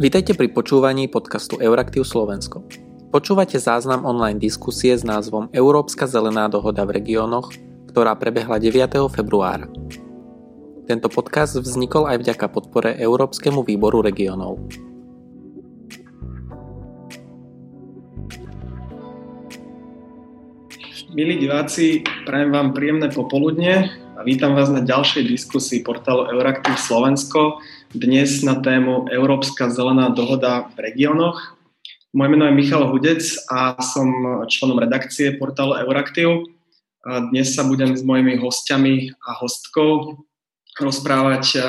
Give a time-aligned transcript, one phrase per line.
[0.00, 2.64] Vítajte pri počúvaní podcastu Euraktiv Slovensko.
[3.12, 7.52] Počúvate záznam online diskusie s názvom Európska zelená dohoda v regiónoch,
[7.92, 8.96] ktorá prebehla 9.
[9.12, 9.68] februára.
[10.88, 14.56] Tento podcast vznikol aj vďaka podpore Európskemu výboru regiónov.
[21.12, 27.60] Milí diváci, prajem vám príjemné popoludne a vítam vás na ďalšej diskusii portálu Euraktiv Slovensko,
[27.90, 31.58] dnes na tému Európska zelená dohoda v regiónoch.
[32.14, 34.10] Moje meno je Michal Hudec a som
[34.46, 36.46] členom redakcie portálu Euraktiv.
[37.02, 40.22] Dnes sa budem s mojimi hostiami a hostkou
[40.78, 41.66] rozprávať,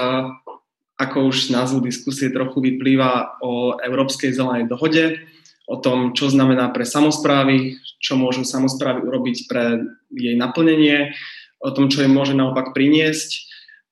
[1.01, 5.25] ako už z názvu diskusie trochu vyplýva o Európskej zelenej dohode,
[5.65, 11.17] o tom, čo znamená pre samozprávy, čo môžu samozprávy urobiť pre jej naplnenie,
[11.61, 13.50] o tom, čo im môže naopak priniesť,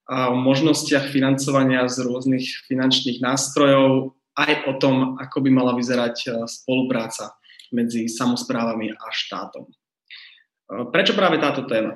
[0.09, 6.27] o možnostiach financovania z rôznych finančných nástrojov, aj o tom, ako by mala vyzerať e,
[6.49, 7.37] spolupráca
[7.69, 9.69] medzi samozprávami a štátom.
[9.69, 9.73] E,
[10.89, 11.93] prečo práve táto téma?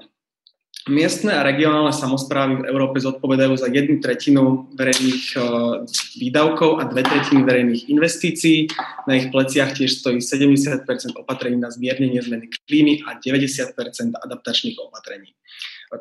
[0.83, 5.79] Miestne a regionálne samozprávy v Európe zodpovedajú za jednu tretinu verejných uh,
[6.19, 8.67] výdavkov a dve tretiny verejných investícií.
[9.07, 10.83] Na ich pleciach tiež stojí 70%
[11.15, 13.79] opatrení na zmiernenie zmeny klímy a 90%
[14.27, 15.31] adaptačných opatrení.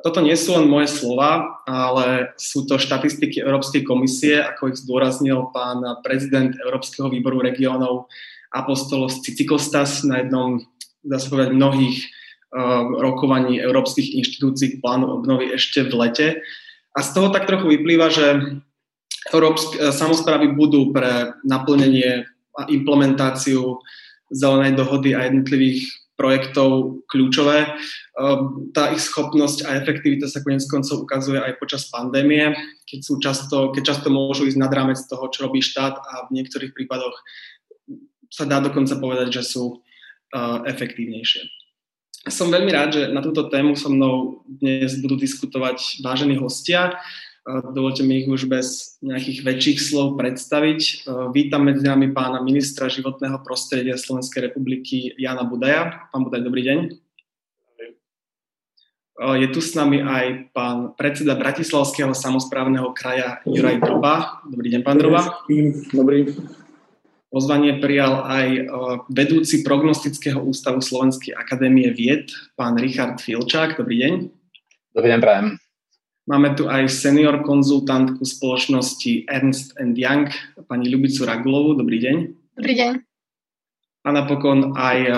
[0.00, 5.52] Toto nie sú len moje slova, ale sú to štatistiky Európskej komisie, ako ich zdôraznil
[5.52, 8.08] pán prezident Európskeho výboru regiónov
[8.48, 10.64] Apostolos Cicikostas na jednom,
[11.04, 12.08] dá sa povedať, mnohých
[12.52, 16.26] Um, rokovaní európskych inštitúcií k plánu obnovy ešte v lete.
[16.92, 18.60] A z toho tak trochu vyplýva, že
[19.32, 23.80] európske samozprávy budú pre naplnenie a implementáciu
[24.28, 25.88] zelenej dohody a jednotlivých
[26.22, 27.74] projektov kľúčové.
[28.14, 32.54] Um, tá ich schopnosť a efektivita sa konec koncov ukazuje aj počas pandémie,
[32.86, 36.38] keď, sú často, keď často môžu ísť nad rámec toho, čo robí štát a v
[36.38, 37.18] niektorých prípadoch
[38.30, 41.42] sa dá dokonca povedať, že sú uh, efektívnejšie.
[42.30, 46.94] Som veľmi rád, že na túto tému so mnou dnes budú diskutovať vážení hostia.
[47.46, 51.10] Dovolte mi ich už bez nejakých väčších slov predstaviť.
[51.34, 56.06] Vítam medzi nami pána ministra životného prostredia Slovenskej republiky Jana Budaja.
[56.14, 56.78] Pán Budaj, dobrý deň.
[59.42, 64.42] Je tu s nami aj pán predseda Bratislavského samozprávneho kraja Juraj Droba.
[64.46, 65.42] Dobrý deň, pán Droba.
[65.90, 66.30] Dobrý.
[67.32, 68.60] Pozvanie prijal aj e,
[69.08, 72.28] vedúci prognostického ústavu Slovenskej akadémie vied,
[72.60, 73.80] pán Richard Filčák.
[73.80, 74.12] Dobrý deň.
[74.92, 75.46] Dobrý deň, prajem.
[76.22, 80.30] Máme tu aj senior konzultantku spoločnosti Ernst Young,
[80.70, 81.74] pani Ľubicu Ragulovu.
[81.74, 82.16] Dobrý deň.
[82.62, 82.92] Dobrý deň.
[84.06, 85.10] A napokon aj e,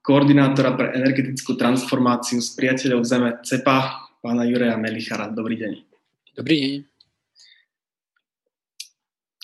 [0.00, 5.28] koordinátora pre energetickú transformáciu s priateľov Zeme CEPA, pána Jureja Melichara.
[5.28, 5.72] Dobrý deň.
[6.40, 6.72] Dobrý deň.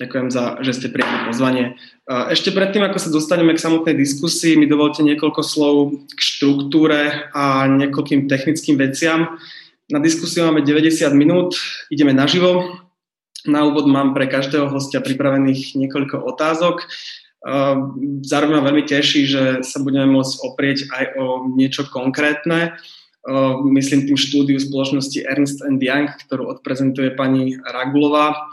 [0.01, 1.77] Ďakujem za, že ste prijali pozvanie.
[2.09, 7.69] Ešte predtým, ako sa dostaneme k samotnej diskusii, mi dovolte niekoľko slov k štruktúre a
[7.69, 9.37] niekoľkým technickým veciam.
[9.93, 11.53] Na diskusiu máme 90 minút,
[11.93, 12.81] ideme naživo.
[13.45, 16.81] Na úvod mám pre každého hostia pripravených niekoľko otázok.
[18.25, 22.73] Zároveň ma veľmi teší, že sa budeme môcť oprieť aj o niečo konkrétne.
[23.69, 28.49] Myslím tým štúdiu spoločnosti Ernst Young, ktorú odprezentuje pani Ragulová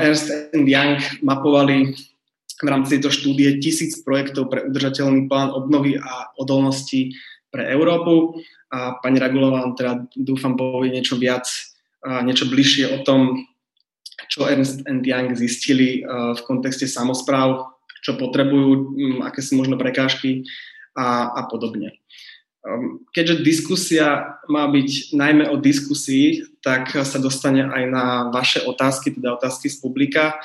[0.00, 1.92] Ernst Young mapovali
[2.56, 7.12] v rámci tejto štúdie tisíc projektov pre udržateľný plán obnovy a odolnosti
[7.52, 8.40] pre Európu.
[8.74, 11.46] A pani Ragulová teda dúfam povie niečo viac,
[12.02, 13.46] niečo bližšie o tom,
[14.26, 17.70] čo Ernst Young zistili v kontexte samozpráv,
[18.02, 20.42] čo potrebujú, aké sú možno prekážky
[20.98, 21.96] a, a podobne.
[22.64, 29.12] Ehm, keďže diskusia má byť najmä o diskusii, tak sa dostane aj na vaše otázky,
[29.12, 30.40] teda otázky z publika.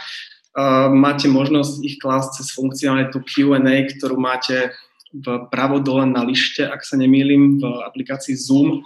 [0.55, 4.75] Ehm, máte možnosť ich klásť cez funkcionalitu Q&A, ktorú máte
[5.13, 8.81] v pravo dole na lište, ak sa nemýlim, v aplikácii Zoom.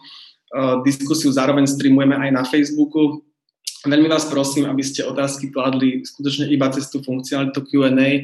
[0.54, 3.26] Ehm, diskusiu zároveň streamujeme aj na Facebooku.
[3.84, 8.24] Veľmi vás prosím, aby ste otázky kladli skutočne iba cez tú funkcionalitu Q&A,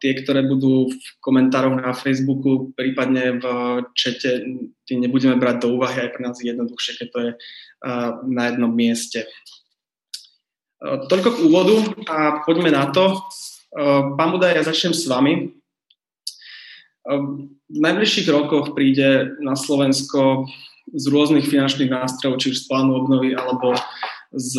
[0.00, 3.44] tie, ktoré budú v komentároch na Facebooku, prípadne v
[3.92, 4.40] čete,
[4.88, 7.30] tie nebudeme brať do úvahy, aj pre nás je jednoduchšie, keď to je
[8.30, 9.28] na jednom mieste.
[10.80, 11.76] Toľko k úvodu
[12.08, 13.20] a poďme na to.
[14.16, 15.59] Pán Budaj, ja začnem s vami.
[17.08, 20.44] V najbližších rokoch príde na Slovensko
[20.90, 23.78] z rôznych finančných nástrojov, či už z plánu obnovy alebo
[24.30, 24.58] z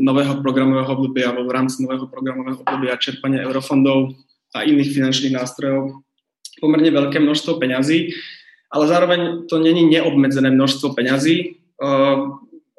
[0.00, 4.16] nového programového obdobia alebo v rámci nového programového obdobia čerpania eurofondov
[4.54, 6.04] a iných finančných nástrojov
[6.62, 8.14] pomerne veľké množstvo peňazí,
[8.70, 11.58] ale zároveň to není neobmedzené množstvo peňazí.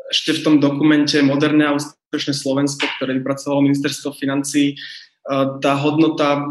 [0.10, 4.80] Ešte v tom dokumente Moderné a úspešné Slovensko, ktoré vypracovalo ministerstvo financí,
[5.60, 6.48] tá hodnota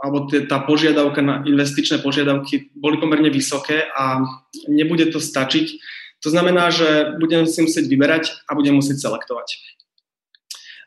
[0.00, 4.24] alebo tá požiadavka na investičné požiadavky boli pomerne vysoké a
[4.64, 5.66] nebude to stačiť.
[6.24, 9.60] To znamená, že budem si musieť vyberať a budem musieť selektovať.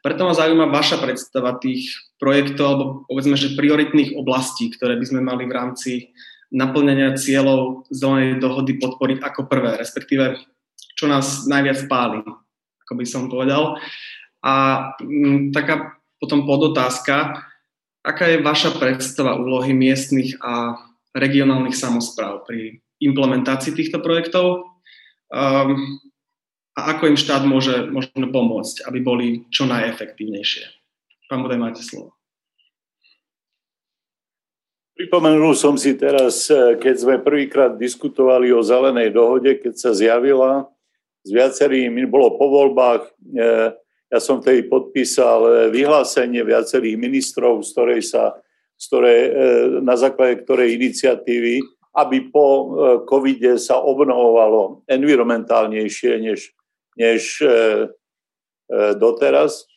[0.03, 5.21] Preto ma zaujíma vaša predstava tých projektov alebo povedzme, že prioritných oblastí, ktoré by sme
[5.23, 5.91] mali v rámci
[6.53, 10.37] naplňania cieľov zelenej dohody podporiť ako prvé, respektíve
[10.93, 12.21] čo nás najviac páli,
[12.85, 13.81] ako by som povedal.
[14.43, 14.53] A
[15.01, 17.41] m, taká potom podotázka,
[18.03, 20.75] aká je vaša predstava úlohy miestnych a
[21.15, 24.75] regionálnych samozpráv pri implementácii týchto projektov
[25.31, 25.99] um,
[26.73, 30.65] a ako im štát môže možno pomôcť, aby boli čo najefektívnejšie.
[31.29, 32.17] Pán Budaj, máte slovo.
[34.93, 40.69] Pripomenul som si teraz, eh, keď sme prvýkrát diskutovali o zelenej dohode, keď sa zjavila,
[41.23, 43.01] s viacerými, bolo po voľbách,
[43.33, 43.73] eh,
[44.13, 48.37] ja som tej podpísal eh, vyhlásenie viacerých ministrov, z ktorej sa,
[48.77, 49.21] z ktorej,
[49.81, 51.63] na základe ktorej iniciatívy,
[51.93, 52.73] aby po
[53.05, 56.51] covide sa obnovovalo environmentálnejšie než,
[56.97, 57.37] než
[58.97, 59.69] doteraz.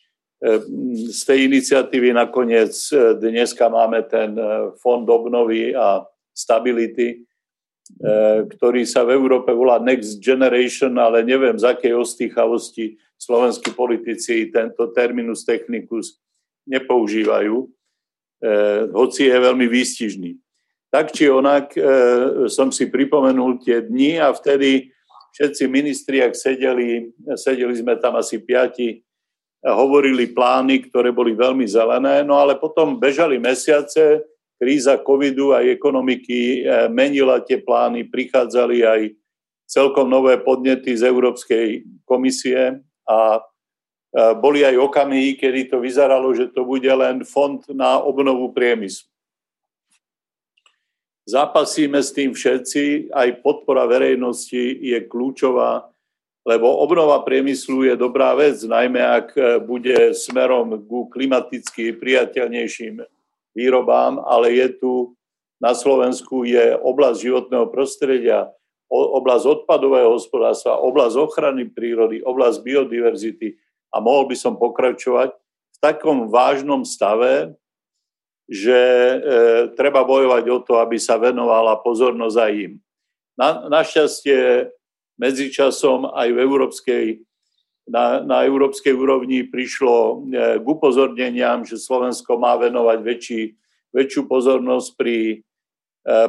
[1.12, 2.72] Z tej iniciatívy nakoniec
[3.20, 4.32] dneska máme ten
[4.80, 7.28] fond obnovy a stability,
[8.50, 14.92] ktorý sa v Európe volá Next Generation, ale neviem, z akej ostýchavosti slovenskí politici tento
[14.92, 16.20] terminus technicus
[16.66, 17.56] nepoužívajú,
[18.92, 20.30] hoci je veľmi výstižný.
[20.92, 21.72] Tak či onak
[22.50, 24.90] som si pripomenul tie dni a vtedy
[25.32, 29.00] všetci ministri, ak sedeli, sedeli sme tam asi piati,
[29.66, 34.22] hovorili plány, ktoré boli veľmi zelené, no ale potom bežali mesiace,
[34.56, 39.00] kríza covidu aj ekonomiky eh, menila tie plány, prichádzali aj
[39.66, 46.50] celkom nové podnety z Európskej komisie a eh, boli aj okamihy, kedy to vyzeralo, že
[46.50, 49.08] to bude len fond na obnovu priemyslu.
[51.26, 55.90] Zápasíme s tým všetci, aj podpora verejnosti je kľúčová
[56.46, 63.02] lebo obnova priemyslu je dobrá vec, najmä ak e, bude smerom ku klimaticky priateľnejším
[63.50, 64.92] výrobám, ale je tu
[65.58, 68.46] na Slovensku je oblasť životného prostredia,
[68.90, 73.58] oblasť odpadového hospodárstva, oblasť ochrany prírody, oblasť biodiverzity
[73.90, 75.34] a mohol by som pokračovať
[75.76, 77.58] v takom vážnom stave,
[78.46, 79.16] že e,
[79.74, 82.72] treba bojovať o to, aby sa venovala pozornosť aj im.
[83.34, 84.70] Na, našťastie
[85.18, 87.06] Medzičasom aj v európskej,
[87.90, 90.14] na, na európskej úrovni prišlo e,
[90.62, 93.42] k upozorneniam, že Slovensko má venovať väčší,
[93.90, 95.45] väčšiu pozornosť pri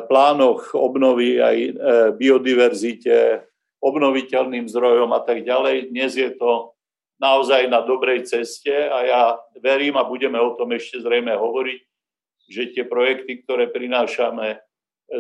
[0.09, 1.71] plánoch obnovy aj e,
[2.17, 3.45] biodiverzite,
[3.77, 5.93] obnoviteľným zdrojom a tak ďalej.
[5.93, 6.73] Dnes je to
[7.21, 9.21] naozaj na dobrej ceste a ja
[9.61, 11.79] verím a budeme o tom ešte zrejme hovoriť,
[12.49, 14.61] že tie projekty, ktoré prinášame,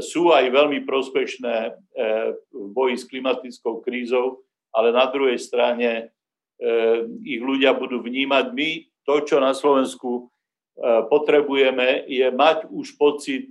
[0.03, 1.73] sú aj veľmi prospešné eh,
[2.51, 4.43] v boji s klimatickou krízou,
[4.75, 8.45] ale na druhej strane eh, ich ľudia budú vnímať.
[8.51, 8.69] My
[9.07, 13.47] to, čo na Slovensku eh, potrebujeme, je mať už pocit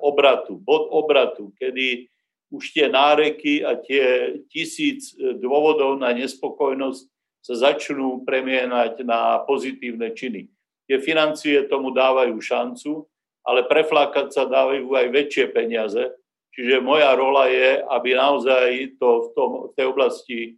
[0.00, 2.08] obratu, bod obratu, kedy
[2.54, 7.02] už tie náreky a tie tisíc dôvodov na nespokojnosť
[7.44, 10.48] sa začnú premienať na pozitívne činy.
[10.88, 13.04] Tie financie tomu dávajú šancu,
[13.44, 16.08] ale preflákať sa dávajú aj väčšie peniaze.
[16.56, 20.50] Čiže moja rola je, aby naozaj to v, tom, v tej oblasti e,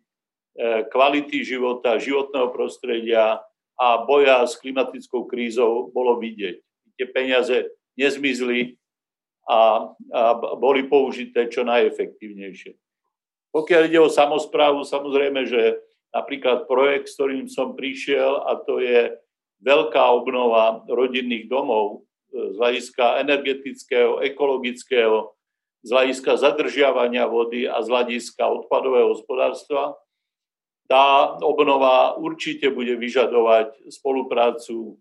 [0.93, 3.43] kvality života, životného prostredia
[3.75, 6.57] a boja s klimatickou krízou bolo vidieť.
[7.00, 7.66] Tie peniaze
[7.97, 8.76] nezmizli
[9.49, 10.23] a, a
[10.57, 12.76] boli použité čo najefektívnejšie.
[13.57, 15.81] Pokiaľ ide o samozprávu, samozrejme, že
[16.12, 19.17] napríklad projekt, s ktorým som prišiel, a to je
[19.65, 25.33] veľká obnova rodinných domov z hľadiska energetického, ekologického,
[25.87, 29.97] z hľadiska zadržiavania vody a z hľadiska odpadového hospodárstva.
[30.91, 35.00] Tá obnova určite bude vyžadovať spoluprácu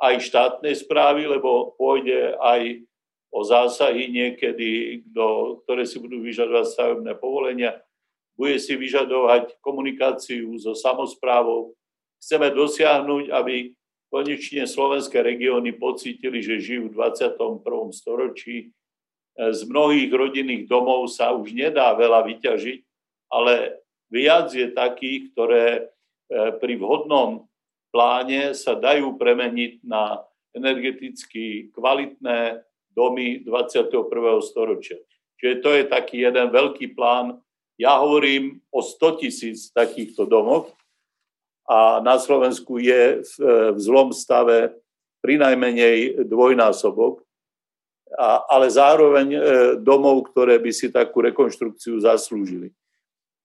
[0.00, 2.82] aj štátnej správy, lebo pôjde aj
[3.30, 7.78] o zásahy niekedy, do, ktoré si budú vyžadovať stavebné povolenia.
[8.34, 11.76] Bude si vyžadovať komunikáciu so samozprávou.
[12.18, 13.70] Chceme dosiahnuť, aby
[14.10, 17.62] konečne slovenské regióny pocítili, že žijú v 21.
[17.94, 18.74] storočí.
[19.38, 22.78] Z mnohých rodinných domov sa už nedá veľa vyťažiť,
[23.30, 23.78] ale
[24.10, 25.82] viac je takých, ktoré e,
[26.58, 27.46] pri vhodnom
[27.90, 30.22] pláne sa dajú premeniť na
[30.54, 32.62] energeticky kvalitné
[32.94, 33.90] domy 21.
[34.42, 34.98] storočia.
[35.38, 37.38] Čiže to je taký jeden veľký plán.
[37.78, 40.74] Ja hovorím o 100 tisíc takýchto domoch
[41.70, 43.34] a na Slovensku je v,
[43.72, 44.74] v zlom stave
[45.22, 47.22] pri najmenej dvojnásobok,
[48.50, 49.40] ale zároveň e,
[49.78, 52.74] domov, ktoré by si takú rekonštrukciu zaslúžili.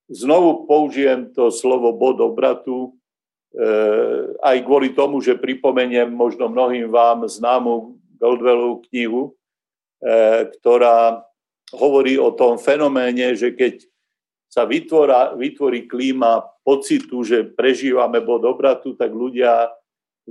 [0.10, 2.98] Znovu použijem to slovo bod obratu,
[4.44, 9.32] aj kvôli tomu, že pripomeniem možno mnohým vám známu Goldwellovú knihu, e,
[10.60, 11.24] ktorá
[11.72, 13.84] hovorí o tom fenoméne, že keď
[14.52, 19.68] sa vytvorá, vytvorí klíma pocitu, že prežívame bod obratu, tak ľudia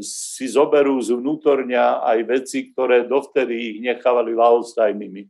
[0.00, 5.23] si zoberú zvnútorňa aj veci, ktoré dovtedy ich nechávali lahostajnými.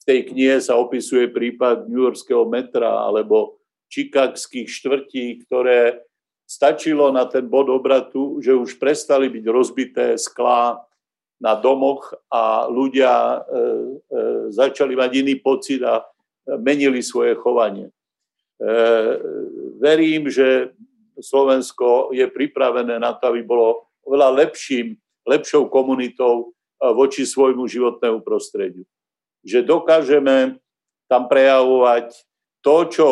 [0.00, 3.56] V tej knihe sa opisuje prípad New Yorkského metra alebo
[3.88, 6.04] čikagských štvrtí, ktoré
[6.54, 10.86] stačilo na ten bod obratu, že už prestali byť rozbité sklá
[11.42, 13.66] na domoch a ľudia e, e,
[14.54, 16.06] začali mať iný pocit a
[16.46, 17.90] menili svoje chovanie.
[17.90, 17.92] E,
[19.82, 20.70] verím, že
[21.18, 24.94] Slovensko je pripravené na to, aby bolo oveľa lepším,
[25.26, 28.86] lepšou komunitou e, voči svojmu životnému prostrediu.
[29.42, 30.62] Že dokážeme
[31.10, 32.14] tam prejavovať
[32.62, 33.08] to, čo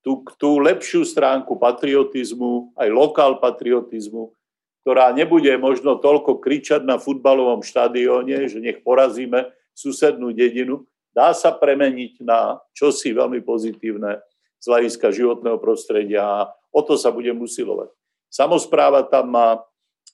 [0.00, 4.32] tú, tú lepšiu stránku patriotizmu, aj lokál patriotizmu,
[4.80, 11.52] ktorá nebude možno toľko kričať na futbalovom štadióne, že nech porazíme susednú dedinu, dá sa
[11.52, 14.24] premeniť na čosi veľmi pozitívne
[14.60, 17.92] z hľadiska životného prostredia a o to sa budem usilovať.
[18.32, 19.48] Samozpráva tam má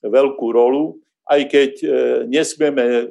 [0.03, 1.87] veľkú rolu, aj keď e,
[2.31, 3.03] nesmieme e,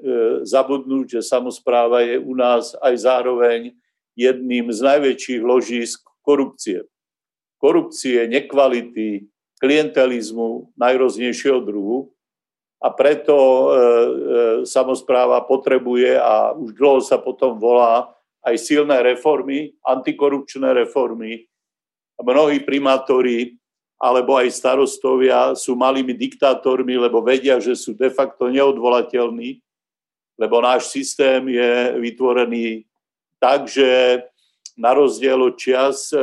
[0.49, 3.77] zabudnúť, že samozpráva je u nás aj zároveň
[4.17, 6.83] jedným z najväčších ložísk korupcie.
[7.63, 9.31] Korupcie, nekvality,
[9.63, 12.11] klientelizmu najroznejšieho druhu
[12.83, 13.79] a preto e, e,
[14.69, 18.13] samozpráva potrebuje a už dlho sa potom volá
[18.45, 21.49] aj silné reformy, antikorupčné reformy.
[22.21, 23.57] Mnohí primátori
[23.97, 29.65] alebo aj starostovia sú malými diktátormi, lebo vedia, že sú de facto neodvolateľní,
[30.37, 32.85] lebo náš systém je vytvorený
[33.41, 34.21] tak, že
[34.77, 36.21] na rozdiel od čias e,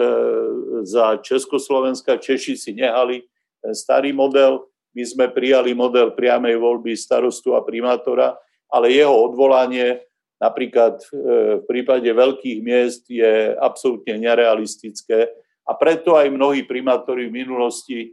[0.85, 3.25] za Československa Češi si nehali
[3.59, 8.37] ten starý model, my sme prijali model priamej voľby starostu a primátora,
[8.69, 10.05] ale jeho odvolanie
[10.37, 11.05] napríklad e,
[11.59, 15.33] v prípade veľkých miest je absolútne nerealistické
[15.63, 18.09] a preto aj mnohí primátori v minulosti e,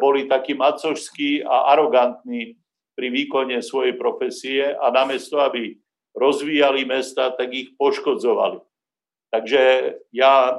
[0.00, 2.56] boli takí macožskí a arogantní
[2.96, 5.76] pri výkone svojej profesie a namiesto, aby
[6.16, 8.67] rozvíjali mesta, tak ich poškodzovali.
[9.28, 10.52] Takže ja e,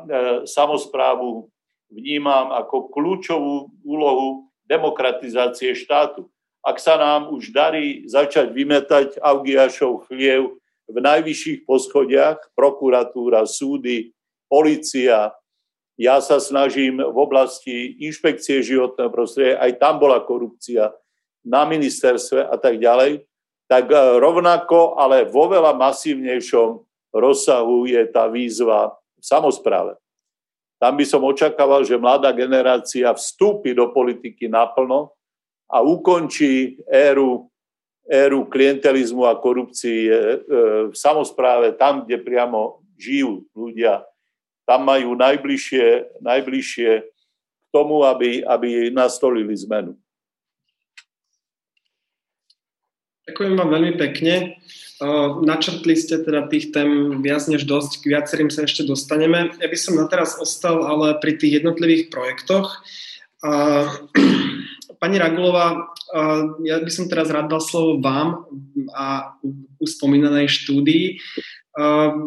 [0.45, 1.49] samozprávu
[1.89, 6.29] vnímam ako kľúčovú úlohu demokratizácie štátu.
[6.61, 14.13] Ak sa nám už darí začať vymetať Augiašov chliev v najvyšších poschodiach, prokuratúra, súdy,
[14.45, 15.33] policia,
[15.99, 20.93] ja sa snažím v oblasti inšpekcie životného prostredia, aj tam bola korupcia
[21.41, 23.25] na ministerstve a tak ďalej,
[23.65, 29.93] tak e, rovnako, ale vo veľa masívnejšom rozsahu je tá výzva v samozpráve.
[30.79, 35.11] Tam by som očakával, že mladá generácia vstúpi do politiky naplno
[35.67, 37.51] a ukončí éru,
[38.07, 40.37] éru klientelizmu a korupcie e,
[40.87, 44.07] v samozpráve, tam, kde priamo žijú ľudia
[44.69, 49.97] tam majú najbližšie, najbližšie k tomu, aby, aby nastolili zmenu.
[53.29, 54.57] Ďakujem vám veľmi pekne.
[55.45, 59.53] Načrtli ste teda tých tém viac než dosť, k viacerým sa ešte dostaneme.
[59.62, 62.81] Ja by som na teraz ostal ale pri tých jednotlivých projektoch.
[65.01, 65.93] Pani Ragulová,
[66.65, 68.50] ja by som teraz rád dal slovo vám
[68.98, 69.38] a
[69.77, 71.21] u spomínanej štúdii.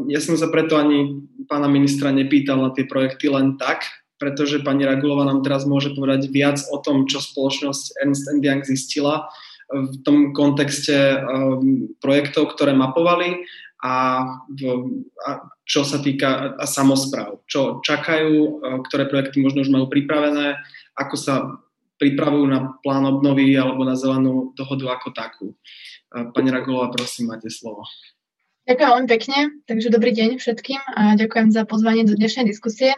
[0.07, 1.19] Ja som sa preto ani
[1.51, 3.91] pána ministra nepýtal na tie projekty len tak,
[4.23, 9.27] pretože pani Ragulova nám teraz môže povedať viac o tom, čo spoločnosť Ernst Young zistila
[9.73, 13.49] v tom kontexte um, projektov, ktoré mapovali
[13.81, 14.23] a,
[15.27, 15.31] a
[15.67, 17.43] čo sa týka a samozpráv.
[17.51, 20.61] Čo čakajú, ktoré projekty možno už majú pripravené,
[20.95, 21.35] ako sa
[21.99, 25.47] pripravujú na plán obnovy alebo na zelenú dohodu ako takú.
[26.13, 27.87] Pani Ragulova, prosím, máte slovo.
[28.63, 32.95] Ďakujem veľmi pekne, takže dobrý deň všetkým a ďakujem za pozvanie do dnešnej diskusie.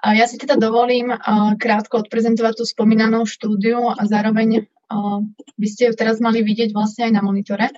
[0.00, 1.12] Ja si teda dovolím
[1.60, 4.64] krátko odprezentovať tú spomínanú štúdiu a zároveň
[5.56, 7.70] by ste ju teraz mali vidieť vlastne aj na monitore.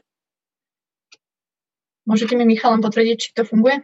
[2.06, 3.82] Môžete mi, Michal, len potvrdiť, či to funguje?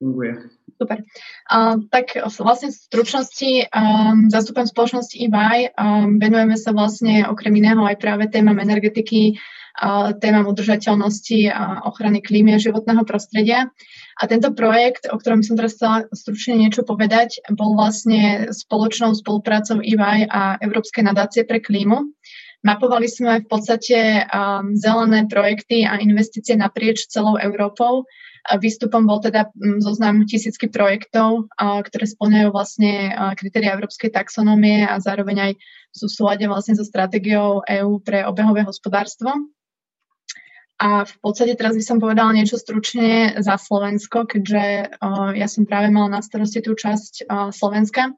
[0.00, 0.48] Funguje.
[0.78, 1.02] Super.
[1.50, 5.74] Uh, tak vlastne v stručnosti um, zastupujem spoločnosti EY.
[5.74, 9.36] Um, venujeme sa vlastne okrem iného aj práve témam energetiky,
[10.18, 13.70] témam udržateľnosti a ochrany klímy a životného prostredia.
[14.18, 19.78] A tento projekt, o ktorom som teraz chcela stručne niečo povedať, bol vlastne spoločnou spoluprácou
[19.78, 22.10] EY a Európskej nadácie pre klímu.
[22.66, 28.02] Mapovali sme v podstate um, zelené projekty a investície naprieč celou Európou.
[28.48, 35.36] Výstupom bol teda um, zoznam tisícky projektov, ktoré splňajú vlastne kritéria európskej taxonómie a zároveň
[35.38, 35.52] aj
[35.94, 39.32] sú súlade vlastne so stratégiou EÚ pre obehové hospodárstvo.
[40.78, 45.66] A v podstate teraz by som povedala niečo stručne za Slovensko, keďže uh, ja som
[45.66, 48.14] práve mala na starosti tú časť uh, Slovenska.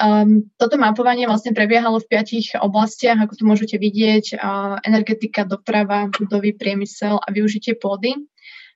[0.00, 6.08] Um, toto mapovanie vlastne prebiehalo v piatich oblastiach, ako tu môžete vidieť, uh, energetika, doprava,
[6.08, 8.16] budovy, priemysel a využitie pôdy.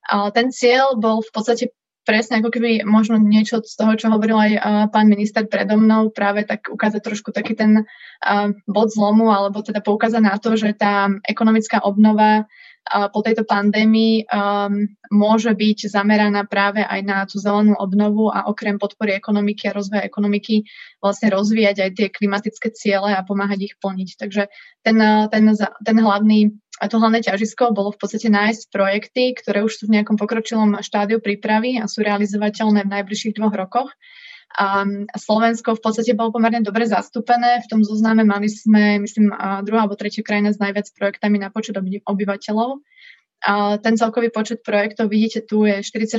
[0.05, 1.65] Uh, ten cieľ bol v podstate
[2.05, 4.61] presne ako keby možno niečo z toho, čo hovoril aj uh,
[4.93, 9.81] pán minister predo mnou, práve tak ukázať trošku taký ten uh, bod zlomu, alebo teda
[9.81, 12.45] poukázať na to, že tá ekonomická obnova
[12.85, 18.77] po tejto pandémii um, môže byť zameraná práve aj na tú zelenú obnovu a okrem
[18.77, 20.69] podpory ekonomiky a rozvoja ekonomiky
[21.01, 24.09] vlastne rozvíjať aj tie klimatické ciele a pomáhať ich plniť.
[24.21, 24.53] Takže
[24.85, 24.97] ten,
[25.33, 30.01] ten, ten hlavný, to hlavné ťažisko bolo v podstate nájsť projekty, ktoré už sú v
[30.01, 33.91] nejakom pokročilom štádiu prípravy a sú realizovateľné v najbližších dvoch rokoch
[34.55, 34.87] a
[35.19, 37.59] Slovensko v podstate bolo pomerne dobre zastúpené.
[37.67, 39.35] V tom zozname mali sme, myslím,
[39.67, 41.75] druhá alebo tretia krajina s najviac projektami na počet
[42.07, 42.79] obyvateľov.
[43.85, 46.17] Ten celkový počet projektov, vidíte, tu je 44,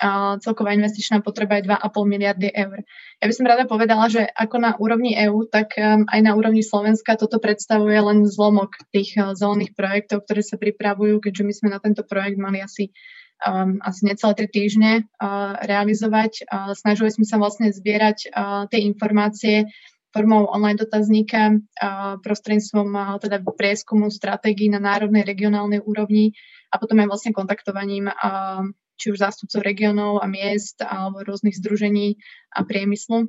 [0.00, 2.80] a celková investičná potreba je 2,5 miliardy eur.
[3.20, 6.64] Ja by som rada povedala, že ako na úrovni EÚ, tak um, aj na úrovni
[6.64, 11.68] Slovenska toto predstavuje len zlomok tých uh, zelených projektov, ktoré sa pripravujú, keďže my sme
[11.76, 12.88] na tento projekt mali asi
[13.44, 16.46] um, asi necelé tri týždne uh, realizovať.
[16.46, 19.68] Uh, snažili sme sa vlastne zbierať uh, tie informácie
[20.16, 26.32] formou online dotazníka uh, prostredníctvom uh, teda prieskumu stratégií na národnej, regionálnej úrovni
[26.72, 28.64] a potom aj vlastne kontaktovaním uh,
[28.96, 32.16] či už zástupcov regionov a miest alebo rôznych združení
[32.56, 33.28] a priemyslu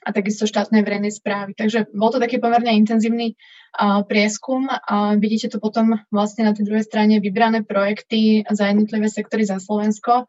[0.00, 1.52] a takisto štátnej verejnej správy.
[1.52, 6.64] Takže bol to taký pomerne intenzívny uh, prieskum a vidíte tu potom vlastne na tej
[6.64, 10.24] druhej strane vybrané projekty za jednotlivé sektory za Slovensko.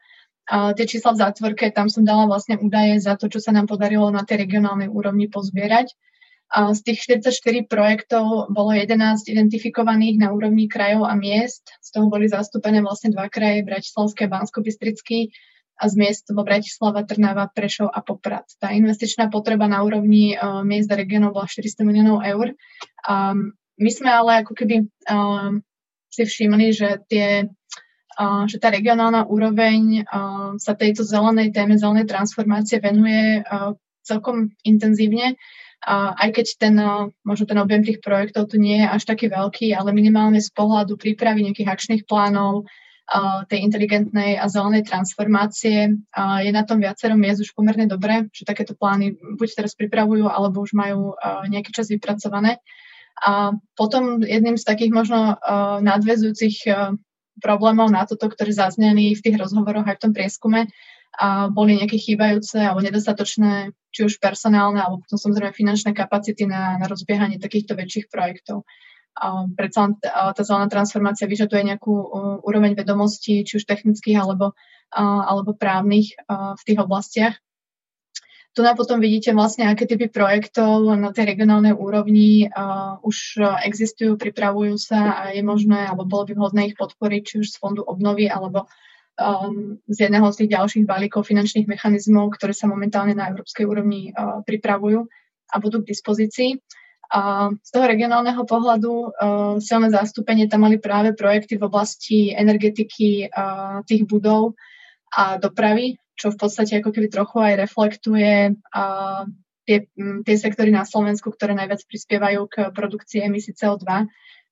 [0.52, 3.72] Uh, tie čísla v zátvorke, tam som dala vlastne údaje za to, čo sa nám
[3.72, 5.96] podarilo na tej regionálnej úrovni pozbierať.
[6.52, 8.92] Uh, z tých 44 projektov bolo 11
[9.32, 11.72] identifikovaných na úrovni krajov a miest.
[11.80, 15.32] Z toho boli zastúpené vlastne dva kraje, Bratislavské a Bansko-Bystrický
[15.82, 18.46] a z miest Bratislava, Trnava, Prešov a Poprad.
[18.62, 22.54] Tá investičná potreba na úrovni uh, miest a regionov bola 400 miliónov eur.
[23.10, 25.66] Um, my sme ale ako keby um,
[26.14, 27.50] si všimli, že, tie,
[28.22, 33.74] uh, že tá regionálna úroveň uh, sa tejto zelenej téme, zelenej transformácie venuje uh,
[34.06, 35.34] celkom intenzívne.
[35.82, 36.76] Uh, aj keď ten,
[37.26, 40.94] možno ten objem tých projektov tu nie je až taký veľký, ale minimálne z pohľadu
[40.94, 42.70] prípravy nejakých akčných plánov,
[43.52, 46.00] tej inteligentnej a zelenej transformácie.
[46.16, 50.64] Je na tom viacero miest už pomerne dobre, že takéto plány buď teraz pripravujú, alebo
[50.64, 51.20] už majú
[51.52, 52.64] nejaký čas vypracované.
[53.20, 55.36] A potom jedným z takých možno
[55.84, 56.72] nadvezujúcich
[57.44, 60.72] problémov na toto, ktoré zazneli v tých rozhovoroch aj v tom prieskume,
[61.12, 66.80] a boli nejaké chýbajúce alebo nedostatočné, či už personálne, alebo potom samozrejme finančné kapacity na,
[66.80, 68.64] na rozbiehanie takýchto väčších projektov
[69.58, 71.94] predsa tá zelená transformácia vyžaduje nejakú
[72.42, 74.56] úroveň vedomostí, či už technických alebo,
[74.96, 77.36] alebo právnych v tých oblastiach.
[78.52, 84.20] Tu na potom vidíte vlastne, aké typy projektov na tej regionálnej úrovni uh, už existujú,
[84.20, 87.80] pripravujú sa a je možné, alebo bolo by vhodné ich podporiť, či už z fondu
[87.88, 88.68] obnovy, alebo
[89.16, 94.12] um, z jedného z tých ďalších balíkov finančných mechanizmov, ktoré sa momentálne na európskej úrovni
[94.12, 95.08] uh, pripravujú
[95.48, 96.60] a budú k dispozícii.
[97.12, 99.12] A z toho regionálneho pohľadu uh,
[99.60, 104.56] silné zastúpenie tam mali práve projekty v oblasti energetiky uh, tých budov
[105.12, 109.28] a dopravy, čo v podstate ako keby trochu aj reflektuje uh,
[109.68, 109.92] tie,
[110.24, 114.08] tie sektory na Slovensku, ktoré najviac prispievajú k produkcii emisí CO2.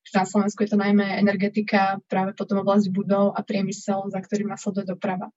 [0.10, 4.90] Na Slovensku je to najmä energetika, práve potom oblasť budov a priemysel, za ktorým nasleduje
[4.90, 5.30] doprava.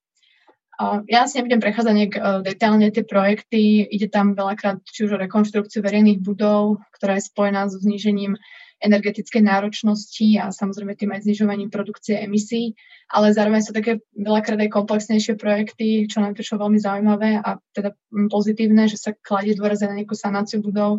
[0.80, 3.84] Ja si nebudem prechádzať nejak e, detailne tie projekty.
[3.86, 8.40] Ide tam veľakrát či už o rekonštrukciu verejných budov, ktorá je spojená so znížením
[8.82, 12.74] energetickej náročnosti a samozrejme tým aj znižovaním produkcie emisí,
[13.06, 17.94] ale zároveň sú také veľakrát aj komplexnejšie projekty, čo nám prišlo veľmi zaujímavé a teda
[18.26, 20.98] pozitívne, že sa kladie dôraz na nejakú sanáciu budov,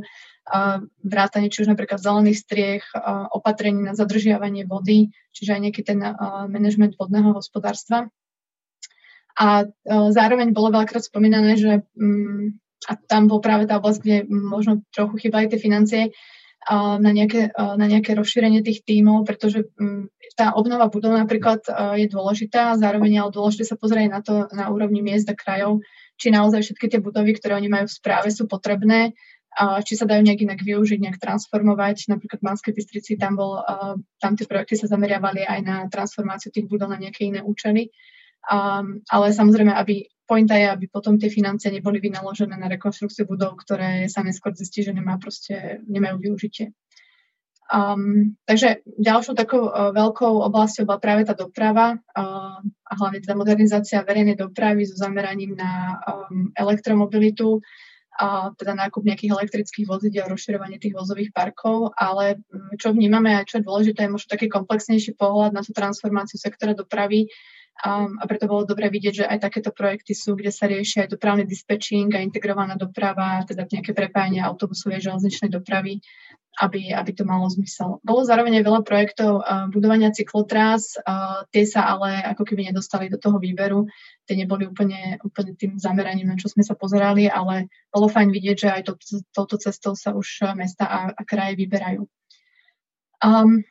[1.03, 2.88] vrátanie či už napríklad zelených striech,
[3.36, 5.99] opatrení na zadržiavanie vody, čiže aj nejaký ten
[6.47, 8.07] management vodného hospodárstva.
[9.38, 9.67] A e,
[10.13, 15.28] zároveň bolo veľakrát spomínané, že mm, a tam bol práve tá oblasť, kde možno trochu
[15.28, 16.12] chýbali tie financie,
[16.72, 20.08] na nejaké, na nejaké rozšírenie tých tímov, pretože mm,
[20.39, 21.60] tá obnova budov napríklad
[22.00, 25.84] je dôležitá, zároveň ale dôležité sa pozrieť na to na úrovni miest a krajov,
[26.15, 29.12] či naozaj všetky tie budovy, ktoré oni majú v správe, sú potrebné,
[29.86, 32.10] či sa dajú nejak inak využiť, nejak transformovať.
[32.10, 33.62] Napríklad v Banskej Bystrici tam, bol,
[34.17, 37.93] tam tie projekty sa zameriavali aj na transformáciu tých budov na nejaké iné účely.
[38.43, 43.56] Um, ale samozrejme, aby pointa je, aby potom tie financie neboli vynaložené na rekonstrukciu budov,
[43.60, 46.75] ktoré sa neskôr zistí, že nemá proste, nemajú využitie.
[47.71, 53.39] Um, takže ďalšou takou uh, veľkou oblasťou bola práve tá doprava uh, a hlavne teda
[53.39, 57.63] modernizácia verejnej dopravy so zameraním na um, elektromobilitu,
[58.13, 62.45] a teda nákup nejakých elektrických vozidel, rozširovanie tých vozových parkov, ale
[62.77, 66.77] čo vnímame a čo je dôležité, je možno taký komplexnejší pohľad na tú transformáciu sektora
[66.77, 67.25] dopravy,
[67.81, 71.17] Um, a preto bolo dobre vidieť, že aj takéto projekty sú, kde sa rieši aj
[71.17, 75.97] dopravný dispečing a integrovaná doprava, teda nejaké prepájanie autobusovej železničnej dopravy,
[76.62, 77.97] aby, aby to malo zmysel.
[78.05, 83.17] Bolo zároveň veľa projektov uh, budovania cyklotrás, uh, tie sa ale ako keby nedostali do
[83.17, 83.89] toho výberu,
[84.29, 88.55] tie neboli úplne, úplne tým zameraním, na čo sme sa pozerali, ale bolo fajn vidieť,
[88.55, 88.93] že aj to,
[89.33, 92.05] touto cestou sa už mesta a, a kraje vyberajú.
[93.23, 93.65] Um,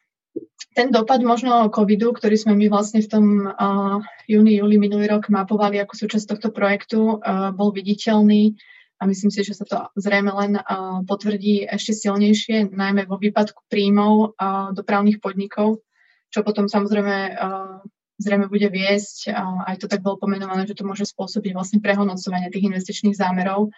[0.73, 5.29] ten dopad možno covidu, ktorý sme my vlastne v tom uh, júni, júli minulý rok
[5.29, 8.57] mapovali ako súčasť tohto projektu, uh, bol viditeľný
[8.97, 13.69] a myslím si, že sa to zrejme len uh, potvrdí ešte silnejšie, najmä vo výpadku
[13.69, 15.85] príjmov uh, dopravných podnikov,
[16.33, 17.85] čo potom samozrejme uh,
[18.17, 22.49] zrejme bude viesť, uh, aj to tak bolo pomenované, že to môže spôsobiť vlastne prehodnocovanie
[22.49, 23.69] tých investičných zámerov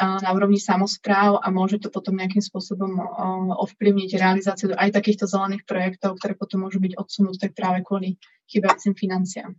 [0.00, 2.96] na úrovni samozpráv a môže to potom nejakým spôsobom
[3.60, 8.16] ovplyvniť realizáciu aj takýchto zelených projektov, ktoré potom môžu byť odsunuté práve kvôli
[8.48, 9.52] chybajúcim financiám.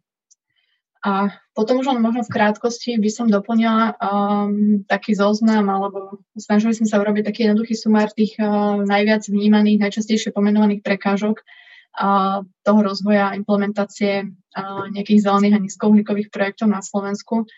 [1.03, 6.71] A potom už len možno v krátkosti by som doplnila um, taký zoznam, alebo snažili
[6.71, 12.79] sme sa urobiť taký jednoduchý sumár tých uh, najviac vnímaných, najčastejšie pomenovaných prekážok uh, toho
[12.79, 17.51] rozvoja implementácie uh, nejakých zelených a nízkouhlíkových projektov na Slovensku.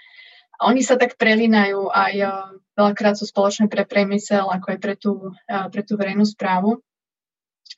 [0.64, 2.32] Oni sa tak prelínajú aj uh,
[2.80, 6.80] veľakrát sú spoločné pre priemysel, ako aj pre tú, uh, pre tú verejnú správu.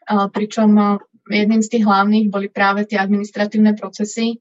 [0.08, 4.40] Uh, pričom jedným z tých hlavných boli práve tie administratívne procesy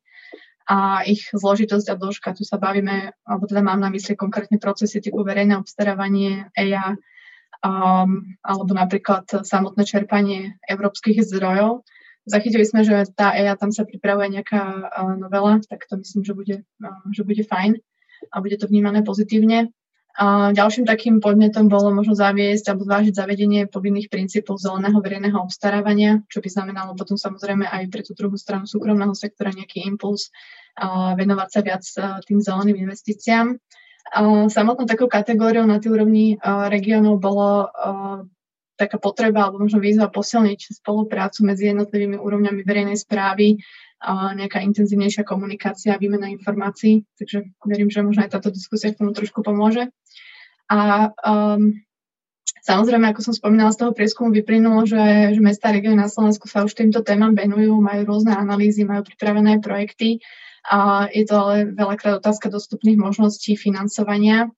[0.66, 2.35] a ich zložitosť a dĺžka.
[2.35, 6.99] Tu sa bavíme, alebo teda mám na mysli konkrétne procesy typu verejné obstarávanie, EIA,
[7.62, 11.87] um, alebo napríklad samotné čerpanie európskych zdrojov.
[12.27, 16.35] Zachytili sme, že tá EIA, tam sa pripravuje nejaká uh, novela, tak to myslím, že
[16.35, 17.79] bude, uh, že bude fajn
[18.32, 19.70] a bude to vnímané pozitívne.
[20.16, 26.24] A ďalším takým podnetom bolo možno zaviesť alebo zvážiť zavedenie povinných princípov zeleného verejného obstarávania,
[26.32, 30.32] čo by znamenalo potom samozrejme aj pre tú druhú stranu súkromného sektora nejaký impuls
[30.80, 31.84] a venovať sa viac
[32.24, 33.60] tým zeleným investíciám.
[34.16, 36.40] A samotnou takou kategóriou na tej úrovni
[36.72, 37.68] regiónov bolo
[38.76, 43.60] taká potreba alebo možno výzva posilniť spoluprácu medzi jednotlivými úrovňami verejnej správy
[44.04, 49.40] nejaká intenzívnejšia komunikácia, výmena informácií, takže verím, že možno aj táto diskusia k tomu trošku
[49.40, 49.88] pomôže.
[50.68, 51.72] A um,
[52.61, 56.66] samozrejme, ako som spomínala, z toho prieskumu vyplynulo, že, že mesta a na Slovensku sa
[56.66, 60.20] už týmto témam venujú, majú rôzne analýzy, majú pripravené projekty
[60.66, 64.50] a je to ale veľakrát otázka dostupných možností financovania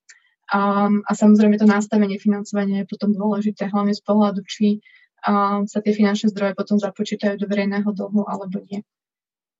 [0.48, 4.81] a, a samozrejme to nastavenie financovania je potom dôležité, hlavne z pohľadu, či
[5.20, 8.81] a, sa tie finančné zdroje potom započítajú do verejného dlhu alebo nie.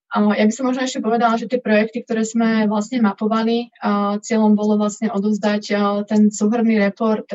[0.08, 3.68] Ja by som možno ešte povedala, že tie projekty, ktoré sme vlastne mapovali,
[4.24, 5.62] cieľom bolo vlastne odovzdať
[6.08, 7.28] ten súhrný report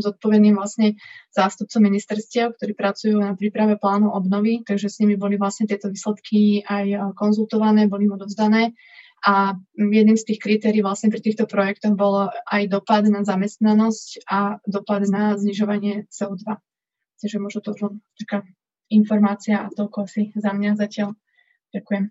[0.00, 0.96] zodpovedným vlastne
[1.36, 6.64] zástupcom ministerstiev, ktorí pracujú na príprave plánu obnovy, takže s nimi boli vlastne tieto výsledky
[6.64, 8.72] aj konzultované, boli mu odovzdané.
[9.20, 14.56] A jedným z tých kritérií vlastne pri týchto projektoch bolo aj dopad na zamestnanosť a
[14.64, 16.48] dopad na znižovanie CO2.
[17.20, 17.76] Takže možno to
[18.24, 18.40] taká
[18.88, 21.12] informácia a toľko asi za mňa zatiaľ.
[21.74, 22.04] Ďakujem.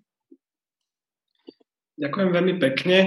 [1.96, 2.98] Ďakujem veľmi pekne.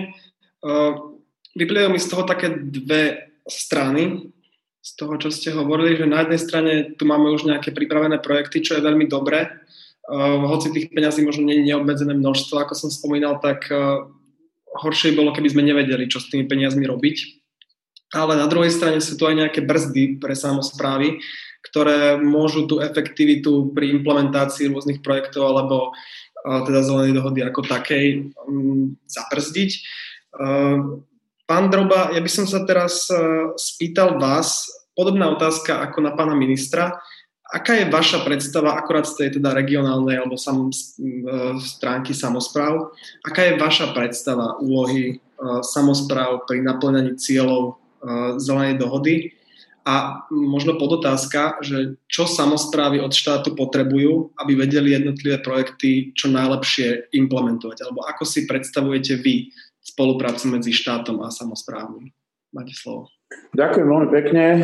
[1.53, 4.33] Vyplývajú mi z toho také dve strany,
[4.81, 8.65] z toho, čo ste hovorili, že na jednej strane tu máme už nejaké pripravené projekty,
[8.65, 9.49] čo je veľmi dobré.
[10.09, 13.69] Hoci tých peňazí možno nie je neobmedzené množstvo, ako som spomínal, tak
[14.73, 17.17] horšie bolo, keby sme nevedeli, čo s tými peniazmi robiť.
[18.17, 21.21] Ale na druhej strane sú tu aj nejaké brzdy pre samozprávy,
[21.61, 25.93] ktoré môžu tú efektivitu pri implementácii rôznych projektov alebo
[26.45, 29.71] teda zelenej dohody ako takej um, zaprzdiť.
[31.49, 33.09] Pán Droba, ja by som sa teraz
[33.57, 37.01] spýtal vás, podobná otázka ako na pána ministra.
[37.49, 40.69] Aká je vaša predstava, akorát z tej teda regionálnej alebo sam,
[41.65, 42.93] stránky samozpráv,
[43.25, 45.17] aká je vaša predstava úlohy
[45.65, 47.81] samozpráv pri naplňaní cieľov
[48.37, 49.33] zelenej dohody?
[49.89, 57.09] A možno podotázka, že čo samozprávy od štátu potrebujú, aby vedeli jednotlivé projekty čo najlepšie
[57.17, 59.49] implementovať, alebo ako si predstavujete vy
[59.81, 62.13] spoluprácu medzi štátom a samozprávami?
[62.53, 63.09] Máte slovo.
[63.57, 64.45] Ďakujem veľmi pekne.
[64.45, 64.61] E,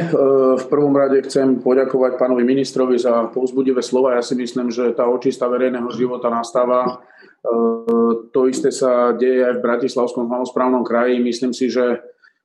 [0.61, 4.17] v prvom rade chcem poďakovať pánovi ministrovi za povzbudivé slova.
[4.17, 6.85] Ja si myslím, že tá očista verejného života nastáva.
[6.85, 6.93] E,
[8.33, 11.21] to isté sa deje aj v Bratislavskom samozprávnom kraji.
[11.21, 12.01] Myslím si, že,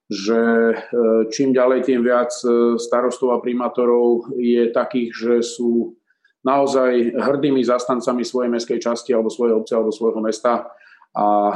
[0.10, 0.41] že
[0.74, 0.76] e,
[1.30, 2.34] čím ďalej, tým viac
[2.82, 5.93] starostov a primátorov je takých, že sú
[6.43, 10.72] naozaj hrdými zastancami svojej mestskej časti alebo svojej obce alebo svojho mesta
[11.10, 11.56] a e,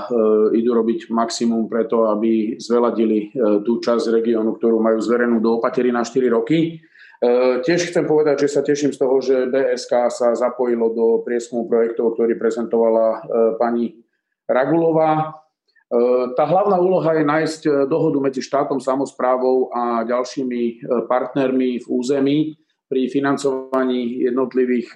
[0.57, 5.93] idú robiť maximum preto, aby zveladili e, tú časť regiónu, ktorú majú zverenú do opatery
[5.93, 6.81] na 4 roky.
[7.21, 11.69] E, tiež chcem povedať, že sa teším z toho, že BSK sa zapojilo do prieskumu
[11.69, 13.29] projektov, ktorý prezentovala
[13.61, 13.93] pani
[14.49, 15.42] Ragulová.
[16.33, 22.37] Tá hlavná úloha je nájsť dohodu medzi štátom, samozprávou a ďalšími partnermi v území
[22.89, 24.89] pri financovaní jednotlivých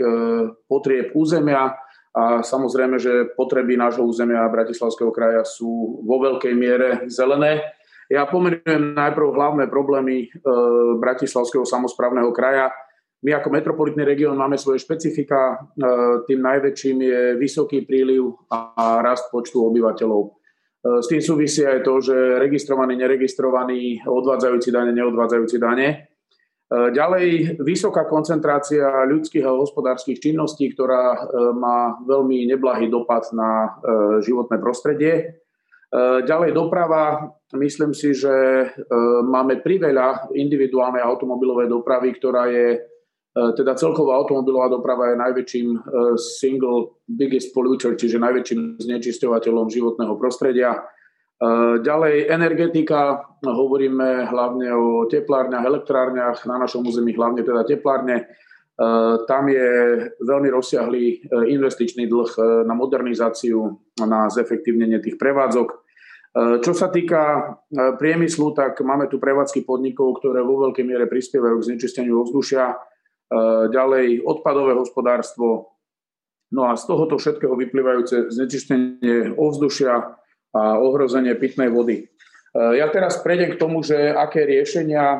[0.65, 1.77] potrieb územia,
[2.17, 7.61] a samozrejme, že potreby nášho územia Bratislavského kraja sú vo veľkej miere zelené.
[8.09, 10.25] Ja pomenujem najprv hlavné problémy
[10.97, 12.73] Bratislavského samozprávneho kraja.
[13.21, 15.61] My ako metropolitný región máme svoje špecifika.
[16.25, 20.36] Tým najväčším je vysoký príliv a rast počtu obyvateľov.
[20.87, 26.07] S tým súvisí aj to, že registrovaní, neregistrovaní, odvádzajúci dane, neodvádzajúci dane
[26.67, 31.19] E, ďalej, vysoká koncentrácia ľudských a hospodárskych činností, ktorá e,
[31.55, 33.69] má veľmi neblahý dopad na e,
[34.23, 35.43] životné prostredie.
[36.27, 37.31] Ďalej doprava.
[37.55, 38.27] Myslím si, že
[39.23, 42.83] máme priveľa individuálnej automobilovej dopravy, ktorá je,
[43.37, 45.67] teda celková automobilová doprava je najväčším
[46.17, 50.81] single biggest polluter, čiže najväčším znečisťovateľom životného prostredia
[51.77, 58.25] Ďalej energetika, hovoríme hlavne o teplárniach, elektrárniach, na našom území hlavne teda teplárne.
[59.29, 59.69] Tam je
[60.21, 61.15] veľmi rozsiahlý e,
[61.49, 63.73] investičný dlh e, na modernizáciu,
[64.05, 65.67] na zefektívnenie tých prevádzok.
[65.73, 65.75] E,
[66.61, 71.67] čo sa týka priemyslu, tak máme tu prevádzky podnikov, ktoré vo veľkej miere prispievajú k
[71.73, 72.77] znečisteniu ovzdušia.
[73.67, 75.75] Ďalej odpadové hospodárstvo.
[76.47, 80.15] No a z tohoto všetkého vyplývajúce znečistenie ovzdušia,
[80.55, 81.95] a ohrozenie pitnej vody.
[82.01, 82.05] E,
[82.79, 85.19] ja teraz prejdem k tomu, že aké riešenia e,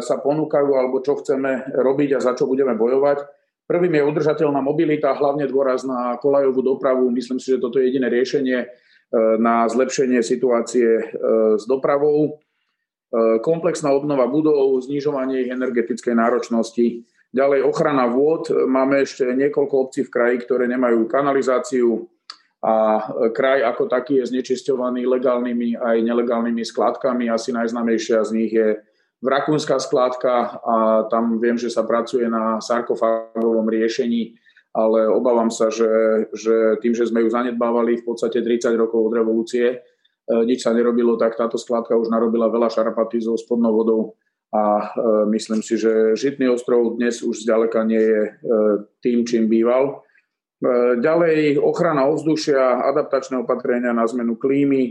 [0.00, 3.26] sa ponúkajú alebo čo chceme robiť a za čo budeme bojovať.
[3.68, 7.12] Prvým je udržateľná mobilita, hlavne dôraz na kolajovú dopravu.
[7.12, 8.64] Myslím si, že toto je jediné riešenie
[9.36, 11.04] na zlepšenie situácie
[11.52, 12.40] s dopravou.
[13.44, 17.04] Komplexná obnova budov, znižovanie energetickej náročnosti.
[17.28, 18.48] Ďalej ochrana vôd.
[18.52, 22.08] Máme ešte niekoľko obcí v kraji, ktoré nemajú kanalizáciu,
[22.58, 22.98] a
[23.30, 27.30] kraj ako taký je znečisťovaný legálnymi aj nelegálnymi skládkami.
[27.30, 28.82] Asi najznamejšia z nich je
[29.18, 30.76] Vrakúnska skládka a
[31.10, 34.38] tam viem, že sa pracuje na sarkofágovom riešení,
[34.70, 35.90] ale obávam sa, že,
[36.30, 39.76] že tým, že sme ju zanedbávali v podstate 30 rokov od revolúcie, e,
[40.46, 44.14] nič sa nerobilo, tak táto skládka už narobila veľa šarapaty so spodnou vodou
[44.54, 44.86] a e,
[45.36, 48.32] myslím si, že Žitný ostrov dnes už zďaleka nie je e,
[49.04, 50.08] tým, čím býval
[50.58, 54.90] E, ďalej ochrana ovzdušia, adaptačné opatrenia na zmenu klímy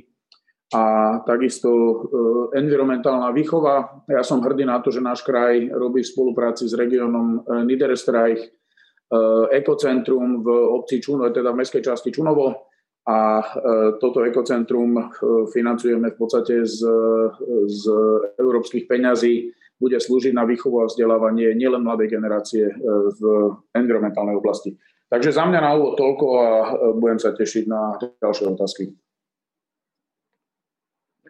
[0.71, 0.83] a
[1.23, 1.71] takisto
[2.51, 4.03] environmentálna výchova.
[4.07, 8.51] Ja som hrdý na to, že náš kraj robí v spolupráci s regiónom Niederstreich
[9.55, 12.66] ekocentrum v obci Čuno, teda v mestskej časti Čunovo
[13.07, 13.39] a
[14.03, 14.99] toto ekocentrum
[15.55, 16.83] financujeme v podstate z,
[17.71, 17.83] z
[18.35, 19.55] európskych peňazí.
[19.79, 22.67] Bude slúžiť na výchovu a vzdelávanie nielen mladej generácie
[23.15, 23.21] v
[23.71, 24.75] environmentálnej oblasti.
[25.07, 26.65] Takže za mňa na úvod toľko a e,
[26.99, 28.91] budem sa tešiť na ďalšie otázky.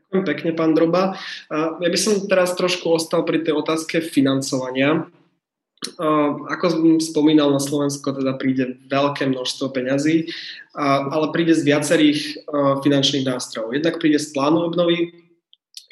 [0.08, 1.20] Ďakujem pekne, pán Droba.
[1.52, 5.04] Ja by som teraz trošku ostal pri tej otázke financovania.
[6.50, 10.26] Ako som spomínal, na Slovensko teda príde veľké množstvo peňazí,
[10.76, 12.50] ale príde z viacerých
[12.82, 13.78] finančných nástrojov.
[13.78, 15.13] Jednak príde z plánu obnovy,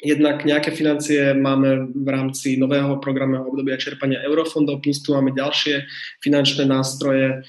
[0.02, 5.86] jednak nejaké financie máme v rámci nového programového obdobia čerpania eurofondov, plus tu máme ďalšie
[6.18, 7.46] finančné nástroje.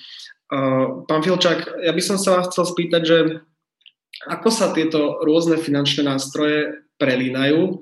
[1.10, 3.18] Pán Filčák, ja by som sa vás chcel spýtať, že
[4.30, 7.82] ako sa tieto rôzne finančné nástroje prelínajú.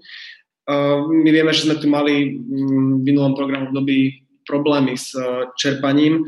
[1.11, 6.25] My vieme, že sme tu mali v minulom programu doby problémy s e, čerpaním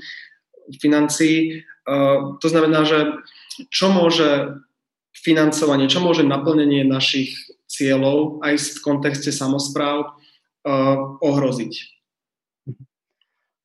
[0.82, 1.63] financií.
[1.88, 3.15] To znamená, že
[3.71, 4.60] čo môže
[5.15, 7.32] financovanie, čo môže naplnenie našich
[7.71, 10.08] cieľov aj v kontexte samozpráv e,
[11.23, 11.73] ohroziť?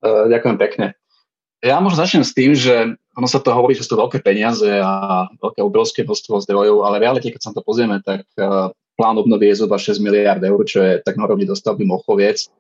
[0.02, 0.86] Ďakujem pekne.
[1.62, 4.66] Ja možno začnem s tým, že ono sa to hovorí, že sú to veľké peniaze
[4.66, 8.26] a veľké obrovské množstvo zdrojov, ale v realite, keď sa to pozrieme, tak
[8.98, 12.50] plán obnovy je zhruba 6 miliard eur, čo je tak na rovni dostavby Mochoviec.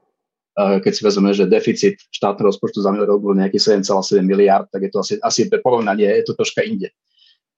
[0.56, 4.84] Keď si vezmeme, že deficit štátneho rozpočtu za minulý rok bol nejaký 7,7 miliard, tak
[4.84, 6.92] je to asi, asi porovnanie, je to troška inde.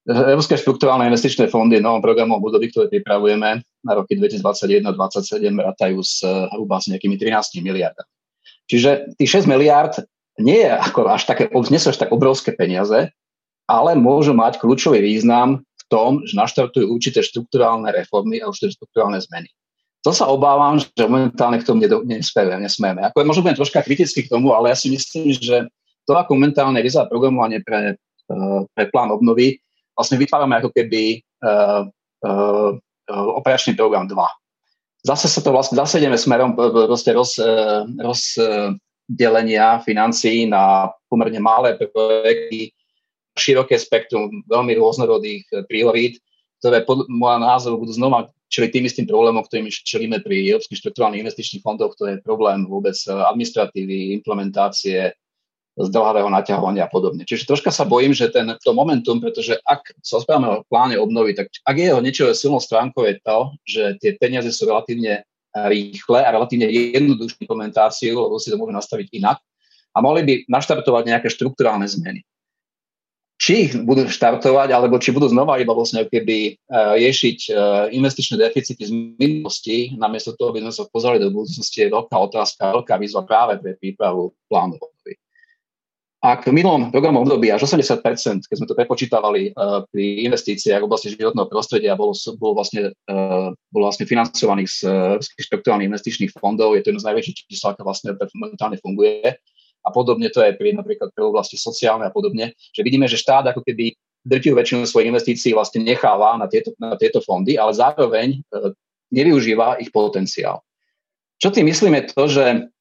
[0.04, 6.20] Európske štruktúrálne investičné fondy v novom programom období, ktoré pripravujeme na roky 2021-2027, ratajú s
[6.24, 8.10] hruba s nejakými 13 miliardami.
[8.68, 9.96] Čiže tých 6 miliard
[10.36, 13.10] nie je ako až také, nie sú až tak obrovské peniaze,
[13.64, 19.24] ale môžu mať kľúčový význam v tom, že naštartujú určité štruktúrálne reformy a určité štruktúrálne
[19.24, 19.48] zmeny.
[20.04, 22.60] To sa obávam, že momentálne k tomu nesmieme.
[22.60, 23.00] nesmieme.
[23.08, 25.64] Ako možno budem troška kriticky k tomu, ale ja si myslím, že
[26.04, 29.56] to, ako momentálne vyzerá programovanie pre, eh, pre plán obnovy,
[29.96, 31.86] vlastne vytvárame ako keby uh,
[32.26, 32.70] uh,
[33.38, 34.18] operačný program 2.
[35.06, 37.38] Zase sa to vlastne, zase ideme smerom proste roz,
[38.02, 42.74] rozdelenia financií na pomerne malé projekty,
[43.38, 46.18] široké spektrum veľmi rôznorodých priorít,
[46.64, 51.20] ktoré pod môjho názoru budú znova čili tým istým problémom, ktorým čelíme pri európskych štruktúrálnych
[51.20, 55.12] investičných fondoch, to je problém vôbec administratívy, implementácie,
[55.76, 57.26] zdlhavého naťahovania a podobne.
[57.26, 61.34] Čiže troška sa bojím, že ten, to momentum, pretože ak sa rozprávame o pláne obnovy,
[61.34, 66.22] tak ak je jeho niečo silnou stránkou je to, že tie peniaze sú relatívne rýchle
[66.22, 69.42] a relatívne jednoduchú implementáciu, lebo si to môžu nastaviť inak
[69.94, 72.22] a mohli by naštartovať nejaké štruktúrálne zmeny.
[73.34, 77.56] Či ich budú štartovať, alebo či budú znova iba vlastne keby uh, riešiť uh,
[77.90, 82.70] investičné deficity z minulosti, namiesto toho, aby sme sa pozreli do budúcnosti, je veľká otázka,
[82.70, 84.78] veľká výzva práve pre prípravu plánu.
[86.24, 90.88] Ak v minulom programom období až 80% keď sme to prepočítavali uh, pri investíciách v
[90.88, 92.96] oblasti životného prostredia, bolo, bolo, vlastne,
[93.68, 97.82] bolo vlastne financovaných z uh, štruktúrnych investičných fondov, je to jedno z najväčších čísel, ako
[97.82, 99.36] vlastne momentálne funguje.
[99.84, 103.52] A podobne to je pri napríklad pre oblasti sociálne a podobne, že vidíme, že štát
[103.52, 103.92] ako keby
[104.24, 108.72] drtivú väčšinu svojich investícií vlastne necháva na tieto, na tieto fondy, ale zároveň uh,
[109.12, 110.64] nevyužíva ich potenciál.
[111.36, 112.72] Čo tým myslím to, že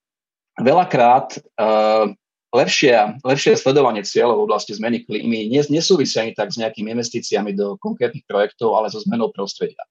[0.55, 2.07] veľakrát uh,
[2.53, 7.75] lepšie, lepšie sledovanie cieľov v oblasti zmeny klímy nesúvisia ani tak s nejakými investíciami do
[7.81, 9.81] konkrétnych projektov, ale so zmenou prostredia.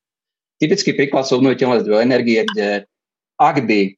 [0.62, 2.86] Typický príklad sú obnoviteľné zdroje energie, kde
[3.42, 3.92] ak by e,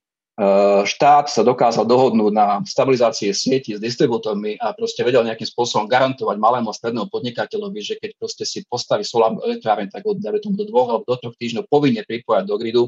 [0.84, 6.42] štát sa dokázal dohodnúť na stabilizácie sieti s distribútormi a proste vedel nejakým spôsobom garantovať
[6.42, 10.66] malému a strednému podnikateľovi, že keď proste si postaví solárnu elektráreň, tak od tomu do
[10.66, 12.82] dvoch alebo do troch týždňov povinne pripojať do gridu.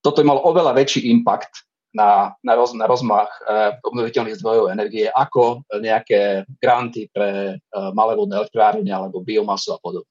[0.00, 5.08] Toto by mal oveľa väčší impact na, na, roz, na rozmach e, obnoviteľných zdrojov energie
[5.08, 10.08] ako nejaké granty pre e, malé vodné elektrárne alebo biomasu a podobne.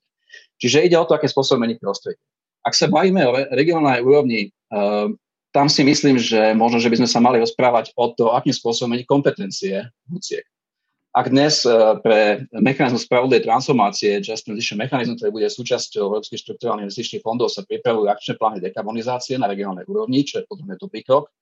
[0.58, 2.22] Čiže ide o to, aké spôsob meniť prostredie.
[2.66, 4.78] Ak sa bavíme o regionálnej úrovni, e,
[5.58, 8.94] tam si myslím, že možno, že by sme sa mali rozprávať o to, akým spôsobom
[8.94, 10.46] meniť kompetencie VUCIek.
[11.18, 11.66] Ak dnes
[12.06, 17.66] pre mechanizmus spravodlivej transformácie, Just Transition Mechanism, ktorý bude súčasťou Európskych štruktúrálnych investičných fondov, sa
[17.66, 21.34] pripravujú akčné plány dekarbonizácie na regionálnej úrovni, čo je potom dobrý krok,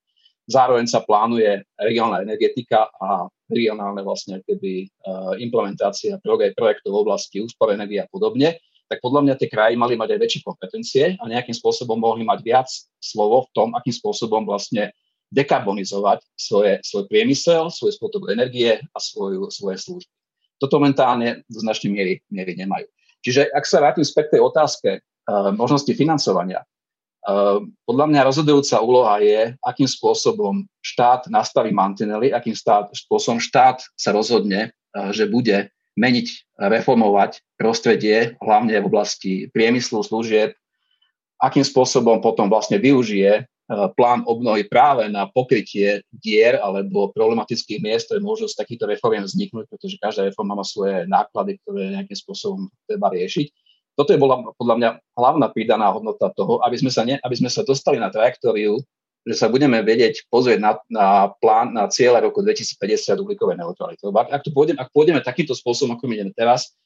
[0.45, 7.73] Zároveň sa plánuje regionálna energetika a regionálne vlastne keby uh, implementácia projektov v oblasti úspor
[7.73, 11.53] energie a podobne, tak podľa mňa tie krajiny mali mať aj väčšie kompetencie a nejakým
[11.57, 12.69] spôsobom mohli mať viac
[13.01, 14.93] slovo v tom, akým spôsobom vlastne
[15.33, 20.13] dekarbonizovať svoje, svoj priemysel, svoju spotrebu energie a svoju, svoje služby.
[20.61, 22.87] Toto momentálne do značnej miery, miery nemajú.
[23.25, 26.61] Čiže ak sa vrátim späť tej otázke uh, možnosti financovania,
[27.25, 33.81] Ehm, podľa mňa rozhodujúca úloha je, akým spôsobom štát nastaví mantinely, akým stát, spôsobom štát
[33.97, 40.55] sa rozhodne, eh, že bude meniť, reformovať prostredie, hlavne v oblasti priemyslu, služieb,
[41.39, 43.45] akým spôsobom potom vlastne využije eh,
[43.95, 49.67] plán obnovy práve na pokrytie dier alebo problematických miest, ktoré môžu z takýchto reformiem vzniknúť,
[49.71, 53.47] pretože každá reforma má svoje náklady, ktoré nejakým spôsobom treba riešiť.
[53.95, 57.47] Toto je bola podľa mňa hlavná pridaná hodnota toho, aby sme sa, ne, aby sme
[57.47, 58.75] sa dostali na trajektóriu,
[59.25, 61.07] že sa budeme vedieť pozrieť na, na
[61.41, 64.05] plán, na cieľe roku 2050 uhlíkovej neutrality.
[64.05, 66.77] Ak, ak, pôjdem, ak pôjdeme takýmto spôsobom, ako my ideme teraz,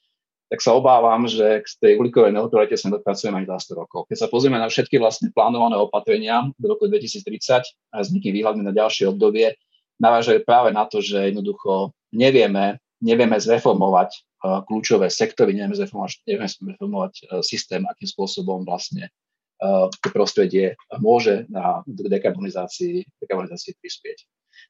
[0.49, 4.09] tak sa obávam, že k tej uhlíkovej neutralite sa dopracujeme aj za 100 rokov.
[4.09, 8.63] Keď sa pozrieme na všetky vlastne plánované opatrenia do roku 2030 a s nejakým výhľadmi
[8.65, 9.53] na ďalšie obdobie,
[10.01, 17.13] navážajú práve na to, že jednoducho nevieme, nevieme zreformovať kľúčové sektory, nevieme zreformovať, nevieme zreformovať
[17.19, 19.11] e, systém, akým spôsobom vlastne
[19.59, 24.17] to prostredie môže na dekarbonizácii, dekarbonizácii prispieť.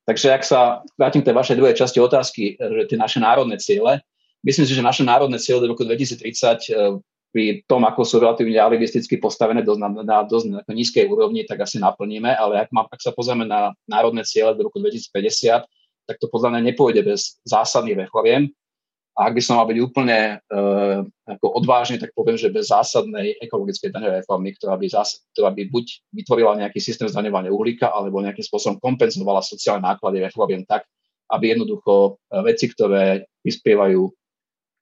[0.05, 4.01] Takže ak sa vrátim k tej vašej druhej časti otázky, že tie naše národné ciele,
[4.41, 6.97] myslím si, že naše národné ciele do roku 2030 e,
[7.29, 11.77] pri tom, ako sú relatívne alibisticky postavené dosť na, na dosť nízkej úrovni, tak asi
[11.77, 15.69] naplníme, ale ak, mám, ak sa pozrieme na národné ciele do roku 2050,
[16.09, 18.49] tak to podľa mňa nepôjde bez zásadných reforiem
[19.17, 23.35] A ak by som mal byť úplne uh, ako odvážny, tak poviem, že bez zásadnej
[23.43, 25.85] ekologickej daňovej reformy, ktorá by, zás, ktorá by buď
[26.15, 30.87] vytvorila nejaký systém zdaňovania uhlíka, alebo nejakým spôsobom kompenzovala sociálne náklady reformiem tak,
[31.33, 34.07] aby jednoducho uh, veci, ktoré prispievajú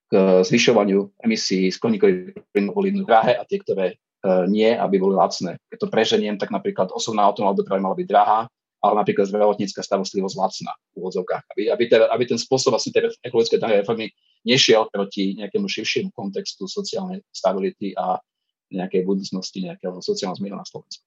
[0.08, 4.00] k zvyšovaniu emisí skleníkových plynov boli drahé a tie, ktoré
[4.48, 5.60] nie, aby boli lacné.
[5.70, 8.38] Keď to preženiem, tak napríklad osobná automobilová doprava mala byť drahá,
[8.78, 11.42] ale napríklad zdravotnícka starostlivosť lacná v úvodzovkách.
[11.54, 14.14] Aby, aby, teda, aby ten spôsob vlastne tej ekologické danej reformy
[14.46, 18.22] nešiel proti nejakému širšiemu kontextu sociálnej stability a
[18.70, 21.02] nejakej budúcnosti nejakého sociálneho zmieru na Slovensku.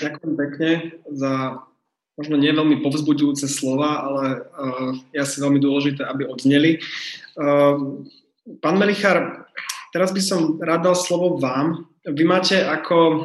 [0.00, 0.70] Ďakujem pekne
[1.12, 1.32] za
[2.20, 6.76] možno nie veľmi povzbudzujúce slova, ale uh, je asi veľmi dôležité, aby odzneli.
[7.32, 8.04] Uh,
[8.60, 9.48] pán Melichar,
[9.88, 11.88] teraz by som rád dal slovo vám.
[12.04, 13.24] Vy máte ako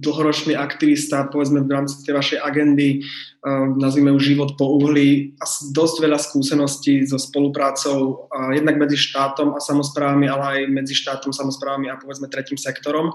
[0.00, 5.44] dlhoročný aktivista, povedzme v rámci tej vašej agendy, ehm, nazvime ju život po uhli, a
[5.74, 11.92] dosť veľa skúseností so spoluprácou jednak medzi štátom a samozprávami, ale aj medzi štátom, samozprávami
[11.92, 13.12] a povedzme tretím sektorom.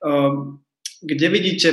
[0.00, 0.64] Ehm,
[1.00, 1.68] kde vidíte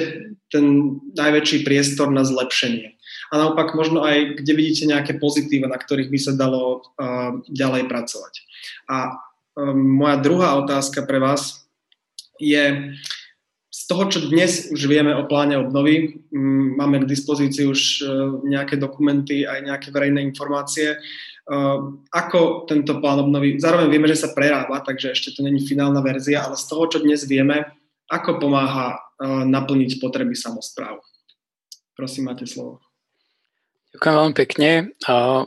[0.47, 2.95] ten najväčší priestor na zlepšenie?
[3.27, 6.79] A naopak možno aj, kde vidíte nejaké pozitíva, na ktorých by sa dalo
[7.51, 8.33] ďalej pracovať.
[8.87, 9.19] A
[9.75, 11.67] moja druhá otázka pre vás
[12.39, 12.95] je,
[13.87, 16.19] toho, čo dnes už vieme o pláne obnovy,
[16.75, 17.99] máme k dispozícii už e,
[18.43, 20.97] nejaké dokumenty, aj nejaké verejné informácie, e,
[22.11, 26.43] ako tento plán obnovy, zároveň vieme, že sa prerába, takže ešte to není finálna verzia,
[26.43, 27.63] ale z toho, čo dnes vieme,
[28.11, 28.97] ako pomáha e,
[29.47, 30.99] naplniť potreby samozpráv.
[31.95, 32.86] Prosím, máte slovo.
[33.95, 34.69] Ďakujem veľmi pekne.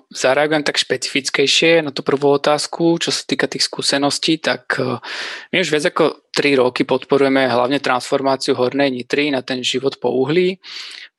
[0.09, 4.97] Zareagujem tak špecifickejšie na tú prvú otázku, čo sa týka tých skúseností, tak e,
[5.53, 10.09] my už viac ako 3 roky podporujeme hlavne transformáciu Hornej Nitry na ten život po
[10.17, 10.57] uhlí.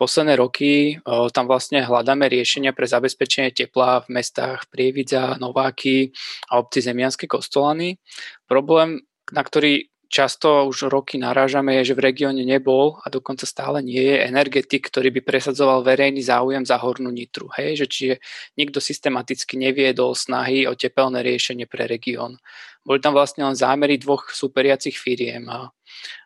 [0.02, 6.10] Posledné roky e, tam vlastne hľadáme riešenia pre zabezpečenie tepla v mestách Prievidza, Nováky
[6.50, 8.02] a obci Zemianské Kostolany.
[8.50, 8.98] Problém,
[9.30, 14.04] na ktorý často už roky narážame, je, že v regióne nebol a dokonca stále nie
[14.04, 17.48] je energetik, ktorý by presadzoval verejný záujem za hornú nitru.
[17.56, 17.82] Hej?
[17.82, 18.16] Že čiže
[18.60, 22.36] nikto systematicky neviedol snahy o tepelné riešenie pre región.
[22.84, 25.48] Boli tam vlastne len zámery dvoch superiacich firiem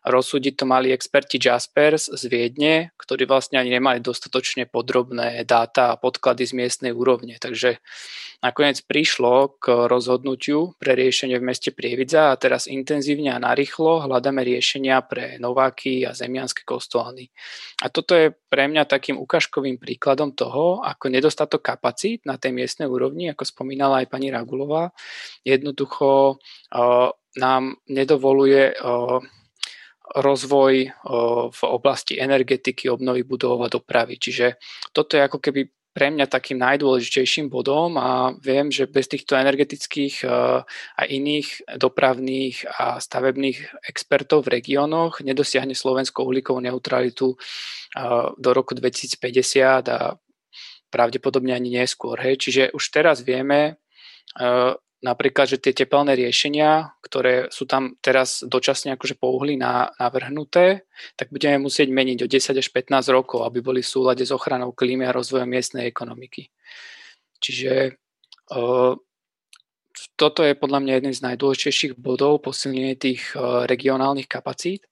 [0.06, 5.98] rozsúdiť to mali experti Jaspers z Viedne, ktorí vlastne ani nemali dostatočne podrobné dáta a
[5.98, 7.36] podklady z miestnej úrovne.
[7.42, 7.82] Takže
[8.40, 14.46] nakoniec prišlo k rozhodnutiu pre riešenie v meste Prievidza a teraz intenzívne a narýchlo hľadáme
[14.46, 17.34] riešenia pre Nováky a Zemianské kostolany.
[17.82, 22.86] A toto je pre mňa takým ukážkovým príkladom toho, ako nedostatok kapacít na tej miestnej
[22.86, 24.94] úrovni, ako spomínala aj pani Ragulová,
[25.42, 29.20] jednoducho uh, nám nedovoluje uh,
[30.14, 30.74] rozvoj
[31.50, 34.20] v oblasti energetiky, obnovy budov a dopravy.
[34.20, 34.60] Čiže
[34.94, 40.28] toto je ako keby pre mňa takým najdôležitejším bodom a viem, že bez týchto energetických
[40.92, 47.40] a iných dopravných a stavebných expertov v regiónoch nedosiahne Slovensko uhlíkovú neutralitu
[48.36, 50.20] do roku 2050 a
[50.92, 52.20] pravdepodobne ani neskôr.
[52.20, 52.44] Hej.
[52.44, 53.80] Čiže už teraz vieme,
[55.06, 61.30] napríklad, že tie tepelné riešenia, ktoré sú tam teraz dočasne akože po uhli navrhnuté, tak
[61.30, 65.06] budeme musieť meniť o 10 až 15 rokov, aby boli v súlade s ochranou klímy
[65.06, 66.50] a rozvojom miestnej ekonomiky.
[67.38, 67.94] Čiže
[70.16, 74.84] toto je podľa mňa jeden z najdôležitejších bodov posilnenie tých e, regionálnych kapacít.
[74.84, 74.88] E,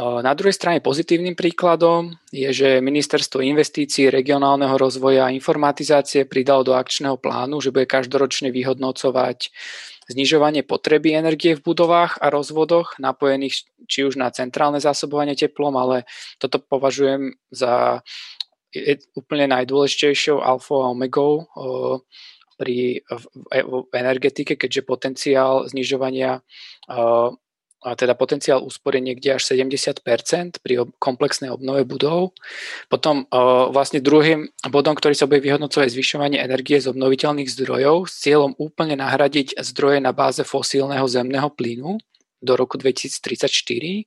[0.00, 6.74] na druhej strane pozitívnym príkladom je, že Ministerstvo investícií, regionálneho rozvoja a informatizácie pridalo do
[6.78, 9.50] akčného plánu, že bude každoročne vyhodnocovať
[10.10, 16.06] znižovanie potreby energie v budovách a rozvodoch napojených či už na centrálne zásobovanie teplom, ale
[16.42, 18.02] toto považujem za
[19.18, 21.50] úplne najdôležitejšou alfa a omegou
[22.60, 26.44] pri v, v energetike, keďže potenciál znižovania
[27.80, 30.04] a teda potenciál úspory niekde až 70%
[30.60, 32.36] pri komplexnej obnove budov.
[32.92, 33.24] Potom
[33.72, 39.00] vlastne druhým bodom, ktorý sa bude vyhodnocovať zvyšovanie energie z obnoviteľných zdrojov s cieľom úplne
[39.00, 41.96] nahradiť zdroje na báze fosílneho zemného plynu
[42.42, 44.04] do roku 2034.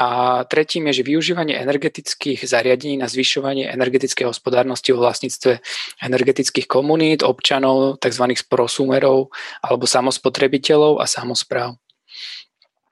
[0.00, 0.06] A
[0.44, 5.58] tretím je, že využívanie energetických zariadení na zvyšovanie energetickej hospodárnosti vo vlastníctve
[6.02, 8.24] energetických komunít, občanov, tzv.
[8.50, 9.30] prosumerov
[9.62, 11.78] alebo samospotrebiteľov a samozpráv.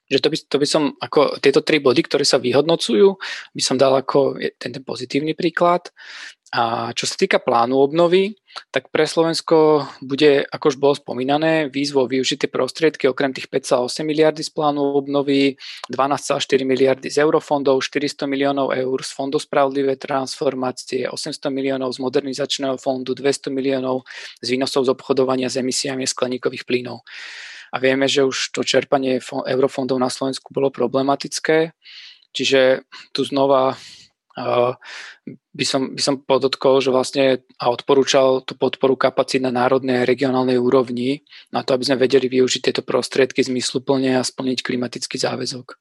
[0.09, 3.21] Že to by, to by som, ako tieto tri body, ktoré sa vyhodnocujú,
[3.53, 5.93] by som dal ako ten, pozitívny príklad.
[6.49, 8.33] A čo sa týka plánu obnovy,
[8.73, 14.41] tak pre Slovensko bude, ako už bolo spomínané, výzvou využité prostriedky okrem tých 5,8 miliardy
[14.41, 15.61] z plánu obnovy,
[15.93, 22.81] 12,4 miliardy z eurofondov, 400 miliónov eur z Fondu spravodlivé transformácie, 800 miliónov z modernizačného
[22.81, 24.09] fondu, 200 miliónov
[24.41, 27.05] z výnosov z obchodovania s emisiami skleníkových plynov.
[27.73, 31.73] A vieme, že už to čerpanie eurofondov na Slovensku bolo problematické,
[32.33, 33.77] čiže tu znova
[35.55, 40.09] by som, by som podotkol, že vlastne a odporúčal tú podporu kapacít na národnej a
[40.09, 45.75] regionálnej úrovni na to, aby sme vedeli využiť tieto prostriedky zmysluplne a splniť klimatický záväzok.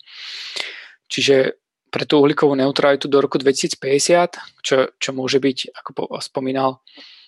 [1.06, 6.82] Čiže pre tú uhlíkovú neutralitu do roku 2050, čo, čo môže byť, ako spomínal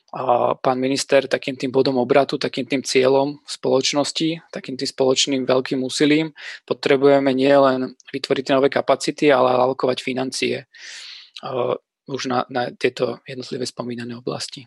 [0.10, 5.86] a pán minister, takým tým bodom obratu, takým tým cieľom spoločnosti, takým tým spoločným veľkým
[5.86, 6.34] úsilím,
[6.66, 10.66] potrebujeme nielen vytvoriť nové kapacity, ale alokovať financie
[12.10, 14.66] už na, na tieto jednotlivé spomínané oblasti.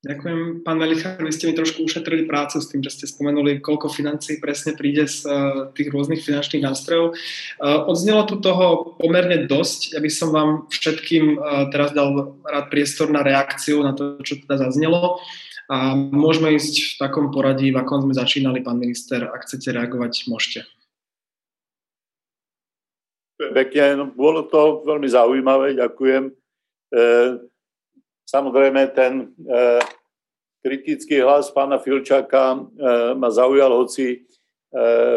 [0.00, 3.92] Ďakujem, pán Melichar, vy ste mi trošku ušetrili prácu s tým, že ste spomenuli, koľko
[3.92, 7.12] financií presne príde z uh, tých rôznych finančných nástrojov.
[7.60, 9.92] Uh, odznelo tu toho pomerne dosť.
[9.92, 14.40] Ja by som vám všetkým uh, teraz dal rád priestor na reakciu na to, čo
[14.40, 15.20] teda zaznelo.
[15.68, 19.28] A môžeme ísť v takom poradí, v akom sme začínali, pán minister.
[19.28, 20.64] Ak chcete reagovať, môžete.
[23.36, 26.28] Pekne, bolo to veľmi zaujímavé, ďakujem.
[26.28, 26.32] E,
[28.30, 29.82] samozrejme, ten e,
[30.62, 32.58] kritický hlas pána Filčaka e,
[33.18, 34.18] ma zaujal, hoci e,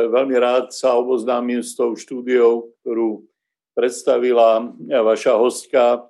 [0.09, 3.21] veľmi rád sa oboznámim s tou štúdiou, ktorú
[3.77, 4.73] predstavila
[5.05, 6.01] vaša hostka.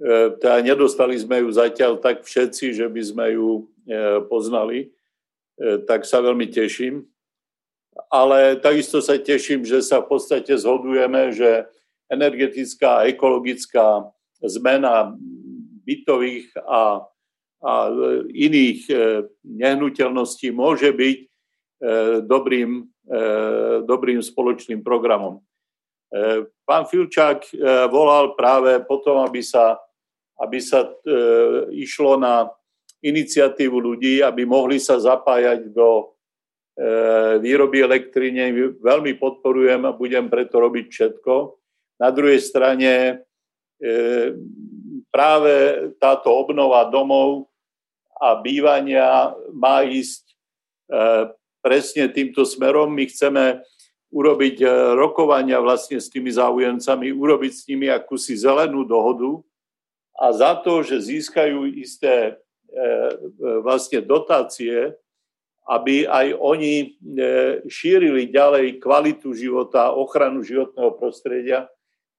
[0.00, 3.62] E, teda nedostali sme ju zatiaľ tak všetci, že by sme ju e,
[4.24, 4.88] poznali,
[5.60, 7.04] e, tak sa veľmi teším
[8.08, 11.66] ale takisto sa teším, že sa v podstate zhodujeme, že
[12.08, 14.08] energetická a ekologická
[14.40, 15.14] zmena
[15.84, 17.04] bytových a,
[17.60, 17.72] a
[18.32, 18.94] iných e,
[19.44, 21.26] nehnuteľností môže byť e,
[22.24, 22.70] dobrým,
[23.04, 23.20] e,
[23.84, 25.44] dobrým spoločným programom.
[26.66, 27.54] Pán Filčák
[27.86, 29.78] volal práve potom, aby sa,
[30.42, 30.90] aby sa
[31.70, 32.50] išlo na
[32.98, 36.10] iniciatívu ľudí, aby mohli sa zapájať do
[37.38, 41.34] výroby elektrine veľmi podporujem a budem preto robiť všetko.
[42.02, 43.22] Na druhej strane
[45.10, 47.50] práve táto obnova domov
[48.16, 50.34] a bývania má ísť e,
[51.60, 52.94] presne týmto smerom.
[52.94, 53.62] My chceme
[54.10, 54.66] urobiť
[54.98, 59.38] rokovania vlastne s tými záujemcami, urobiť s nimi akúsi zelenú dohodu
[60.18, 62.42] a za to, že získajú isté
[63.62, 64.94] vlastne dotácie,
[65.70, 66.86] aby aj oni e,
[67.70, 71.70] šírili ďalej kvalitu života, ochranu životného prostredia.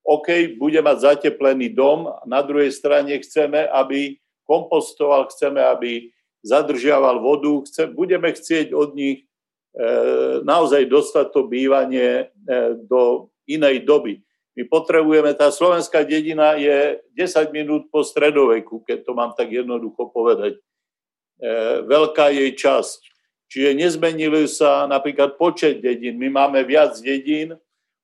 [0.02, 4.18] OK, bude mať zateplený dom, na druhej strane chceme, aby
[4.49, 6.10] kompostoval, chceme, aby
[6.41, 9.26] zadržiaval vodu, chce, budeme chcieť od nich e,
[10.41, 14.26] naozaj dostať to bývanie e, do inej doby.
[14.58, 20.12] My potrebujeme, tá slovenská dedina je 10 minút po stredoveku, keď to mám tak jednoducho
[20.12, 20.58] povedať.
[20.58, 20.62] E,
[21.88, 22.99] veľká jej časť.
[23.52, 26.16] Čiže nezmenili sa napríklad počet dedín.
[26.20, 27.56] My máme viac dedín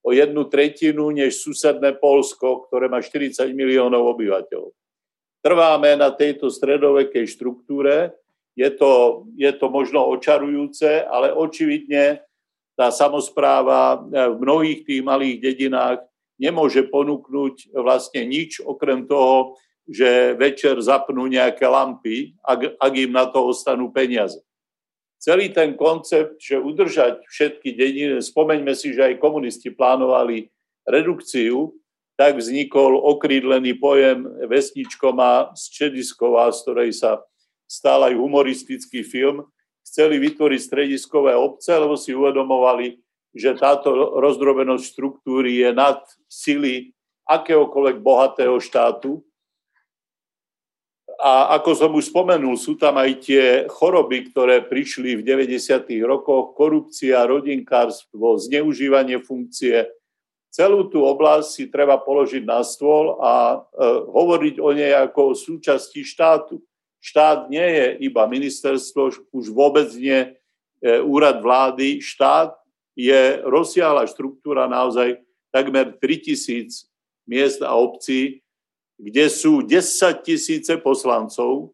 [0.08, 4.72] o jednu tretinu než susedné Polsko, ktoré má 40 miliónov obyvateľov.
[5.44, 8.16] Trváme na tejto stredovekej štruktúre.
[8.56, 12.24] Je to, je to možno očarujúce, ale očividne
[12.80, 16.00] tá samozpráva v mnohých tých malých dedinách
[16.40, 23.28] nemôže ponúknuť vlastne nič okrem toho, že večer zapnú nejaké lampy, ak, ak im na
[23.28, 24.47] to ostanú peniaze
[25.18, 30.50] celý ten koncept, že udržať všetky dediny, spomeňme si, že aj komunisti plánovali
[30.88, 31.76] redukciu,
[32.18, 37.22] tak vznikol okrídlený pojem vesničkoma z Čediskova, z ktorej sa
[37.70, 39.46] stal aj humoristický film.
[39.86, 42.98] Chceli vytvoriť strediskové obce, lebo si uvedomovali,
[43.38, 46.96] že táto rozdrobenosť štruktúry je nad sily
[47.30, 49.22] akéhokoľvek bohatého štátu
[51.18, 55.90] a ako som už spomenul, sú tam aj tie choroby, ktoré prišli v 90.
[56.06, 59.90] rokoch, korupcia, rodinkárstvo, zneužívanie funkcie.
[60.54, 63.58] Celú tú oblasť si treba položiť na stôl a e,
[64.10, 66.62] hovoriť o nej ako o súčasti štátu.
[67.02, 70.30] Štát nie je iba ministerstvo, už vôbec nie e,
[71.02, 71.98] úrad vlády.
[71.98, 72.58] Štát
[72.98, 76.90] je rozsiahla štruktúra naozaj takmer 3000
[77.30, 78.42] miest a obcí,
[78.98, 81.72] kde sú 10 tisíce poslancov.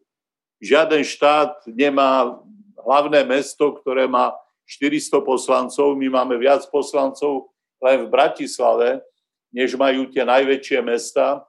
[0.60, 2.36] Žiaden štát nemá
[2.76, 4.36] hlavné mesto, ktoré má
[4.68, 7.52] 400 poslancov, my máme viac poslancov
[7.84, 9.04] len v Bratislave,
[9.52, 11.44] než majú tie najväčšie mesta.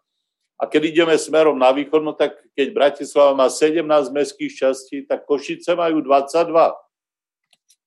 [0.55, 5.27] A keď ideme smerom na východ, no tak keď Bratislava má 17 mestských častí, tak
[5.27, 6.75] Košice majú 22.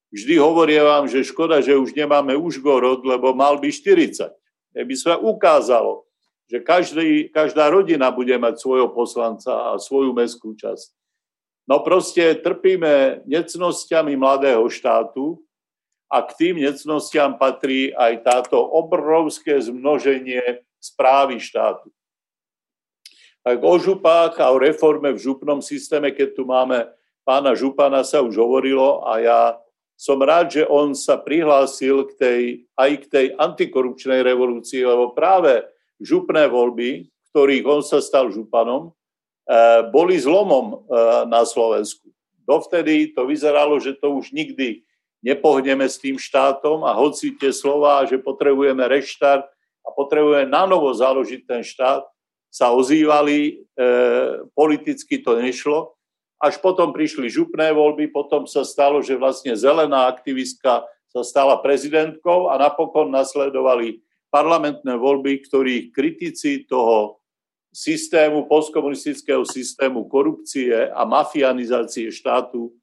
[0.09, 4.33] Vždy hovorím vám, že škoda, že už nemáme Užgorod, lebo mal by 40.
[4.73, 6.08] Keby sa ukázalo,
[6.49, 10.97] že každý, každá rodina bude mať svojho poslanca a svoju mestskú časť.
[11.69, 15.37] No proste trpíme necnosťami mladého štátu
[16.09, 21.93] a k tým necnostiam patrí aj táto obrovské zmnoženie správy štátu.
[23.45, 26.89] Tak o župách a o reforme v župnom systéme, keď tu máme
[27.21, 29.41] pána Župana, sa už hovorilo a ja
[29.93, 32.41] som rád, že on sa prihlásil k tej,
[32.73, 35.61] aj k tej antikorupčnej revolúcii, lebo práve
[35.99, 40.77] župné voľby, ktorých on sa stal županom, eh, boli zlomom eh,
[41.29, 42.09] na Slovensku.
[42.49, 44.81] Dovtedy to vyzeralo, že to už nikdy
[45.21, 49.45] nepohneme s tým štátom a hoci tie slova, že potrebujeme reštart
[49.83, 52.07] a potrebujeme na novo založiť ten štát,
[52.49, 53.37] sa ozývali,
[53.77, 53.83] e,
[54.57, 55.93] politicky to nešlo.
[56.41, 62.49] Až potom prišli župné voľby, potom sa stalo, že vlastne zelená aktivistka sa stala prezidentkou
[62.49, 67.21] a napokon nasledovali parlamentné voľby, ktorých kritici toho
[67.69, 72.73] systému, postkomunistického systému korupcie a mafianizácie štátu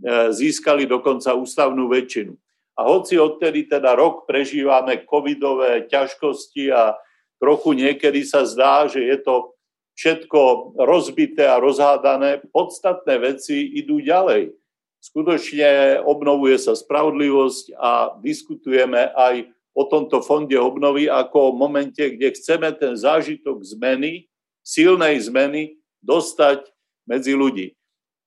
[0.00, 2.32] E, získali dokonca ústavnú väčšinu.
[2.80, 6.96] A hoci odtedy teda rok prežívame covidové ťažkosti a
[7.36, 9.52] trochu niekedy sa zdá, že je to
[10.00, 14.56] všetko rozbité a rozhádané, podstatné veci idú ďalej.
[15.04, 22.34] Skutočne obnovuje sa spravodlivosť a diskutujeme aj o tomto fonde obnovy ako o momente, kde
[22.34, 24.26] chceme ten zážitok zmeny,
[24.66, 26.66] silnej zmeny, dostať
[27.06, 27.76] medzi ľudí.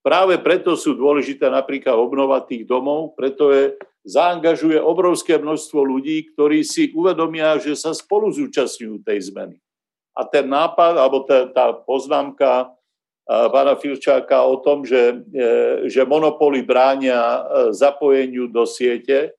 [0.03, 6.59] Práve preto sú dôležité napríklad obnova tých domov, preto je, zaangažuje obrovské množstvo ľudí, ktorí
[6.67, 9.55] si uvedomia, že sa spolu zúčastňujú tej zmeny.
[10.11, 12.69] A ten nápad, alebo tá, tá poznámka
[13.25, 15.45] pána Filčáka o tom, že, e,
[15.87, 17.41] že monopoly bránia e,
[17.71, 19.31] zapojeniu do siete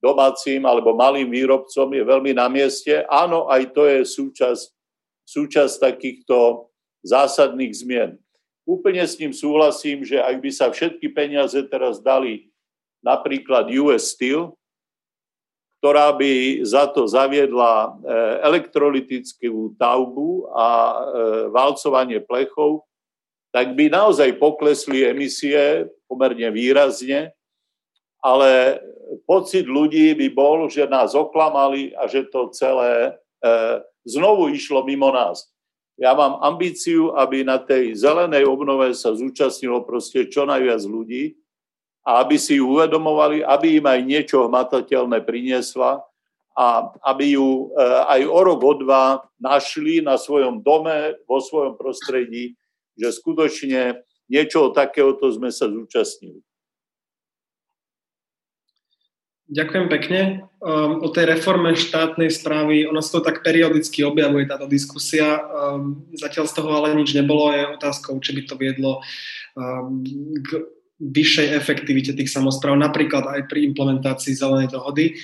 [0.00, 3.04] domácim alebo malým výrobcom je veľmi na mieste.
[3.06, 4.64] Áno, aj to je súčasť,
[5.28, 6.66] súčasť takýchto
[7.04, 8.10] zásadných zmien.
[8.64, 12.52] Úplne s ním súhlasím, že ak by sa všetky peniaze teraz dali
[13.04, 14.56] napríklad US Steel,
[15.80, 17.90] ktorá by za to zaviedla e,
[18.44, 20.96] elektrolytickú taubu a e,
[21.48, 22.84] valcovanie plechov,
[23.48, 27.32] tak by naozaj poklesli emisie pomerne výrazne,
[28.20, 28.80] ale
[29.26, 33.50] pocit ľudí by bol, že nás oklamali a že to celé e,
[34.06, 35.50] znovu išlo mimo nás
[36.00, 41.36] ja mám ambíciu, aby na tej zelenej obnove sa zúčastnilo proste čo najviac ľudí
[42.00, 46.00] a aby si ju uvedomovali, aby im aj niečo hmatateľné priniesla
[46.56, 46.66] a
[47.04, 47.84] aby ju e,
[48.16, 52.56] aj o rok, o dva našli na svojom dome, vo svojom prostredí,
[52.96, 56.40] že skutočne niečo takéhoto sme sa zúčastnili.
[59.50, 60.20] Ďakujem pekne.
[60.62, 65.42] Um, o tej reforme štátnej správy, ona sa to tak periodicky objavuje, táto diskusia.
[65.42, 67.50] Um, zatiaľ z toho ale nič nebolo.
[67.50, 69.02] Je otázkou, či by to viedlo
[69.58, 70.06] um,
[70.38, 70.70] k
[71.00, 75.16] vyššej efektivite tých samozpráv, napríklad aj pri implementácii zelenej dohody.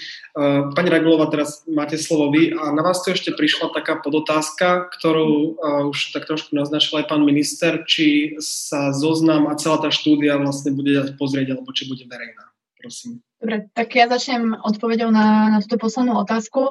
[0.73, 5.61] Pani Ragulová, teraz máte slovo vy a na vás tu ešte prišla taká podotázka, ktorú
[5.93, 10.73] už tak trošku naznačil aj pán minister, či sa zoznam a celá tá štúdia vlastne
[10.73, 12.56] bude dať pozrieť, alebo či bude verejná.
[12.87, 13.19] Prosím.
[13.43, 16.71] Dobre, tak ja začnem odpovedou na, na túto poslednú otázku.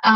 [0.00, 0.12] A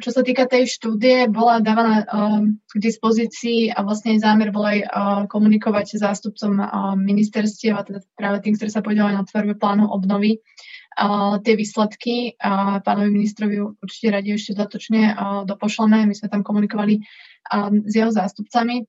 [0.00, 4.78] čo sa týka tej štúdie, bola dávaná um, k dispozícii a vlastne zámer bol aj
[4.80, 4.88] uh,
[5.28, 10.40] komunikovať zástupcom uh, ministerstiev a teda práve tým, ktorí sa podielali na tvorbe plánu obnovy
[10.40, 12.32] uh, tie výsledky.
[12.40, 16.08] A pánovi ministrovi určite radi ešte dodatočne uh, dopošleme.
[16.08, 17.04] My sme tam komunikovali
[17.52, 18.88] um, s jeho zástupcami.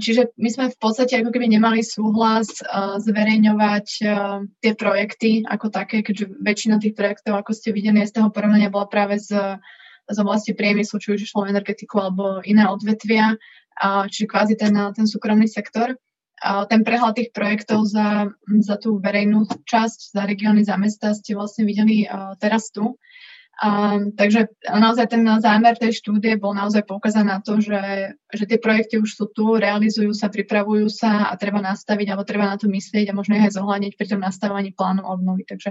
[0.00, 2.60] Čiže my sme v podstate ako keby nemali súhlas
[3.00, 3.86] zverejňovať
[4.60, 8.90] tie projekty ako také, keďže väčšina tých projektov, ako ste videli z toho porovnania, bola
[8.90, 9.32] práve z,
[10.10, 13.40] z oblasti priemyslu, či už išlo energetiku alebo iné odvetvia,
[14.10, 15.96] čiže kvázi ten, ten súkromný sektor.
[16.44, 18.28] Ten prehľad tých projektov za,
[18.60, 22.04] za tú verejnú časť, za regióny, za mesta ste vlastne videli
[22.36, 23.00] teraz tu.
[23.62, 28.58] Um, takže naozaj ten zámer tej štúdie bol naozaj poukázať na to, že, že tie
[28.58, 32.66] projekty už sú tu, realizujú sa, pripravujú sa a treba nastaviť alebo treba na to
[32.66, 35.46] myslieť a možno aj zohľadniť pri tom nastavovaní plánu obnovy.
[35.46, 35.70] Takže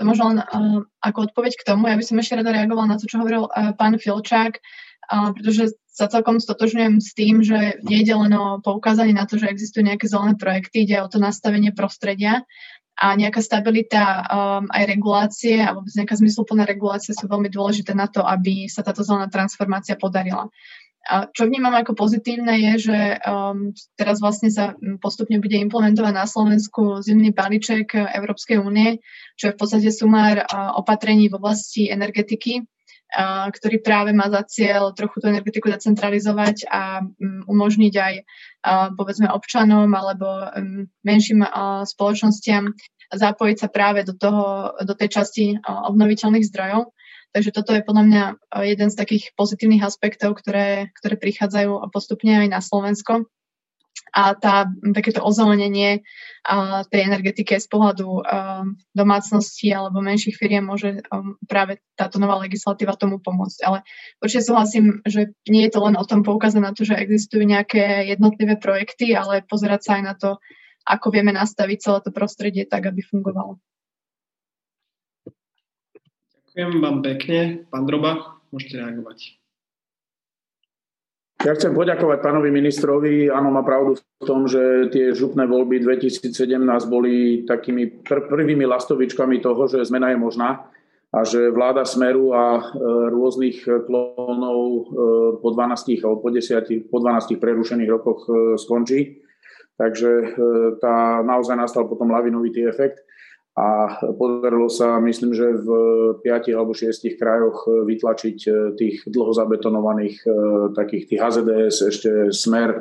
[0.00, 1.92] to možno len uh, ako odpoveď k tomu.
[1.92, 5.76] Ja by som ešte rada reagovala na to, čo hovoril uh, pán Filčák, uh, pretože
[5.92, 10.08] sa celkom stotožňujem s tým, že nejde len o poukázanie na to, že existujú nejaké
[10.08, 12.48] zelené projekty, ide o to nastavenie prostredia
[13.00, 18.04] a nejaká stabilita um, aj regulácie a vôbec nejaká zmysluplná regulácia sú veľmi dôležité na
[18.12, 20.52] to, aby sa táto zelená transformácia podarila.
[21.08, 26.28] A čo vnímam ako pozitívne je, že um, teraz vlastne sa postupne bude implementovať na
[26.28, 29.00] Slovensku zimný balíček Európskej únie,
[29.40, 32.68] čo je v podstate sumár uh, opatrení v oblasti energetiky,
[33.50, 38.14] ktorý práve má za cieľ trochu tú energetiku decentralizovať a um, umožniť aj
[38.94, 41.42] povedzme občanom alebo um, menším
[41.86, 42.70] spoločnostiam
[43.10, 46.94] zapojiť sa práve do, toho, do tej časti obnoviteľných zdrojov.
[47.30, 48.24] Takže toto je podľa mňa
[48.66, 53.26] jeden z takých pozitívnych aspektov, ktoré, ktoré prichádzajú postupne aj na Slovensko.
[54.10, 56.02] A tá, takéto ozelenenie
[56.44, 58.20] a, tej energetiky z pohľadu a,
[58.92, 63.58] domácnosti alebo menších firiem môže um, práve táto nová legislatíva tomu pomôcť.
[63.64, 63.86] Ale
[64.20, 68.10] určite súhlasím, že nie je to len o tom poukázať na to, že existujú nejaké
[68.10, 70.30] jednotlivé projekty, ale pozerať sa aj na to,
[70.84, 73.58] ako vieme nastaviť celé to prostredie tak, aby fungovalo.
[76.50, 77.38] Ďakujem vám pekne.
[77.70, 79.39] Pán Droba, môžete reagovať.
[81.40, 83.32] Ja chcem poďakovať pánovi ministrovi.
[83.32, 86.36] Áno, má pravdu v tom, že tie župné voľby 2017
[86.84, 90.68] boli takými pr- prvými lastovičkami toho, že zmena je možná
[91.10, 92.62] a že vláda Smeru a e,
[93.08, 94.82] rôznych klónov e,
[95.40, 99.24] po 12 alebo po 10, po 12 prerušených rokoch e, skončí.
[99.80, 100.36] Takže
[100.76, 103.00] tá naozaj nastal potom lavinovitý efekt
[103.60, 105.68] a podarilo sa, myslím, že v
[106.24, 110.28] piatich alebo šiestich krajoch vytlačiť e, tých dlho zabetonovaných e,
[110.72, 112.80] takých tých HZDS, ešte smer e,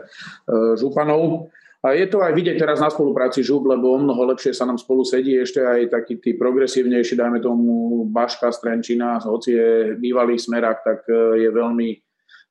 [0.80, 1.52] županov.
[1.84, 5.04] A je to aj vidieť teraz na spolupráci žup, lebo mnoho lepšie sa nám spolu
[5.04, 11.08] sedí, ešte aj taký tí progresívnejší, dajme tomu Baška Strenčina, hoci je bývalý smerak, tak
[11.40, 11.96] je veľmi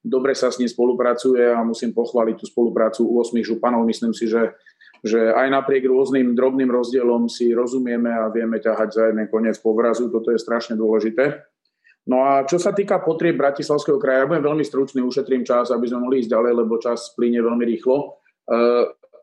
[0.09, 3.85] dobre sa s ním spolupracuje a musím pochváliť tú spoluprácu u 8 županov.
[3.85, 4.57] Myslím si, že
[5.03, 10.11] že aj napriek rôznym drobným rozdielom si rozumieme a vieme ťahať za jeden koniec povrazu.
[10.11, 11.44] Toto je strašne dôležité.
[12.09, 15.92] No a čo sa týka potrieb Bratislavského kraja, ja budem veľmi stručný, ušetrím čas, aby
[15.92, 17.96] sme mohli ísť ďalej, lebo čas plyne veľmi rýchlo.
[18.01, 18.05] E,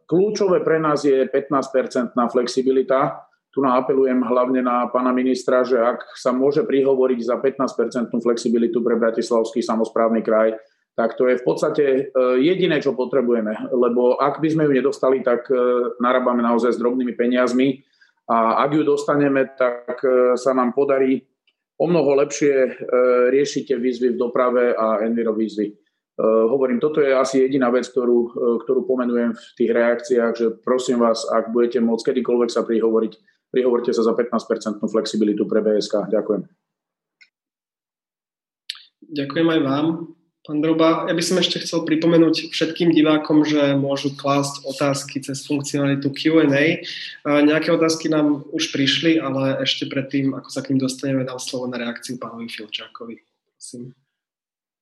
[0.06, 3.26] kľúčové pre nás je 15-percentná flexibilita.
[3.50, 9.02] Tu apelujem hlavne na pána ministra, že ak sa môže prihovoriť za 15-percentnú flexibilitu pre
[9.02, 10.54] Bratislavský samozprávny kraj,
[10.96, 12.02] tak to je v podstate e,
[12.40, 13.52] jediné, čo potrebujeme.
[13.76, 15.56] Lebo ak by sme ju nedostali, tak e,
[16.00, 17.84] narábame naozaj s drobnými peniazmi
[18.32, 21.20] a ak ju dostaneme, tak e, sa nám podarí
[21.76, 22.88] o mnoho lepšie
[23.36, 25.76] riešiť tie výzvy v doprave a envirovýzvy.
[26.24, 28.32] Hovorím, toto je asi jediná vec, ktorú,
[28.64, 33.14] ktorú pomenujem v tých reakciách, že prosím vás, ak budete môcť kedykoľvek sa prihovoriť,
[33.52, 36.08] prihovorte sa za 15% flexibilitu pre BSK.
[36.16, 36.48] Ďakujem.
[39.12, 40.16] Ďakujem aj vám.
[40.46, 45.42] Pán Droba, ja by som ešte chcel pripomenúť všetkým divákom, že môžu klásť otázky cez
[45.42, 46.86] funkcionalitu Q&A.
[47.26, 51.66] Nejaké otázky nám už prišli, ale ešte predtým, ako sa k ním dostaneme, dám slovo
[51.66, 53.26] na reakciu pánovi Filčákovi.
[53.58, 53.98] Prosím.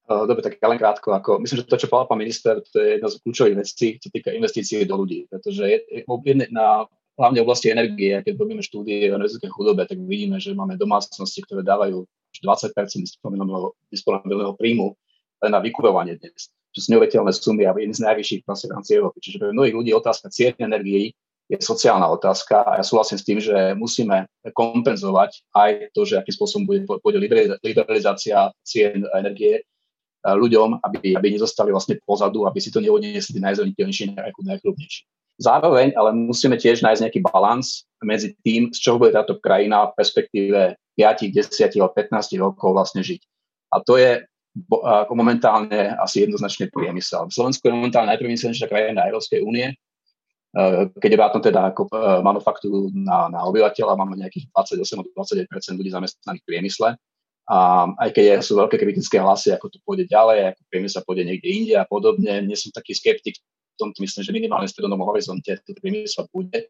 [0.03, 1.15] Dobre, tak ja len krátko.
[1.15, 4.11] Ako, myslím, že to, čo povedal pán minister, to je jedna z kľúčových vecí, čo
[4.11, 5.31] týka investícií do ľudí.
[5.31, 6.03] Pretože je,
[6.51, 6.83] na
[7.15, 11.63] hlavne oblasti energie, keď robíme štúdie o energetickej chudobe, tak vidíme, že máme domácnosti, ktoré
[11.63, 12.03] dávajú
[12.43, 12.75] 20%
[13.87, 14.91] disponibilného príjmu
[15.49, 19.17] na vykurovanie dnes, čo sú neuveriteľné sumy a jedný z najvyšších vlastne v rámci Európy.
[19.19, 21.15] Čiže pre mnohých ľudí otázka cien energií
[21.51, 24.25] je sociálna otázka a ja súhlasím s tým, že musíme
[24.55, 27.19] kompenzovať aj to, že akým spôsobom bude, bude
[27.61, 29.63] liberalizácia cien energie e,
[30.23, 35.03] ľuďom, aby, aby nezostali vlastne pozadu, aby si to neodniesli najzraniteľnejšie a najchlubnejšie.
[35.41, 39.97] Zároveň ale musíme tiež nájsť nejaký balans medzi tým, z čoho bude táto krajina v
[39.97, 40.59] perspektíve
[40.95, 43.21] 5, 10 alebo 15 rokov vlastne žiť.
[43.73, 44.21] A to je
[44.69, 47.29] ako momentálne asi jednoznačne priemysel.
[47.33, 49.73] Slovensko je momentálne najpriemyselnejšia krajina Európskej únie.
[50.93, 55.49] Keď je to teda ako e, manufaktúru na, na obyvateľa, máme nejakých 28-29%
[55.81, 56.93] ľudí zamestnaných v priemysle.
[57.49, 61.49] A aj keď sú veľké kritické hlasy, ako to pôjde ďalej, ako priemysel pôjde niekde
[61.49, 65.57] inde a podobne, nie som taký skeptik v tomto myslím, že minimálne v strednom horizonte
[65.65, 66.69] to priemysel bude.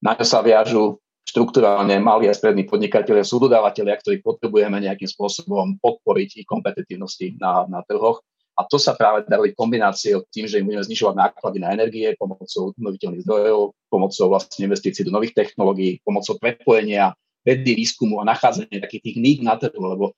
[0.00, 5.78] Na to sa viažu štruktúrálne malí a strední podnikatelia sú dodávateľia, ktorých potrebujeme nejakým spôsobom
[5.78, 8.20] podporiť ich kompetitívnosti na, na trhoch.
[8.52, 12.76] A to sa práve dá kombináciou tým, že im budeme znižovať náklady na energie pomocou
[12.76, 17.16] obnoviteľných zdrojov, pomocou vlastne investícií do nových technológií, pomocou prepojenia
[17.48, 20.12] vedy, výskumu a nachádzania takých tých ník na trhu, lebo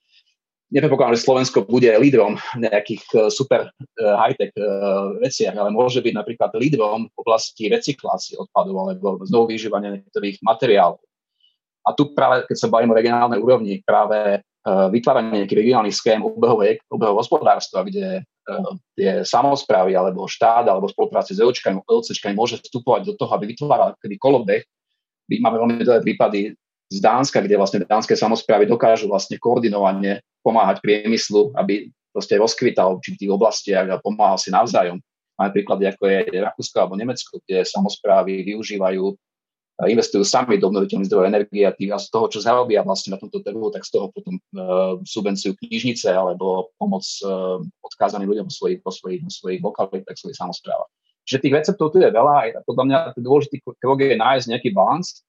[0.73, 4.61] nepredpokladám, že Slovensko bude lídrom nejakých e, super e, high-tech e,
[5.21, 11.01] veciach, ale môže byť napríklad lídrom v oblasti recyklácie odpadov alebo znovu využívania niektorých materiálov.
[11.85, 16.81] A tu práve, keď sa bavím o regionálnej úrovni, práve vytváranie nejakých regionálnych schém obehového
[17.13, 18.25] hospodárstva, kde
[18.97, 24.17] tie samozprávy alebo štát alebo spolupráci s LCčkami môže vstupovať do toho, aby vytváral kedy
[24.17, 24.65] kolobeh.
[25.29, 26.57] Máme veľmi dobré prípady
[26.89, 32.97] z Dánska, kde vlastne dánske samozprávy dokážu vlastne koordinovane pomáhať priemyslu, aby proste rozkvital v
[33.01, 35.01] určitých oblastiach a pomáhal si navzájom.
[35.35, 39.03] Máme príklady, ako je Rakúsko alebo Nemecko, kde samozprávy využívajú
[39.83, 43.19] investujú sami do obnoviteľných zdrojov energie a, tých, a z toho, čo zarobia vlastne na
[43.19, 48.53] tomto trhu, tak z toho potom uh, subvenciujú knižnice alebo pomoc uh, odkázaným ľuďom vo
[48.55, 50.87] svojich, vo svojich, vo svojich lokalitách, svojich samozprávach.
[51.27, 55.25] Čiže tých receptov tu je veľa a podľa mňa dôležitý krok je nájsť nejaký balans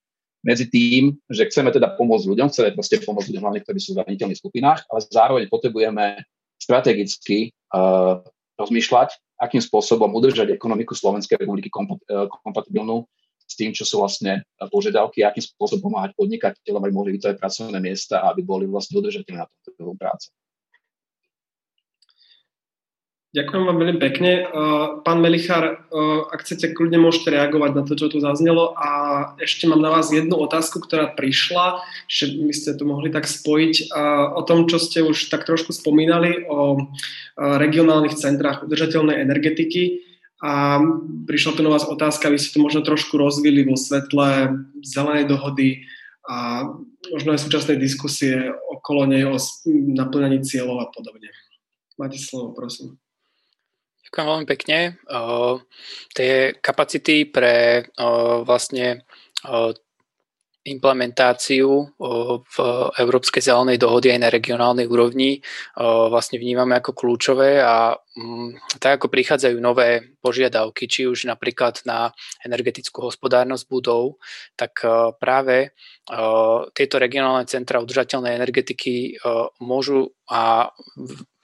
[0.47, 4.07] medzi tým, že chceme teda pomôcť ľuďom, chceme proste pomôcť ľuďom, hlavne ktorí sú v
[4.07, 6.23] zraniteľných skupinách, ale zároveň potrebujeme
[6.55, 8.23] strategicky uh,
[8.55, 11.69] rozmýšľať, akým spôsobom udržať ekonomiku Slovenskej republiky
[12.47, 13.05] kompatibilnú
[13.47, 14.43] s tým, čo sú vlastne
[14.73, 19.47] požiadavky, akým spôsobom pomáhať podnikateľom, aby mohli vytvárať pracovné miesta aby boli vlastne udržateľné na
[19.47, 20.33] tomto práce.
[23.37, 24.49] Ďakujem vám veľmi pekne.
[25.05, 25.85] Pán Melichár,
[26.33, 28.73] ak chcete, kľudne môžete reagovať na to, čo tu zaznelo.
[28.81, 28.89] A
[29.37, 33.93] ešte mám na vás jednu otázku, ktorá prišla, že by ste to mohli tak spojiť
[34.33, 36.81] o tom, čo ste už tak trošku spomínali, o
[37.37, 40.01] regionálnych centrách udržateľnej energetiky.
[40.41, 40.81] A
[41.29, 45.85] prišla tu na vás otázka, vy ste to možno trošku rozvili vo svetle zelenej dohody
[46.25, 46.65] a
[47.13, 49.37] možno aj súčasnej diskusie okolo nej o
[49.69, 51.29] naplňaní cieľov a podobne.
[52.01, 52.97] Máte slovo, prosím.
[54.07, 54.79] Ďakujem veľmi pekne.
[55.11, 55.59] Uh,
[56.15, 59.03] tie kapacity pre uh, vlastne
[59.45, 59.75] uh,
[60.67, 61.95] implementáciu
[62.43, 62.57] v
[62.99, 65.39] Európskej zelenej dohody aj na regionálnej úrovni
[66.11, 67.95] vlastne vnímame ako kľúčové a
[68.81, 74.17] tak ako prichádzajú nové požiadavky, či už napríklad na energetickú hospodárnosť budov,
[74.57, 74.81] tak
[75.21, 75.77] práve
[76.73, 79.21] tieto regionálne centra udržateľnej energetiky
[79.61, 80.73] môžu a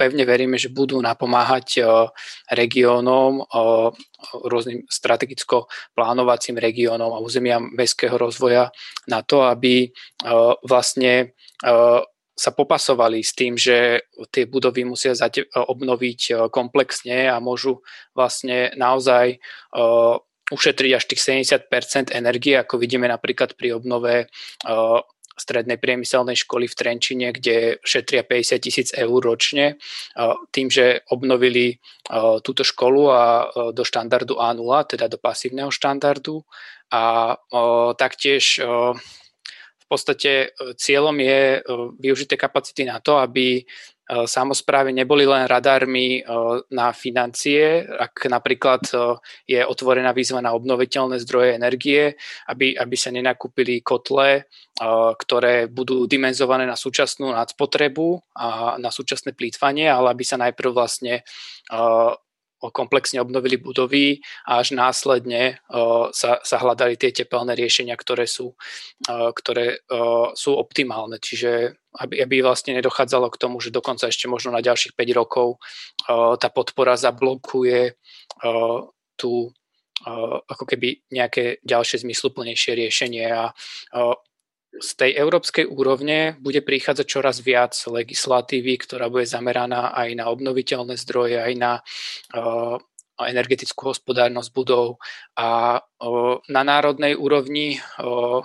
[0.00, 1.84] pevne veríme, že budú napomáhať
[2.48, 3.44] regiónom,
[4.32, 8.72] rôznym strategicko plánovacím regiónom a územiam mestského rozvoja
[9.12, 9.92] na to, aby
[10.64, 11.36] vlastne
[12.32, 15.12] sa popasovali s tým, že tie budovy musia
[15.52, 17.84] obnoviť komplexne a môžu
[18.16, 19.36] vlastne naozaj
[20.52, 25.00] ušetriť až tých 70 energie, ako vidíme napríklad pri obnove uh,
[25.32, 31.80] strednej priemyselnej školy v Trenčine, kde šetria 50 tisíc eur ročne uh, tým, že obnovili
[32.12, 33.22] uh, túto školu a
[33.72, 36.44] do štandardu A0, teda do pasívneho štandardu.
[36.92, 37.40] A
[37.96, 38.60] taktiež
[39.92, 41.60] podstate cieľom je
[42.00, 43.60] využiť tie kapacity na to, aby
[44.02, 46.22] E, samozprávy neboli len radármi e,
[46.74, 48.96] na financie, ak napríklad e,
[49.56, 52.18] je otvorená výzva na obnoviteľné zdroje energie,
[52.50, 54.50] aby, aby sa nenakúpili kotle,
[55.14, 61.22] ktoré budú dimenzované na súčasnú nadspotrebu a na súčasné plýtvanie, ale aby sa najprv vlastne
[62.70, 65.58] komplexne obnovili budovy a až následne
[66.14, 68.54] sa, sa hľadali tie tepelné riešenia, ktoré sú,
[69.10, 69.82] ktoré
[70.38, 71.18] sú optimálne.
[71.18, 75.58] Čiže aby, aby vlastne nedochádzalo k tomu, že dokonca ešte možno na ďalších 5 rokov
[76.38, 77.98] tá podpora zablokuje
[79.18, 79.32] tú
[80.46, 83.54] ako keby nejaké ďalšie zmysluplnejšie riešenie a
[84.80, 90.96] z tej európskej úrovne bude prichádzať čoraz viac legislatívy, ktorá bude zameraná aj na obnoviteľné
[90.96, 91.72] zdroje, aj na
[92.32, 92.80] uh,
[93.20, 94.96] energetickú hospodárnosť budov.
[95.36, 98.40] A uh, na národnej úrovni uh,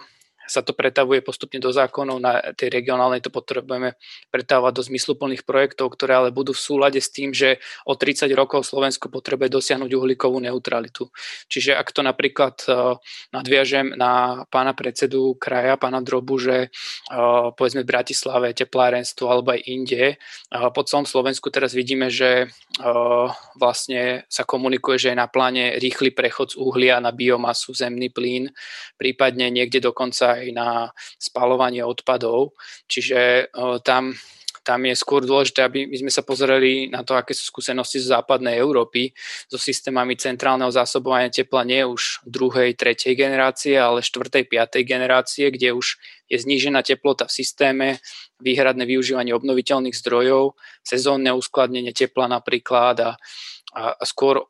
[0.47, 3.93] sa to pretavuje postupne do zákonov, na tej regionálnej to potrebujeme
[4.31, 8.65] pretávať do zmysluplných projektov, ktoré ale budú v súlade s tým, že o 30 rokov
[8.65, 11.11] Slovensko potrebuje dosiahnuť uhlíkovú neutralitu.
[11.51, 12.95] Čiže ak to napríklad uh,
[13.35, 16.71] nadviažem na pána predsedu kraja, pána Drobu, že
[17.11, 22.47] uh, povedzme v Bratislave teplárenstvo alebo aj inde, uh, po celom Slovensku teraz vidíme, že
[23.57, 28.53] vlastne sa komunikuje, že je na pláne rýchly prechod z uhlia na biomasu, zemný plyn,
[29.01, 30.69] prípadne niekde dokonca aj na
[31.17, 32.53] spalovanie odpadov.
[32.85, 33.49] Čiže
[33.81, 34.13] tam
[34.67, 38.11] tam je skôr dôležité, aby my sme sa pozreli na to, aké sú skúsenosti z
[38.11, 39.15] západnej Európy
[39.47, 45.71] so systémami centrálneho zásobovania tepla nie už druhej, tretej generácie, ale štvrtej, piatej generácie, kde
[45.71, 45.95] už
[46.27, 47.87] je znížená teplota v systéme,
[48.43, 53.11] výhradné využívanie obnoviteľných zdrojov, sezónne uskladnenie tepla napríklad a,
[54.03, 54.47] skôr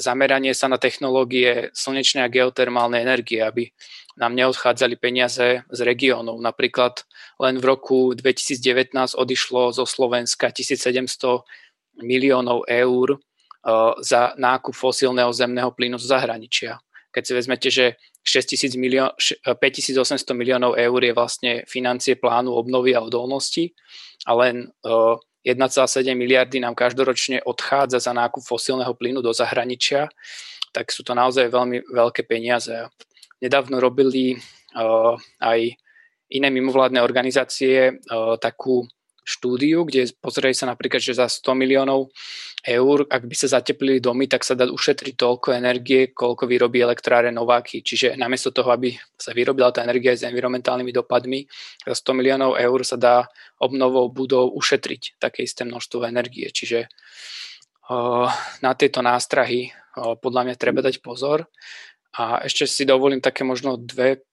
[0.00, 3.70] zameranie sa na technológie slnečnej a geotermálnej energie, aby
[4.16, 6.40] nám neodchádzali peniaze z regiónov.
[6.40, 7.04] Napríklad
[7.40, 11.44] len v roku 2019 odišlo zo Slovenska 1700
[12.00, 13.20] miliónov eur
[14.00, 16.80] za nákup fosílneho zemného plynu z zahraničia.
[17.12, 17.86] Keď si vezmete, že
[18.24, 19.12] 6 milió-
[19.44, 23.72] 5800 miliónov eur je vlastne financie plánu obnovy a odolnosti
[24.24, 24.68] a len
[25.40, 30.08] 1,7 miliardy nám každoročne odchádza za nákup fosílneho plynu do zahraničia,
[30.70, 32.86] tak sú to naozaj veľmi veľké peniaze.
[33.40, 35.74] Nedávno robili uh, aj
[36.30, 38.84] iné mimovládne organizácie uh, takú
[39.24, 42.10] štúdiu, kde pozrieť sa napríklad, že za 100 miliónov
[42.60, 47.32] eur, ak by sa zateplili domy, tak sa dá ušetriť toľko energie, koľko vyrobí elektráre
[47.32, 47.80] Nováky.
[47.80, 51.48] Čiže namiesto toho, aby sa vyrobila tá energia s environmentálnymi dopadmi,
[51.88, 53.24] za 100 miliónov eur sa dá
[53.60, 56.52] obnovou budov ušetriť také isté množstvo energie.
[56.52, 56.88] Čiže
[58.60, 61.48] na tieto nástrahy podľa mňa treba dať pozor.
[62.14, 64.26] A ešte si dovolím také možno dve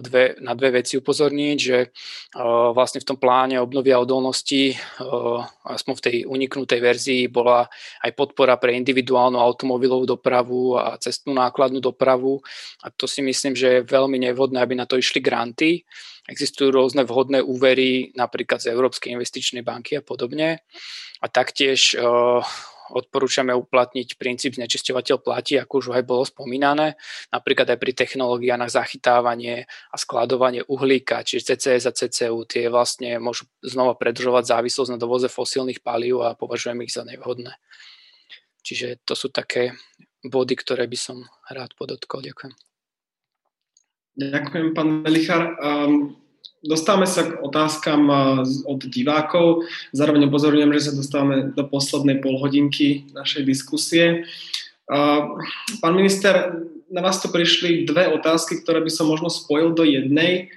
[0.00, 1.92] dve, na dve veci upozorniť, že
[2.72, 4.72] vlastne v tom pláne obnovia odolnosti,
[5.68, 7.68] aspoň v tej uniknutej verzii, bola
[8.00, 12.40] aj podpora pre individuálnu automobilovú dopravu a cestnú nákladnú dopravu
[12.80, 15.84] a to si myslím, že je veľmi nevhodné, aby na to išli granty.
[16.28, 20.60] Existujú rôzne vhodné úvery, napríklad z Európskej investičnej banky a podobne.
[21.18, 21.96] A taktiež
[22.90, 26.98] odporúčame uplatniť princíp znečisťovateľ platí, ako už aj bolo spomínané,
[27.32, 33.20] napríklad aj pri technológiách na zachytávanie a skladovanie uhlíka, čiže CCS a CCU, tie vlastne
[33.20, 37.56] môžu znova predržovať závislosť na dovoze fosílnych palív a považujem ich za nevhodné.
[38.62, 39.72] Čiže to sú také
[40.20, 42.20] body, ktoré by som rád podotkol.
[42.20, 42.52] Ďakujem.
[44.18, 45.54] Ďakujem, pán Melichar.
[45.62, 46.18] Um,
[46.58, 48.10] Dostávame sa k otázkam
[48.66, 49.62] od divákov.
[49.94, 54.26] Zároveň upozorňujem, že sa dostávame do poslednej polhodinky našej diskusie.
[55.78, 56.58] Pán minister,
[56.90, 60.50] na vás tu prišli dve otázky, ktoré by som možno spojil do jednej.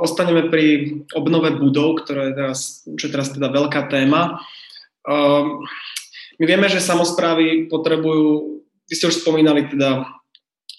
[0.00, 2.58] Ostaneme pri obnove budov, ktorá je teraz,
[2.96, 4.40] čo je teraz teda veľká téma.
[6.38, 10.08] My vieme, že samozprávy potrebujú, vy ste už spomínali teda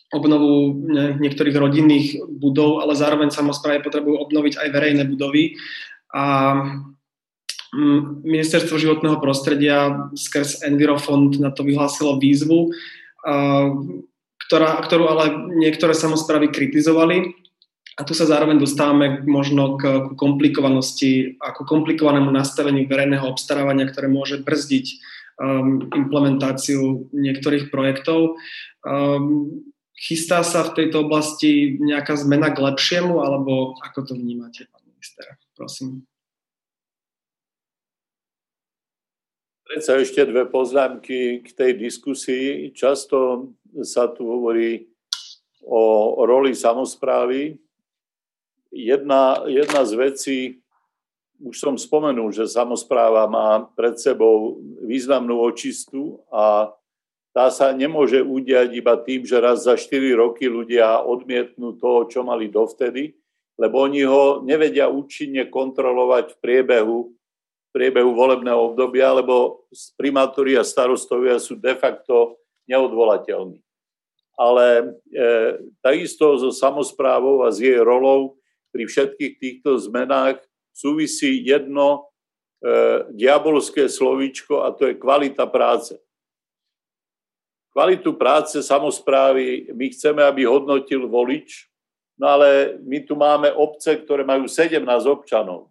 [0.09, 0.73] obnovu
[1.21, 5.53] niektorých rodinných budov, ale zároveň samozprávy potrebujú obnoviť aj verejné budovy.
[6.09, 6.23] A
[7.77, 12.73] mm, Ministerstvo životného prostredia skrz Envirofond na to vyhlásilo výzvu,
[14.49, 15.25] ktorá, ktorú ale
[15.61, 17.37] niektoré samozprávy kritizovali.
[17.99, 23.91] A tu sa zároveň dostávame možno k, k komplikovanosti a ku komplikovanému nastaveniu verejného obstarávania,
[23.91, 24.85] ktoré môže brzdiť
[25.35, 28.39] um, implementáciu niektorých projektov.
[28.87, 29.67] Um,
[29.99, 35.35] Chystá sa v tejto oblasti nejaká zmena k lepšiemu, alebo ako to vnímate, pán minister?
[35.59, 36.07] Prosím.
[39.67, 42.71] Predsa ešte dve poznámky k tej diskusii.
[42.71, 43.51] Často
[43.83, 44.87] sa tu hovorí
[45.67, 47.59] o roli samozprávy.
[48.71, 50.37] Jedna, jedna z vecí,
[51.43, 56.71] už som spomenul, že samozpráva má pred sebou významnú očistu a
[57.29, 62.25] tá sa nemôže udiať iba tým, že raz za 4 roky ľudia odmietnú to, čo
[62.25, 63.13] mali dovtedy,
[63.59, 70.65] lebo oni ho nevedia účinne kontrolovať v priebehu, v priebehu volebného obdobia, lebo primátori a
[70.65, 73.61] starostovia sú de facto neodvolateľní.
[74.39, 74.85] Ale e,
[75.83, 78.39] takisto so samozprávou a s jej rolou
[78.71, 80.39] pri všetkých týchto zmenách
[80.71, 82.07] súvisí jedno
[82.63, 85.99] e, diabolské slovíčko a to je kvalita práce
[87.69, 91.69] Kvalitu práce samozprávy my chceme, aby hodnotil volič,
[92.17, 95.69] no ale my tu máme obce, ktoré majú 17 občanov,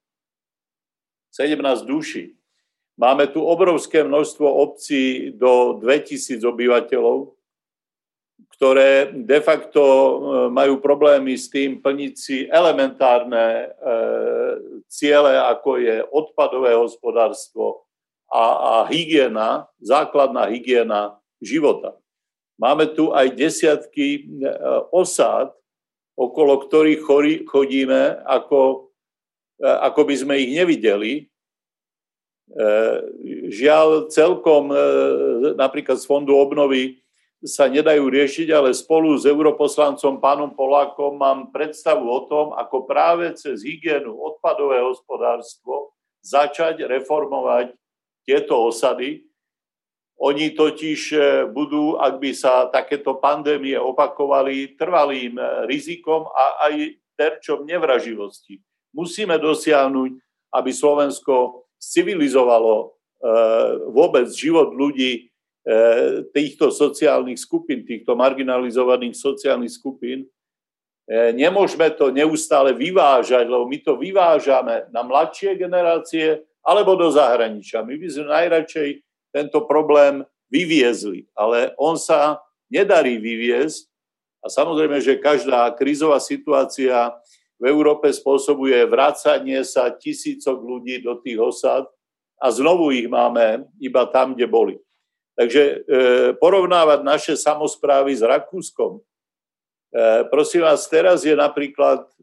[1.35, 2.39] 17 duší.
[2.99, 7.39] Máme tu obrovské množstvo obcí do 2000 obyvateľov,
[8.59, 10.15] ktoré de facto e,
[10.51, 13.67] majú problémy s tým plniť si elementárne e,
[14.91, 17.87] ciele, ako je odpadové hospodárstvo
[18.27, 21.97] a, a hygiena, základná hygiena života.
[22.59, 24.51] Máme tu aj desiatky e,
[24.91, 25.55] osád,
[26.19, 27.01] okolo ktorých
[27.47, 28.91] chodíme, ako,
[29.63, 31.13] e, ako by sme ich nevideli.
[31.23, 31.23] E,
[33.55, 34.75] žiaľ, celkom
[35.55, 36.99] napríklad z Fondu obnovy
[37.47, 43.31] sa nedajú riešiť, ale spolu s europoslancom pánom Polákom mám predstavu o tom, ako práve
[43.39, 47.79] cez hygienu, odpadové hospodárstvo začať reformovať
[48.27, 49.28] tieto osady,
[50.19, 56.75] oni totiž e, budú, ak by sa takéto pandémie opakovali, trvalým e, rizikom a aj
[57.15, 58.59] terčom nevraživosti.
[58.99, 60.11] Musíme dosiahnuť,
[60.59, 62.87] aby Slovensko civilizovalo e,
[63.95, 65.31] vôbec život ľudí
[66.33, 70.25] týchto sociálnych skupín, týchto marginalizovaných sociálnych skupín.
[71.37, 77.85] Nemôžeme to neustále vyvážať, lebo my to vyvážame na mladšie generácie alebo do zahraničia.
[77.85, 78.89] My by sme najradšej
[79.35, 82.41] tento problém vyviezli, ale on sa
[82.73, 83.89] nedarí vyviezť
[84.45, 87.13] a samozrejme, že každá krízová situácia
[87.59, 91.85] v Európe spôsobuje vracanie sa tisícok ľudí do tých osad
[92.39, 94.77] a znovu ich máme iba tam, kde boli.
[95.35, 95.77] Takže e,
[96.39, 99.03] porovnávať naše samozprávy s Rakúskom, e,
[100.31, 102.15] prosím vás, teraz je napríklad e,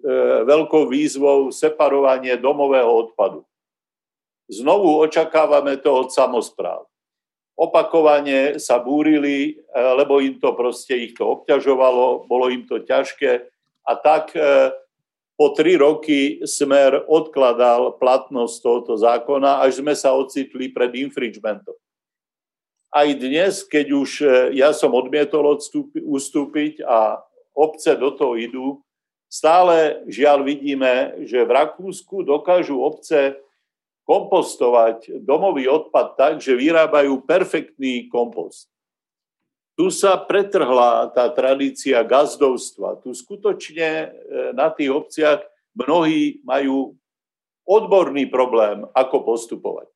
[0.47, 3.43] veľkou výzvou separovanie domového odpadu.
[4.47, 6.88] Znovu očakávame to od samozpráv.
[7.56, 13.47] Opakovane sa búrili, e, lebo im to proste ich to obťažovalo, bolo im to ťažké
[13.86, 14.74] a tak e,
[15.36, 21.76] po tri roky smer odkladal platnosť tohoto zákona, až sme sa ocitli pred infringementom.
[22.89, 24.28] Aj dnes, keď už e,
[24.58, 28.68] ja som odmietol odstúpi, ustúpiť a obce do toho idú,
[29.28, 33.36] stále žiaľ vidíme, že v Rakúsku dokážu obce
[34.06, 38.70] kompostovať domový odpad tak, že vyrábajú perfektný kompost.
[39.76, 43.03] Tu sa pretrhla tá tradícia gazdovstva.
[43.03, 44.08] Tu skutočne e,
[44.56, 45.43] na tých obciach
[45.76, 46.95] mnohí majú
[47.68, 49.91] odborný problém, ako postupovať.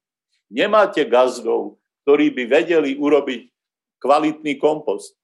[0.51, 3.47] Nemáte gazdov, ktorí by vedeli urobiť
[4.03, 5.15] kvalitný kompost.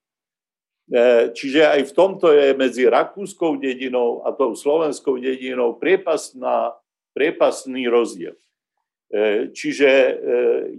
[0.87, 6.79] E, čiže aj v tomto je medzi rakúskou dedinou a tou slovenskou dedinou priepasná,
[7.11, 8.39] priepasný rozdiel.
[9.13, 10.13] E, čiže e,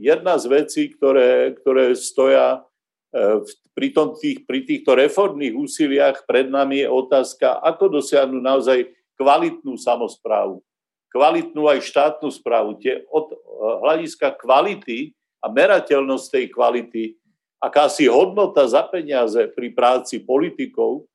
[0.03, 2.67] jedna z vecí, ktoré, ktoré stoja
[3.15, 8.79] e, pri, tom tých, pri týchto reformných úsiliach pred nami je otázka, ako dosiahnuť naozaj
[9.15, 10.59] kvalitnú samozprávu,
[11.15, 12.83] kvalitnú aj štátnu správu.
[12.83, 13.31] Tie od
[13.87, 17.03] hľadiska kvality a merateľnosť tej kvality,
[17.63, 21.07] akási hodnota za peniaze pri práci politikov,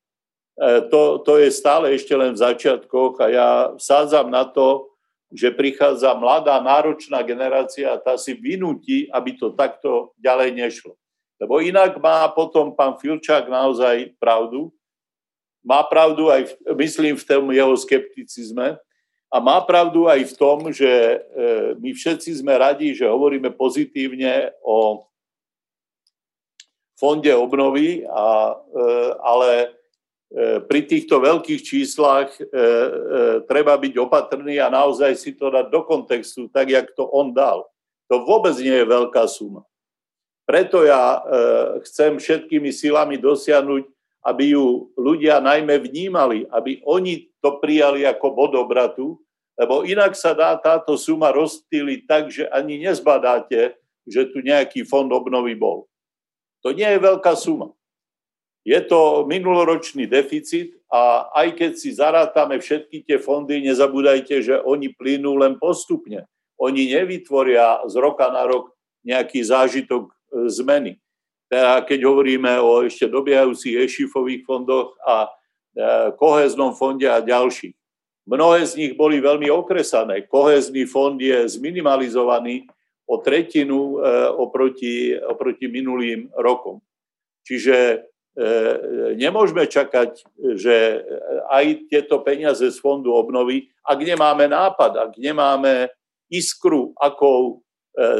[0.90, 3.48] to, to je stále ešte len v začiatkoch a ja
[3.80, 4.91] sádzam na to,
[5.32, 10.92] že prichádza mladá, náročná generácia a tá si vynúti, aby to takto ďalej nešlo.
[11.40, 14.70] Lebo inak má potom pán Filčák naozaj pravdu.
[15.64, 18.78] Má pravdu aj, v, myslím, v tom jeho skepticizme.
[19.32, 21.16] A má pravdu aj v tom, že e,
[21.80, 25.08] my všetci sme radi, že hovoríme pozitívne o
[27.00, 28.86] fonde obnovy, a, e,
[29.18, 29.50] ale
[30.64, 32.52] pri týchto veľkých číslach e, e,
[33.44, 37.68] treba byť opatrný a naozaj si to dať do kontextu, tak jak to on dal.
[38.08, 39.64] To vôbec nie je veľká suma.
[40.42, 41.22] Preto ja
[41.86, 43.88] chcem všetkými silami dosiahnuť,
[44.26, 49.22] aby ju ľudia najmä vnímali, aby oni to prijali ako bod obratu,
[49.56, 55.08] lebo inak sa dá táto suma rozptýliť tak, že ani nezbadáte, že tu nejaký fond
[55.08, 55.86] obnovy bol.
[56.62, 57.74] To nie je veľká suma.
[58.62, 64.94] Je to minuloročný deficit a aj keď si zarátame všetky tie fondy, nezabúdajte, že oni
[64.94, 66.30] plynú len postupne.
[66.62, 68.70] Oni nevytvoria z roka na rok
[69.02, 70.12] nejaký zážitok e,
[70.46, 70.94] zmeny.
[71.50, 75.30] Teda keď hovoríme o ešte dobiehajúcich ešifových fondoch a e,
[76.14, 77.74] koheznom fonde a ďalších.
[78.30, 80.30] Mnohé z nich boli veľmi okresané.
[80.30, 82.70] Kohezný fond je zminimalizovaný
[83.10, 84.06] o tretinu e,
[84.38, 86.78] oproti, oproti minulým rokom.
[87.42, 88.06] Čiže
[89.16, 90.24] nemôžeme čakať,
[90.56, 91.04] že
[91.52, 95.92] aj tieto peniaze z fondu obnovy, ak nemáme nápad, ak nemáme
[96.32, 97.52] iskru, ako e,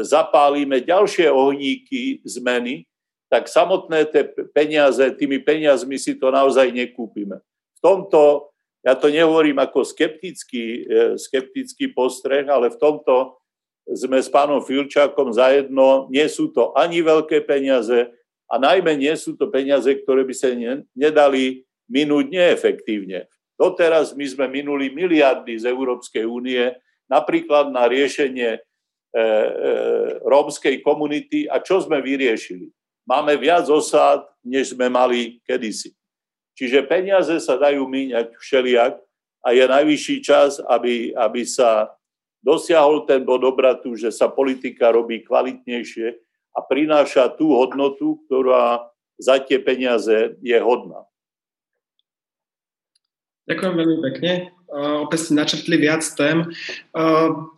[0.05, 2.85] zapálime ďalšie ohníky zmeny,
[3.25, 7.41] tak samotné tie peniaze, tými peniazmi si to naozaj nekúpime.
[7.41, 8.53] V tomto,
[8.85, 13.41] ja to nehovorím ako skeptický, e, skeptický postreh, ale v tomto
[13.89, 18.13] sme s pánom Filčákom zajedno, nie sú to ani veľké peniaze,
[18.53, 23.25] a najmä nie sú to peniaze, ktoré by sa ne, nedali minúť neefektívne.
[23.57, 26.61] Doteraz my sme minuli miliardy z Európskej únie
[27.09, 28.59] napríklad na riešenie e,
[29.17, 29.21] e,
[30.21, 32.69] rómskej komunity a čo sme vyriešili?
[33.09, 35.89] Máme viac osád, než sme mali kedysi.
[36.53, 38.93] Čiže peniaze sa dajú míňať všelijak
[39.41, 41.89] a je najvyšší čas, aby, aby sa
[42.45, 46.13] dosiahol ten bod obratu, že sa politika robí kvalitnejšie
[46.53, 51.05] a prináša tú hodnotu, ktorá za tie peniaze je hodná.
[53.49, 54.31] Ďakujem veľmi pekne.
[54.73, 56.49] Opäť ste načrtli viac tém.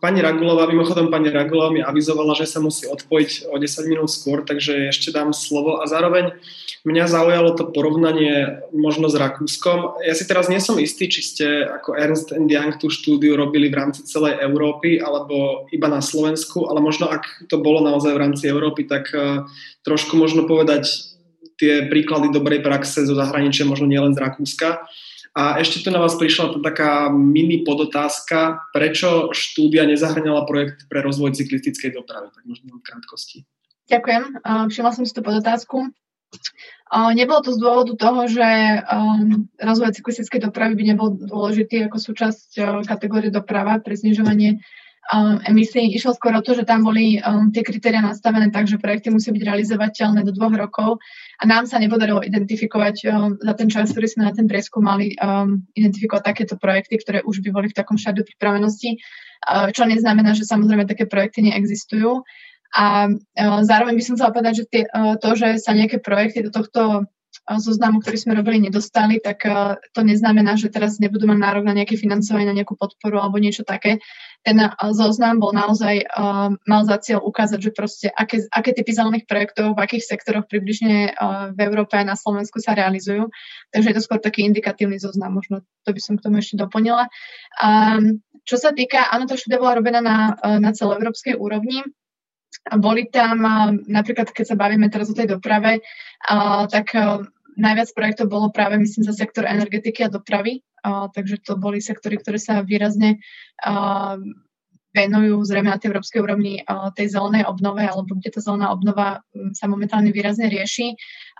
[0.04, 4.44] Pani Ragulová, mimochodom pani Ragulová mi avizovala, že sa musí odpojiť o 10 minút skôr,
[4.44, 5.80] takže ešte dám slovo.
[5.80, 6.36] A zároveň
[6.84, 10.04] mňa zaujalo to porovnanie možno s Rakúskom.
[10.04, 13.80] Ja si teraz nie som istý, či ste ako Ernst Young tú štúdiu robili v
[13.80, 18.44] rámci celej Európy alebo iba na Slovensku, ale možno ak to bolo naozaj v rámci
[18.52, 19.48] Európy, tak uh,
[19.88, 21.16] trošku možno povedať
[21.56, 24.84] tie príklady dobrej praxe zo zahraničia, možno nielen z Rakúska.
[25.36, 31.36] A ešte tu na vás prišla taká mini podotázka, prečo štúdia nezahrňala projekt pre rozvoj
[31.36, 33.44] cyklistickej dopravy, tak možno v krátkosti.
[33.92, 34.40] Ďakujem,
[34.72, 35.92] všimla som si tú podotázku.
[36.90, 38.48] Nebolo to z dôvodu toho, že
[38.88, 44.62] um, rozvoj cyklistickej dopravy by nebol dôležitý ako súčasť uh, kategórie doprava pre znižovanie
[45.12, 45.94] um, emisí.
[45.94, 49.30] Išlo skôr o to, že tam boli um, tie kritéria nastavené tak, že projekty musí
[49.30, 50.90] byť realizovateľné do dvoch rokov
[51.38, 55.14] a nám sa nepodarilo identifikovať um, za ten čas, ktorý sme na ten prieskum mali,
[55.22, 60.34] um, identifikovať takéto projekty, ktoré už by boli v takom štádiu pripravenosti, uh, čo neznamená,
[60.34, 62.26] že samozrejme také projekty neexistujú.
[62.76, 66.42] A uh, zároveň by som chcela povedať, že tie, uh, to, že sa nejaké projekty
[66.42, 67.06] do tohto
[67.46, 69.46] zoznamu, ktorý sme robili, nedostali, tak
[69.94, 73.62] to neznamená, že teraz nebudú mať nárok na nejaké financovanie, na nejakú podporu alebo niečo
[73.62, 74.02] také
[74.46, 78.94] ten eh, zoznam bol naozaj, uh, mal za cieľ ukázať, že proste aké, aké typy
[78.94, 81.18] zelených projektov v akých sektoroch približne
[81.56, 83.26] v Európe a na Slovensku sa realizujú.
[83.74, 87.10] Takže je to skôr taký indikatívny zoznam, možno to by som k tomu ešte doplnila.
[88.46, 91.82] Čo sa týka, áno, tá štúdia bola robená na, na celoeurópskej úrovni,
[92.78, 93.42] boli tam,
[93.90, 95.82] napríklad keď sa bavíme teraz o tej doprave,
[96.70, 96.94] tak
[97.56, 102.20] najviac projektov bolo práve, myslím, za sektor energetiky a dopravy, a, takže to boli sektory,
[102.20, 103.18] ktoré sa výrazne
[103.64, 104.16] a,
[104.96, 109.20] venujú zrejme na tej európskej úrovni a, tej zelenej obnove, alebo kde tá zelená obnova
[109.52, 110.96] sa momentálne výrazne rieši.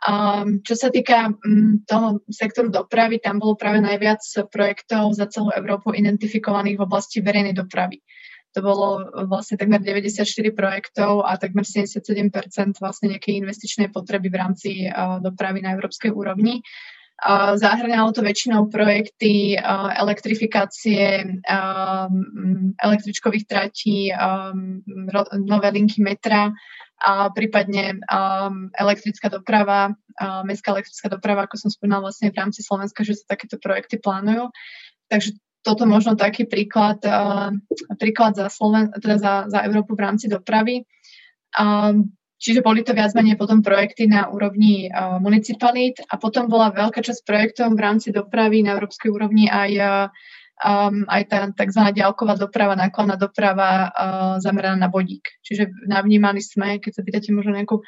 [0.08, 5.52] A, čo sa týka m, toho sektoru dopravy, tam bolo práve najviac projektov za celú
[5.52, 8.00] Európu identifikovaných v oblasti verejnej dopravy.
[8.56, 10.24] To bolo vlastne takmer 94
[10.56, 16.64] projektov a takmer 77% vlastne nejakej investičnej potreby v rámci uh, dopravy na európskej úrovni.
[17.20, 21.36] Uh, zahrňalo to väčšinou projekty uh, elektrifikácie
[22.80, 24.08] električkových tratí,
[25.36, 26.56] nové linky metra,
[26.96, 32.64] a prípadne um, elektrická doprava, uh, mestská elektrická doprava, ako som spomínala vlastne v rámci
[32.64, 34.48] Slovenska, že sa takéto projekty plánujú.
[35.12, 37.50] Takže toto možno taký príklad, uh,
[37.98, 40.86] príklad za, Sloven- teda za, za Európu v rámci dopravy.
[42.36, 47.00] Čiže boli to viac menej potom projekty na úrovni uh, municipalít a potom bola veľká
[47.00, 49.72] časť projektov v rámci dopravy na európskej úrovni aj,
[50.60, 51.82] um, aj tá tzv.
[51.96, 55.24] ďalková doprava, nákladná doprava uh, zameraná na vodík.
[55.48, 57.80] Čiže navnímali sme, keď sa pýtate možno nejakú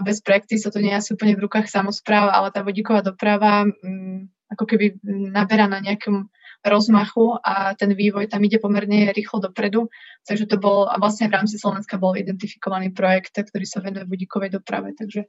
[0.00, 4.26] bez projekty, sa to nie asi úplne v rukách samozpráv, ale tá vodíková doprava um,
[4.50, 4.98] ako keby
[5.30, 6.34] naberá na nejakom
[6.64, 9.92] rozmachu a ten vývoj tam ide pomerne rýchlo dopredu.
[10.24, 14.56] Takže to bol, a vlastne v rámci Slovenska bol identifikovaný projekt, ktorý sa venuje vodíkovej
[14.56, 14.96] doprave.
[14.96, 15.28] Takže,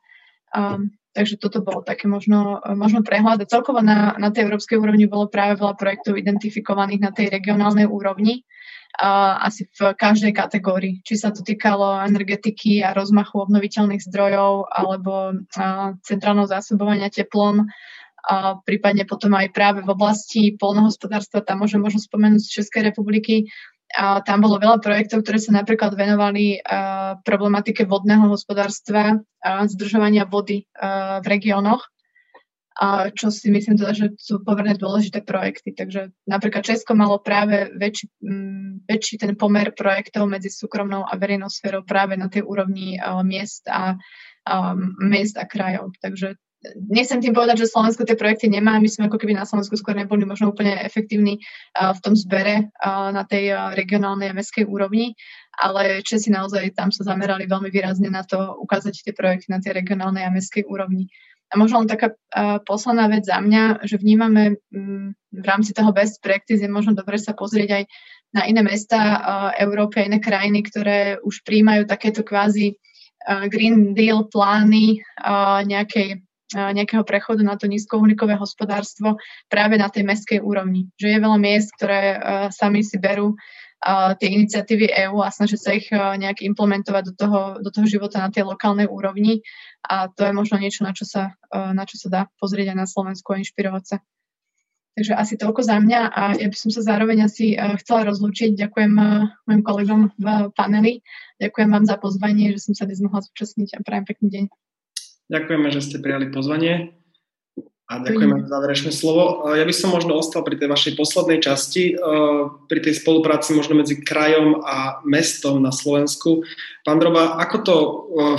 [0.56, 3.44] um, takže toto bolo také možno, možno prehľad.
[3.44, 7.86] A celkovo na, na tej európskej úrovni bolo práve veľa projektov identifikovaných na tej regionálnej
[7.86, 8.48] úrovni.
[8.96, 11.04] Asi v každej kategórii.
[11.04, 15.36] Či sa to týkalo energetiky a rozmachu obnoviteľných zdrojov alebo
[16.00, 17.68] centrálneho zásobovania teplom,
[18.26, 23.46] a prípadne potom aj práve v oblasti polnohospodárstva, tam môžem možno spomenúť z Českej republiky,
[23.94, 30.26] a tam bolo veľa projektov, ktoré sa napríklad venovali uh, problematike vodného hospodárstva a zdržovania
[30.26, 31.86] vody uh, v regiónoch,
[33.16, 35.72] čo si myslím teda, že sú pomerne dôležité projekty.
[35.72, 41.48] Takže napríklad Česko malo práve väčší, um, väčší ten pomer projektov medzi súkromnou a verejnou
[41.48, 43.96] sférou práve na tej úrovni uh, miest a
[44.44, 45.96] um, miest a krajov.
[46.04, 46.36] Takže
[46.90, 48.82] nechcem tým povedať, že Slovensko tie projekty nemá.
[48.82, 51.40] My sme ako keby na Slovensku skôr neboli možno úplne efektívni
[51.76, 55.14] v tom zbere na tej regionálnej a mestskej úrovni,
[55.56, 59.78] ale Česi naozaj tam sa zamerali veľmi výrazne na to ukázať tie projekty na tej
[59.78, 61.08] regionálnej a mestskej úrovni.
[61.54, 62.18] A možno len taká
[62.66, 64.58] posledná vec za mňa, že vnímame
[65.30, 67.84] v rámci toho best practice je možno dobre sa pozrieť aj
[68.34, 69.00] na iné mesta
[69.62, 72.76] Európy a iné krajiny, ktoré už príjmajú takéto kvázi
[73.26, 75.00] Green Deal plány
[75.70, 79.18] nejakej nejakého prechodu na to nízkouhlíkové hospodárstvo
[79.50, 80.94] práve na tej mestskej úrovni.
[81.02, 82.02] Že je veľa miest, ktoré
[82.54, 83.34] sami si berú
[84.18, 88.34] tie iniciatívy EÚ a snažia sa ich nejak implementovať do toho, do toho života na
[88.34, 89.46] tej lokálnej úrovni
[89.86, 92.88] a to je možno niečo, na čo sa, na čo sa dá pozrieť aj na
[92.90, 93.98] Slovensku a inšpirovať sa.
[94.96, 97.54] Takže asi toľko za mňa a ja by som sa zároveň asi
[97.84, 98.56] chcela rozlúčiť.
[98.56, 98.92] Ďakujem
[99.44, 101.04] mojim kolegom v paneli.
[101.38, 104.46] Ďakujem vám za pozvanie, že som sa dnes mohla zúčastniť a prajem pekný deň.
[105.26, 106.96] Ďakujeme, že ste prijali pozvanie
[107.86, 109.46] a ďakujeme za záverečné slovo.
[109.54, 111.94] Ja by som možno ostal pri tej vašej poslednej časti,
[112.66, 116.42] pri tej spolupráci možno medzi krajom a mestom na Slovensku.
[116.82, 117.76] Pán Droba, ako to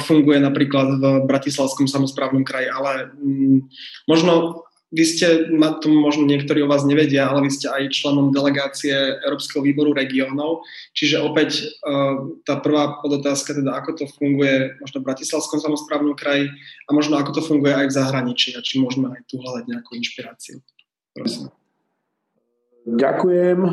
[0.02, 3.70] funguje napríklad v Bratislavskom samozprávnom kraji, ale mm,
[4.10, 4.65] možno
[4.96, 8.96] vy ste, to možno niektorí o vás nevedia, ale vy ste aj členom delegácie
[9.28, 10.64] Európskeho výboru regiónov,
[10.96, 11.64] čiže opäť e,
[12.48, 16.48] tá prvá podotázka, teda ako to funguje možno v Bratislavskom samozprávnom kraji
[16.88, 20.00] a možno ako to funguje aj v zahraničí a či môžeme aj tu hľadať nejakú
[20.00, 20.64] inšpiráciu.
[21.12, 21.52] Prosím.
[22.88, 23.58] Ďakujem.
[23.68, 23.70] E,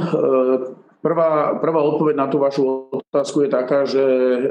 [0.99, 4.41] prvá, prvá odpoveď na tú vašu otázku je taká, že e,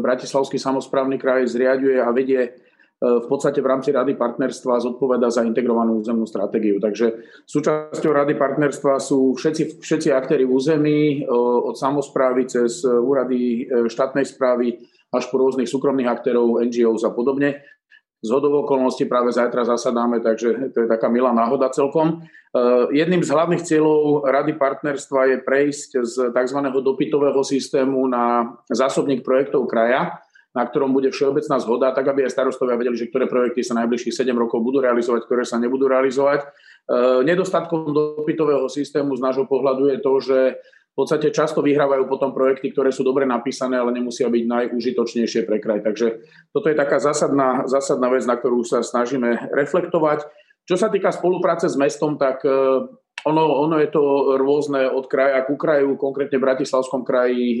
[0.00, 2.63] Bratislavský samozprávny kraj zriaduje a vedie
[3.04, 6.80] v podstate v rámci Rady partnerstva zodpoveda za integrovanú územnú stratégiu.
[6.80, 14.80] Takže súčasťou Rady partnerstva sú všetci, všetci aktéry území, od samozprávy cez úrady štátnej správy
[15.12, 17.60] až po rôznych súkromných aktérov, NGOs a podobne.
[18.24, 22.24] Z okolností práve zajtra zasadáme, takže to je taká milá náhoda celkom.
[22.88, 26.58] Jedným z hlavných cieľov Rady partnerstva je prejsť z tzv.
[26.72, 30.23] dopytového systému na zásobník projektov kraja,
[30.54, 34.22] na ktorom bude všeobecná zhoda, tak aby aj starostovia vedeli, že ktoré projekty sa najbližších
[34.22, 36.46] 7 rokov budú realizovať, ktoré sa nebudú realizovať.
[37.26, 40.38] Nedostatkom dopytového systému z nášho pohľadu je to, že
[40.94, 45.58] v podstate často vyhrávajú potom projekty, ktoré sú dobre napísané, ale nemusia byť najúžitočnejšie pre
[45.58, 45.82] kraj.
[45.82, 46.22] Takže
[46.54, 50.22] toto je taká zásadná, zásadná vec, na ktorú sa snažíme reflektovať.
[50.70, 52.86] Čo sa týka spolupráce s mestom, tak e,
[53.24, 57.60] ono, ono je to rôzne od kraja ku kraju, konkrétne v Bratislavskom kraji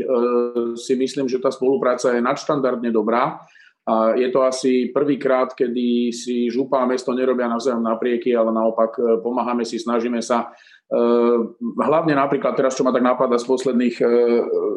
[0.76, 3.40] si myslím, že tá spolupráca je nadštandardne dobrá.
[3.84, 8.96] A je to asi prvýkrát, kedy si župa a mesto nerobia navzájom naprieky, ale naopak
[8.96, 10.52] e, pomáhame si, snažíme sa
[10.84, 14.08] Ehm, hlavne napríklad teraz, čo ma tak napadá z posledných, e,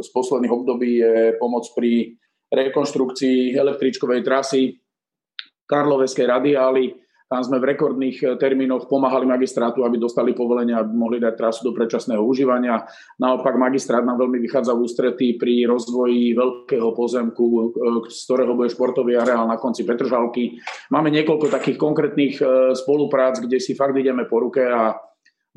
[0.01, 2.15] z posledných období, je pomoc pri
[2.47, 4.79] rekonštrukcii električkovej trasy
[5.67, 6.95] Karloveskej radiály.
[7.27, 11.67] Tam sme v rekordných e, termínoch pomáhali magistrátu, aby dostali povolenia, aby mohli dať trasu
[11.67, 12.87] do predčasného užívania.
[13.19, 17.61] Naopak magistrát nám veľmi vychádza v ústretí pri rozvoji veľkého pozemku, e,
[18.07, 20.55] z ktorého bude športový areál na konci Petržalky.
[20.87, 22.39] Máme niekoľko takých konkrétnych
[22.79, 24.95] spoluprác, kde si fakt ideme po ruke a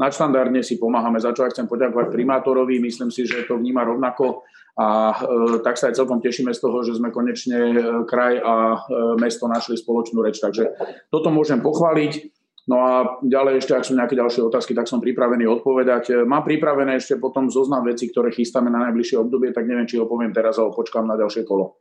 [0.00, 4.48] nadštandardne si pomáhame, za čo aj chcem poďakovať primátorovi, myslím si, že to vníma rovnako
[4.78, 7.74] a e, tak sa aj celkom tešíme z toho, že sme konečne e,
[8.06, 8.78] kraj a e,
[9.18, 10.70] mesto našli spoločnú reč, takže
[11.10, 12.30] toto môžem pochváliť.
[12.70, 12.92] No a
[13.24, 16.22] ďalej ešte, ak sú nejaké ďalšie otázky, tak som pripravený odpovedať.
[16.22, 20.06] Mám pripravené ešte potom zoznam veci, ktoré chystáme na najbližšie obdobie, tak neviem, či ho
[20.06, 21.80] poviem teraz, alebo počkám na ďalšie kolo.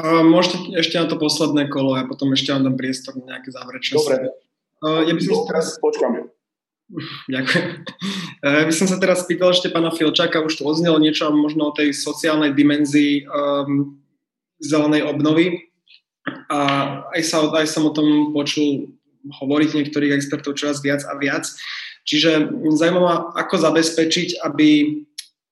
[0.00, 3.92] môžete ešte na to posledné kolo a potom ešte vám dám priestor na nejaké záverečné.
[3.92, 4.16] Dobre.
[4.86, 5.66] Ja by som Dobre, teraz...
[5.84, 6.12] počkám.
[7.26, 7.66] Ďakujem.
[8.46, 11.76] Ja by som sa teraz spýtal ešte pána Filčáka, už tu odznelo niečo možno o
[11.76, 13.98] tej sociálnej dimenzii um,
[14.62, 15.66] zelenej obnovy.
[16.50, 16.58] A
[17.14, 18.94] aj, sa, aj som o tom počul
[19.26, 21.46] hovoriť niektorých expertov čoraz viac a viac.
[22.06, 25.02] Čiže zaujímavá, ako zabezpečiť, aby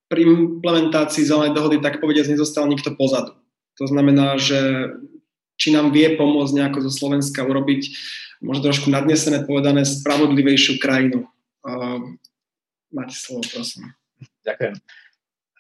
[0.07, 3.35] pri implementácii zelenej dohody tak povediať nezostal nikto pozadu.
[3.83, 4.91] To znamená, že
[5.59, 7.83] či nám vie pomôcť nejako zo Slovenska urobiť
[8.45, 11.25] možno trošku nadnesené povedané, spravodlivejšiu krajinu.
[11.65, 12.13] Uh,
[12.93, 13.97] máte slovo, prosím.
[14.45, 14.75] Ďakujem.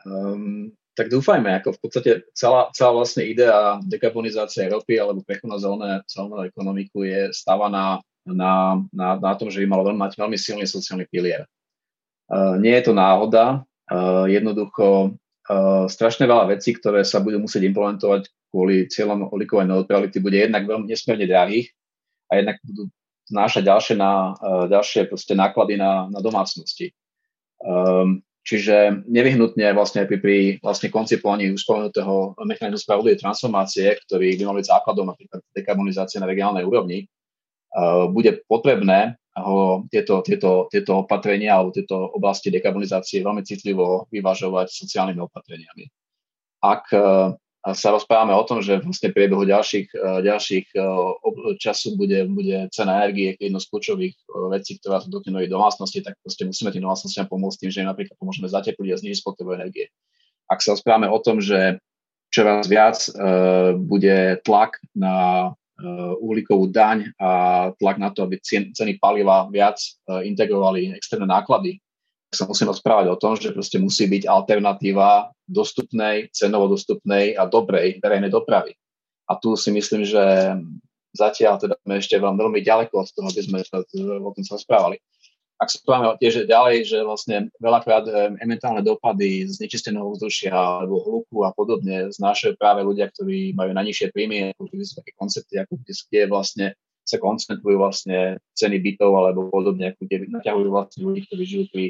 [0.04, 5.58] Um, tak dúfajme, ako v podstate celá, celá vlastne idea dekarbonizácie Európy alebo prechu na
[5.58, 11.08] zelenú ekonomiku je stávaná na, na, na tom, že by malo mať veľmi silný sociálny
[11.08, 11.48] pilier.
[12.30, 15.16] Uh, nie je to náhoda, uh, jednoducho
[15.50, 20.62] uh, strašne veľa vecí, ktoré sa budú musieť implementovať kvôli cieľom uhlíkovej neutrality, bude jednak
[20.64, 21.74] veľmi nesmierne drahých
[22.34, 22.90] a jednak budú
[23.30, 25.08] znášať ďalšie, na, uh, ďalšie
[25.38, 26.90] náklady na, na domácnosti.
[27.62, 31.64] Um, čiže nevyhnutne vlastne pri, pri vlastne koncipovaní už
[32.44, 37.08] mechanizmu spravodlivej transformácie, ktorý by mal byť základom napríklad dekarbonizácie na regionálnej úrovni,
[37.78, 44.70] uh, bude potrebné ho tieto, tieto, tieto opatrenia alebo tieto oblasti dekarbonizácie veľmi citlivo vyvažovať
[44.70, 45.84] sociálnymi opatreniami.
[46.62, 47.34] Ak uh,
[47.72, 50.78] sa rozprávame o tom, že vlastne priebehu ďalších, e, ďalších e,
[51.56, 54.22] času bude, bude cena energie jedno z kľúčových e,
[54.52, 58.20] vecí, ktorá sa dotkne nových domácností, tak proste musíme tým domácnostiam pomôcť tým, že napríklad
[58.20, 59.88] pomôžeme zatepliť a znižiť spotrebu energie.
[60.44, 61.80] Ak sa rozprávame o tom, že
[62.28, 68.98] čoraz viac uh, bude tlak na uh, uhlíkovú daň a tlak na to, aby ceny
[69.00, 69.78] paliva viac
[70.10, 71.80] uh, integrovali externé náklady
[72.34, 78.02] sa musíme rozprávať o tom, že proste musí byť alternatíva dostupnej, cenovo dostupnej a dobrej
[78.02, 78.74] verejnej dopravy.
[79.30, 80.52] A tu si myslím, že
[81.14, 84.98] zatiaľ teda sme ešte veľmi, ďaleko od toho, aby sme sa o tom sa rozprávali.
[85.54, 88.04] Ak sa poviem tiež ďalej, že vlastne veľakrát
[88.42, 94.10] ementálne dopady z nečisteného vzdušia alebo hluku a podobne znášajú práve ľudia, ktorí majú najnižšie
[94.10, 96.66] príjmy, ako také koncepty, ako kde vlastne
[97.06, 101.84] sa koncentrujú vlastne ceny bytov alebo podobne, ako kde naťahujú vlastne ľudí, ktorí žijú pri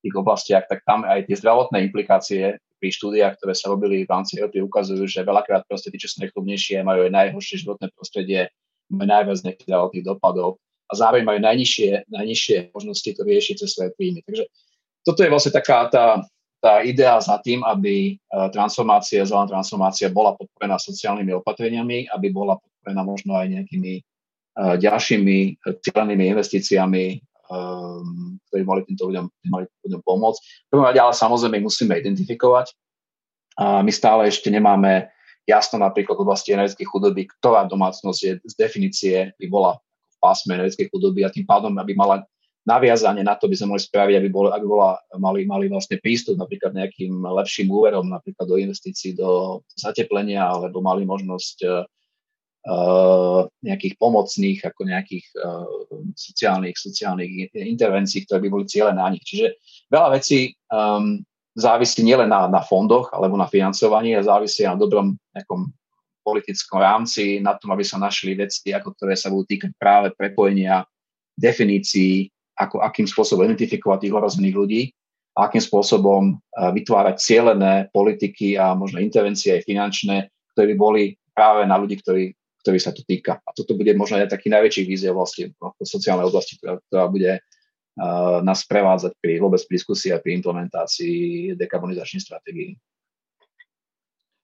[0.00, 4.40] tých oblastiach, tak tam aj tie zdravotné implikácie pri štúdiách, ktoré sa robili v rámci
[4.40, 8.48] Európy, ukazujú, že veľakrát proste tí, čo sú najchudnejšie, majú aj najhoršie životné prostredie,
[8.88, 10.56] majú najviac nejakých zdravotných dopadov
[10.88, 14.24] a zároveň majú najnižšie, najnižšie možnosti to riešiť cez svoje príjmy.
[14.24, 14.44] Takže
[15.04, 16.24] toto je vlastne taká tá,
[16.58, 18.12] tá idea za tým, aby e,
[18.50, 25.60] transformácia, zelená transformácia bola podporená sociálnymi opatreniami, aby bola podporená možno aj nejakými uh, ďalšími
[25.84, 27.04] cieľenými investíciami
[27.50, 30.40] um, ktorí mohli týmto ľuďom, mali ľuďom pomôcť.
[30.70, 32.72] prvom rade ale samozrejme musíme identifikovať.
[33.60, 35.10] A my stále ešte nemáme
[35.44, 39.76] jasno napríklad v oblasti energetickej chudoby, ktorá domácnosť je z definície by bola
[40.14, 42.22] v pásme energetickej chudoby a tým pádom, aby mala
[42.64, 46.36] naviazanie na to by sme mohli spraviť, aby, bol, aby bola, mali, mali vlastne prístup
[46.36, 51.88] napríklad nejakým lepším úverom, napríklad do investícií do zateplenia, alebo mali možnosť
[53.64, 55.64] nejakých pomocných, ako nejakých uh,
[56.12, 59.24] sociálnych, sociálnych intervencií, ktoré by boli cieľe na nich.
[59.24, 59.56] Čiže
[59.88, 61.24] veľa vecí um,
[61.56, 65.72] závisí nielen na, na fondoch alebo na financovaní, ale závisí na dobrom nejakom
[66.20, 70.84] politickom rámci, na tom, aby sa našli veci, ako ktoré sa budú týkať práve prepojenia
[71.40, 72.28] definícií
[72.60, 74.82] ako, akým spôsobom identifikovať tých ohrozených ľudí
[75.32, 81.02] a akým spôsobom uh, vytvárať cieľené politiky a možno intervencie aj finančné, ktoré by boli
[81.32, 83.40] práve na ľudí, ktorí, ktorí sa to týka.
[83.40, 87.32] A toto bude možno aj taký najväčší víziev vlastne v sociálnej oblasti, ktorá, ktorá bude
[87.40, 92.76] uh, nás prevádzať pri vôbec pri diskusii a pri implementácii dekarbonizačnej stratégie.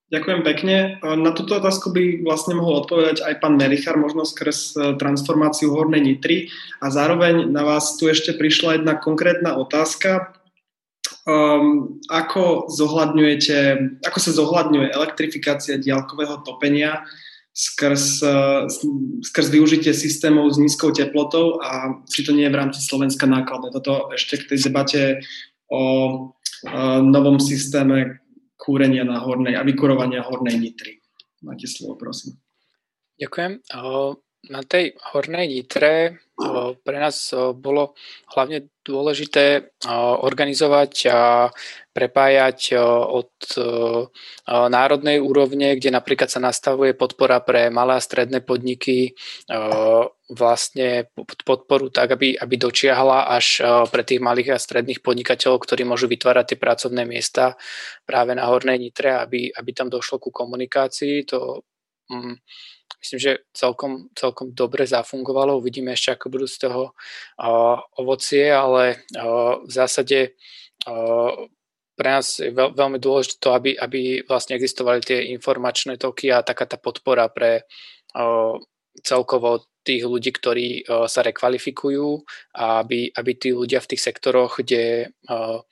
[0.07, 0.77] Ďakujem pekne.
[1.03, 5.99] Na túto otázku by vlastne mohol odpovedať aj pán Merichar, možno skrz e, transformáciu Hornej
[5.99, 6.47] Nitry.
[6.79, 10.31] A zároveň na vás tu ešte prišla jedna konkrétna otázka.
[11.27, 13.59] Um, ako, zohľadňujete,
[14.07, 17.03] ako sa zohľadňuje elektrifikácia diálkového topenia
[17.57, 18.35] skrz, e,
[19.24, 23.73] skrz využitie systémov s nízkou teplotou a či to nie je v rámci Slovenska nákladné.
[23.73, 25.24] Toto ešte k tej debate
[25.66, 28.23] o uh, novom systéme
[28.55, 31.03] kúrenia na hornej a vykurovania hornej nitry.
[31.43, 32.39] Máte slovo, prosím.
[33.19, 33.66] Ďakujem.
[34.47, 36.23] Na tej hornej nitre
[36.85, 37.97] pre nás bolo
[38.36, 39.73] hlavne dôležité
[40.20, 41.48] organizovať a
[41.97, 42.77] prepájať
[43.09, 43.32] od
[44.47, 49.16] národnej úrovne, kde napríklad sa nastavuje podpora pre malé a stredné podniky,
[50.28, 51.09] vlastne
[51.40, 56.52] podporu tak, aby, aby dočiahla až pre tých malých a stredných podnikateľov, ktorí môžu vytvárať
[56.52, 57.56] tie pracovné miesta
[58.05, 61.24] práve na Hornej Nitre, aby, aby tam došlo ku komunikácii.
[61.32, 61.64] To
[62.12, 62.36] mm,
[63.01, 65.59] myslím, že celkom, celkom dobre zafungovalo.
[65.59, 66.82] Uvidíme ešte, ako budú z toho
[67.39, 70.35] uh, ovocie, ale uh, v zásade
[70.89, 71.32] uh,
[71.97, 76.44] pre nás je veľ, veľmi dôležité to, aby, aby vlastne existovali tie informačné toky a
[76.44, 77.64] taká tá podpora pre
[78.12, 78.55] uh,
[79.01, 82.27] celkovo tých ľudí, ktorí uh, sa rekvalifikujú
[82.59, 85.64] a aby, aby tí ľudia v tých sektoroch, kde uh,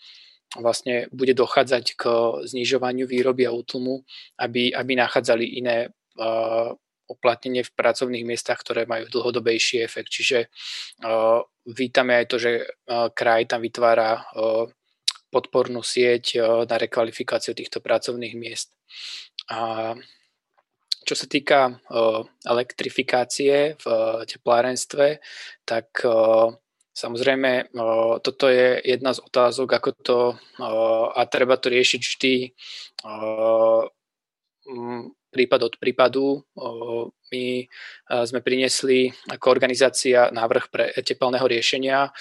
[0.54, 2.02] vlastne bude dochádzať k
[2.46, 4.06] znižovaniu výroby a útlmu,
[4.38, 6.72] aby, aby nachádzali iné uh,
[7.10, 10.10] uplatnenie v pracovných miestach, ktoré majú dlhodobejší efekt.
[10.12, 10.38] Čiže
[11.04, 14.66] uh, vítame aj to, že uh, kraj tam vytvára uh,
[15.34, 16.38] podpornú sieť
[16.70, 18.70] na rekvalifikáciu týchto pracovných miest.
[19.50, 19.90] A
[21.02, 21.82] čo sa týka
[22.46, 23.86] elektrifikácie v
[24.30, 25.18] teplárenstve,
[25.66, 25.90] tak
[26.94, 27.74] samozrejme
[28.22, 30.18] toto je jedna z otázok, ako to
[31.18, 32.34] a treba to riešiť vždy
[35.34, 36.46] prípad od prípadu.
[37.34, 37.66] My
[38.22, 42.14] sme priniesli ako organizácia návrh pre tepelného riešenia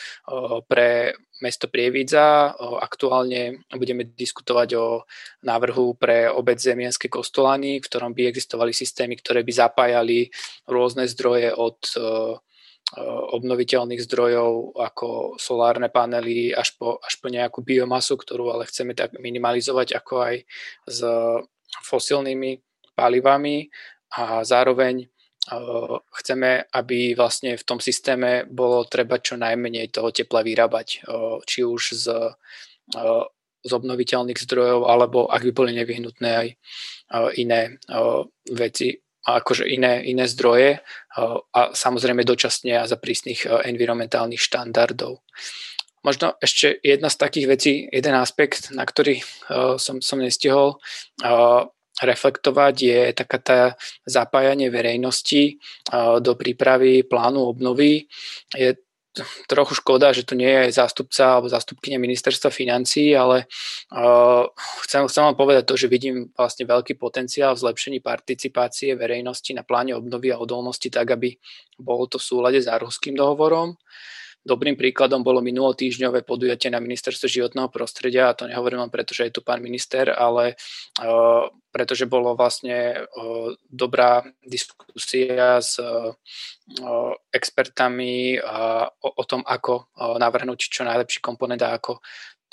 [0.65, 2.57] pre mesto Prievidza.
[2.81, 5.06] Aktuálne budeme diskutovať o
[5.45, 10.34] návrhu pre obec Zemienské kostolany, v ktorom by existovali systémy, ktoré by zapájali
[10.65, 11.77] rôzne zdroje od
[13.34, 19.18] obnoviteľných zdrojov ako solárne panely až po, až po nejakú biomasu, ktorú ale chceme tak
[19.18, 20.35] minimalizovať ako aj
[20.85, 20.99] s
[21.90, 22.61] fosilnými
[22.95, 23.68] palivami
[24.14, 25.10] a zároveň
[26.24, 31.03] chceme, aby vlastne v tom systéme bolo treba čo najmenej toho tepla vyrábať,
[31.44, 32.06] či už z,
[33.60, 36.48] z obnoviteľných zdrojov, alebo ak by boli nevyhnutné aj
[37.36, 37.76] iné
[38.56, 40.80] veci, akože iné, iné zdroje
[41.52, 45.20] a samozrejme dočasne a za prísnych environmentálnych štandardov.
[46.07, 49.24] Možno ešte jedna z takých vecí, jeden aspekt, na ktorý
[49.76, 50.80] som, som nestihol,
[52.02, 53.61] reflektovať, je taká tá
[54.07, 55.61] zapájanie verejnosti
[56.20, 58.10] do prípravy plánu obnovy.
[58.57, 58.74] Je
[59.45, 63.45] trochu škoda, že tu nie je zástupca alebo zástupkynia ministerstva financí, ale
[63.94, 64.49] uh,
[64.82, 69.61] chcem, chcem vám povedať to, že vidím vlastne veľký potenciál v zlepšení participácie verejnosti na
[69.61, 71.38] pláne obnovy a odolnosti tak, aby
[71.78, 73.78] bolo to v súlade s Arhuským dohovorom.
[74.44, 79.32] Dobrým príkladom bolo minulotýždňové podujatie na ministerstve životného prostredia a to nehovorím len preto, že
[79.32, 80.60] je tu pán minister, ale
[80.99, 86.11] uh, pretože bolo vlastne uh, dobrá diskusia s uh,
[87.32, 91.99] expertami o, o tom, ako navrhnúť čo najlepší komponent a ako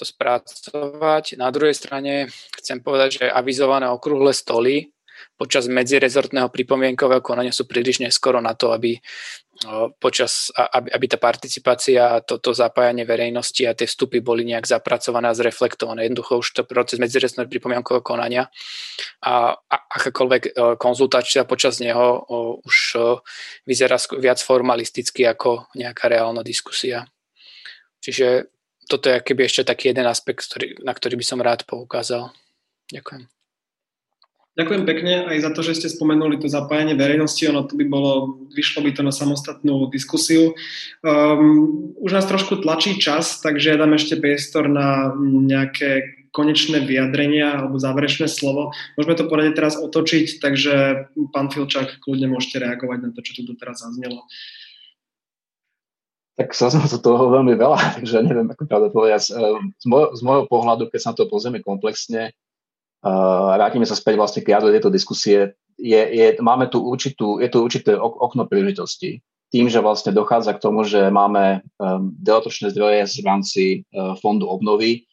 [0.00, 1.36] to spracovať.
[1.36, 4.88] Na druhej strane chcem povedať, že avizované okrúhle stoly
[5.36, 9.00] počas medzirezortného pripomienkového konania sú príliš neskoro na to, aby
[10.00, 14.64] počas, aby, aby tá participácia a to, to zapájanie verejnosti a tie vstupy boli nejak
[14.64, 16.08] zapracované a zreflektované.
[16.08, 18.48] Jednoducho už to proces medzirezortného pripomienkového konania
[19.20, 22.24] a, a akákoľvek konzultácia počas neho
[22.64, 22.76] už
[23.68, 27.04] vyzerá viac formalisticky ako nejaká reálna diskusia.
[28.00, 28.48] Čiže
[28.88, 32.32] toto je keby ešte taký jeden aspekt, ktorý, na ktorý by som rád poukázal.
[32.88, 33.39] Ďakujem.
[34.58, 37.38] Ďakujem pekne aj za to, že ste spomenuli to zapájanie verejnosti.
[37.46, 40.58] Ono to by bolo, vyšlo by to na samostatnú diskusiu.
[41.06, 47.62] Um, už nás trošku tlačí čas, takže ja dám ešte priestor na nejaké konečné vyjadrenia
[47.62, 48.74] alebo záverečné slovo.
[48.98, 50.74] Môžeme to porade teraz otočiť, takže
[51.30, 54.26] pán Filčák, kľudne môžete reagovať na to, čo tu teraz zaznelo.
[56.38, 59.30] Tak zaznelo to toho veľmi veľa, takže neviem, ako pravda povedať.
[59.30, 62.34] Z, môjho, z môjho pohľadu, keď sa na to pozrieme komplexne,
[63.00, 65.56] Uh, vrátime sa späť vlastne k jadru tejto diskusie.
[65.80, 69.24] Je, je, máme tu určitú, je tu určité okno príležitosti.
[69.48, 73.62] Tým, že vlastne dochádza k tomu, že máme um, dodatočné zdroje v rámci
[73.96, 75.08] uh, fondu obnovy,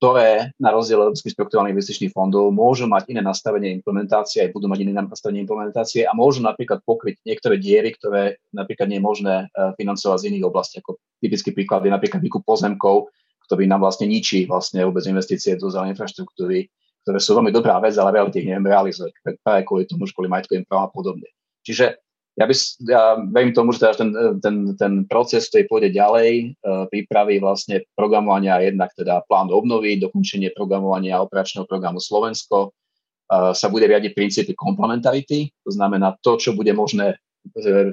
[0.00, 4.88] ktoré na rozdiel európskych strukturálnych investičných fondov môžu mať iné nastavenie implementácie, aj budú mať
[4.88, 9.76] iné nastavenie implementácie a môžu napríklad pokryť niektoré diery, ktoré napríklad nie je možné uh,
[9.76, 10.80] financovať z iných oblastí.
[10.80, 13.12] Ako typický príklad je napríklad výkup pozemkov,
[13.44, 16.72] ktorý nám vlastne ničí vlastne vôbec investície do zelenej infraštruktúry
[17.02, 20.28] ktoré sú veľmi dobrá vec, ale realite ich neviem realizovať práve kvôli tomu, že kvôli
[20.28, 21.28] majetkovým právom a podobne.
[21.64, 21.98] Čiže
[22.38, 22.54] ja, by,
[22.86, 23.02] ja
[23.34, 26.46] verím tomu, že ten, ten, ten proces, ktorý pôjde ďalej, e,
[26.86, 33.90] prípravy vlastne programovania jednak teda plán obnovy, dokončenie programovania operačného programu Slovensko, e, sa bude
[33.90, 37.18] riadiť princípy komplementarity, to znamená to, čo bude možné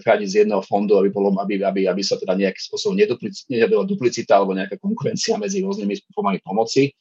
[0.03, 2.95] riadiť z jedného fondu, aby, bolo, aby, aby, aby sa teda nejakým spôsobom
[3.47, 6.91] nedobila duplicita alebo nejaká konkurencia medzi rôznymi formami pomoci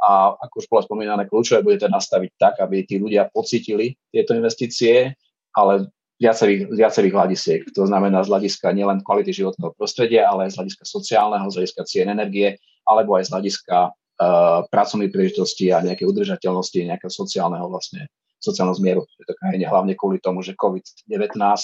[0.00, 4.36] a ako už bolo spomínané, kľúčové bude to nastaviť tak, aby tí ľudia pocitili tieto
[4.36, 5.16] investície,
[5.56, 5.88] ale
[6.20, 7.60] viacerých, viacerých hľadisiek.
[7.76, 11.82] To znamená z hľadiska nielen kvality životného prostredia, ale aj z hľadiska sociálneho, z hľadiska
[11.88, 18.08] cien energie, alebo aj z hľadiska uh, pracovnej príležitosti a nejakej udržateľnosti, nejakého sociálneho vlastne
[18.36, 21.56] sociálneho zmieru v tejto krajine, hlavne kvôli tomu, že COVID-19 uh,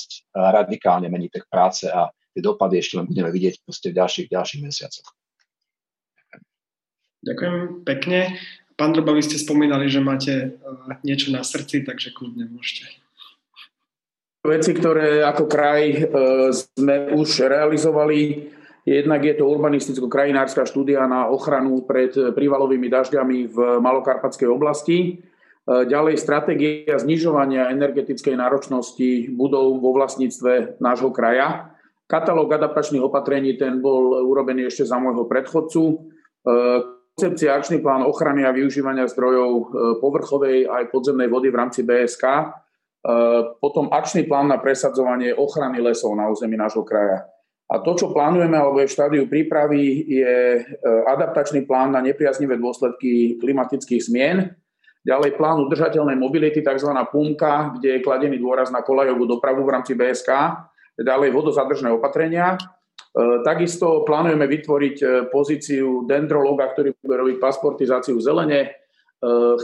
[0.52, 5.21] radikálne mení trh práce a tie dopady ešte len budeme vidieť v ďalších, ďalších mesiacoch.
[7.22, 8.34] Ďakujem pekne.
[8.74, 10.46] Pán Droba, vy ste spomínali, že máte e,
[11.06, 12.90] niečo na srdci, takže kľudne môžete.
[14.42, 15.98] Veci, ktoré ako kraj e,
[16.50, 18.50] sme už realizovali,
[18.82, 24.98] jednak je to urbanisticko-krajinárska štúdia na ochranu pred prívalovými dažďami v Malokarpatskej oblasti.
[24.98, 25.12] E,
[25.62, 31.70] ďalej stratégia znižovania energetickej náročnosti budov vo vlastníctve nášho kraja.
[32.10, 36.10] Katalóg adaptačných opatrení ten bol urobený ešte za môjho predchodcu
[37.12, 39.64] koncepcia akčný plán ochrany a využívania zdrojov e,
[40.00, 42.44] povrchovej aj podzemnej vody v rámci BSK, e,
[43.60, 47.28] potom akčný plán na presadzovanie ochrany lesov na území nášho kraja.
[47.72, 50.60] A to, čo plánujeme, alebo je v štádiu prípravy, je e,
[51.08, 54.48] adaptačný plán na nepriaznivé dôsledky klimatických zmien,
[55.04, 56.90] ďalej plán udržateľnej mobility, tzv.
[57.12, 60.30] PUMKA, kde je kladený dôraz na kolajovú dopravu v rámci BSK,
[60.96, 62.56] ďalej vodozadržné opatrenia,
[63.44, 68.60] takisto plánujeme vytvoriť e, pozíciu dendrologa, ktorý bude robiť pasportizáciu zelene.
[68.64, 68.68] E,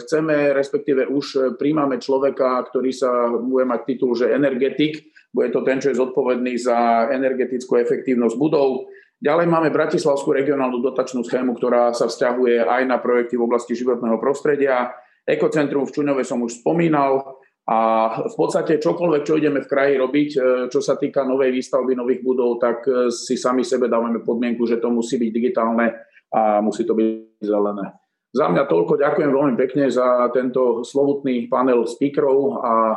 [0.05, 5.09] chceme, respektíve už príjmame človeka, ktorý sa bude mať titul, že energetik.
[5.33, 8.93] Bude to ten, čo je zodpovedný za energetickú efektívnosť budov.
[9.19, 14.21] Ďalej máme Bratislavskú regionálnu dotačnú schému, ktorá sa vzťahuje aj na projekty v oblasti životného
[14.21, 14.95] prostredia.
[15.27, 17.41] Ekocentrum v Čuňove som už spomínal.
[17.69, 17.79] A
[18.25, 20.41] v podstate čokoľvek, čo ideme v kraji robiť, e,
[20.73, 24.81] čo sa týka novej výstavby nových budov, tak e, si sami sebe dávame podmienku, že
[24.81, 25.93] to musí byť digitálne
[26.33, 27.93] a musí to byť zelené.
[28.33, 28.97] Za mňa toľko.
[28.97, 32.97] Ďakujem veľmi pekne za tento slovutný panel speakerov a e,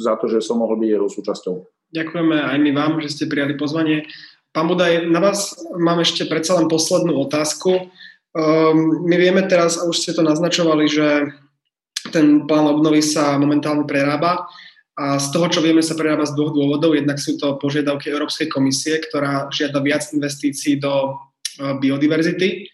[0.00, 1.54] za to, že som mohol byť jeho súčasťou.
[1.92, 4.08] Ďakujeme aj my vám, že ste prijali pozvanie.
[4.56, 7.92] Pán Budaj, na vás mám ešte predsa len poslednú otázku.
[8.30, 11.06] Um, my vieme teraz, a už ste to naznačovali, že
[12.10, 14.46] ten plán obnovy sa momentálne prerába
[15.00, 16.92] a z toho, čo vieme, sa prerába z dvoch dôvodov.
[16.92, 21.10] Jednak sú to požiadavky Európskej komisie, ktorá žiada viac investícií do e,
[21.80, 22.68] biodiverzity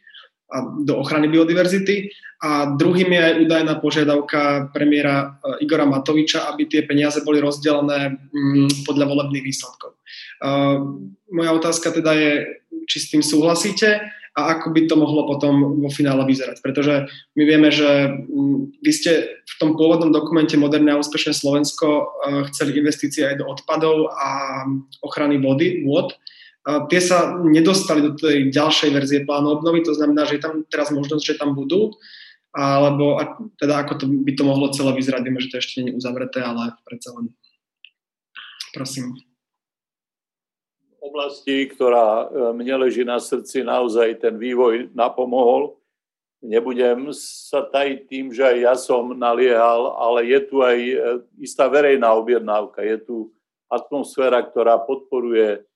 [0.50, 2.10] a do ochrany biodiverzity.
[2.42, 8.18] A druhým je aj údajná požiadavka premiéra e, Igora Matoviča, aby tie peniaze boli rozdelené
[8.34, 9.94] mm, podľa volebných výsledkov.
[9.94, 9.98] E,
[11.30, 12.32] moja otázka teda je,
[12.90, 14.02] či s tým súhlasíte
[14.36, 16.60] a ako by to mohlo potom vo finále vyzerať.
[16.60, 17.08] Pretože
[17.40, 22.04] my vieme, že mm, vy ste v tom pôvodnom dokumente Moderné a úspešné Slovensko e,
[22.52, 24.28] chceli investície aj do odpadov a
[25.00, 26.12] ochrany vody, vôd.
[26.12, 26.16] E,
[26.92, 30.92] tie sa nedostali do tej ďalšej verzie plánu obnovy, to znamená, že je tam teraz
[30.92, 31.96] možnosť, že tam budú.
[32.56, 33.20] alebo
[33.60, 36.40] teda ako to by to mohlo celé vyzerať, vieme, že to ešte nie je uzavreté,
[36.40, 37.32] ale predsa len
[38.72, 39.12] prosím.
[41.08, 45.78] Oblasti, ktorá e, mne leží na srdci, naozaj ten vývoj napomohol.
[46.44, 50.96] Nebudem sa tajiť tým, že aj ja som naliehal, ale je tu aj e,
[51.40, 52.84] istá verejná objednávka.
[52.84, 53.16] Je tu
[53.70, 55.66] atmosféra, ktorá podporuje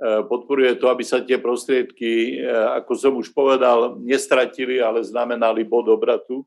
[0.00, 5.92] Eh, podporuje to, aby sa tie prostriedky, ako som už povedal, nestratili, ale znamenali bod
[5.92, 6.40] obratu.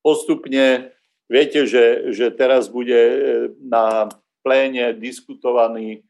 [0.00, 0.96] Postupne
[1.28, 2.96] viete, že, že teraz bude
[3.60, 4.08] na
[4.40, 6.06] pléne diskutovaný,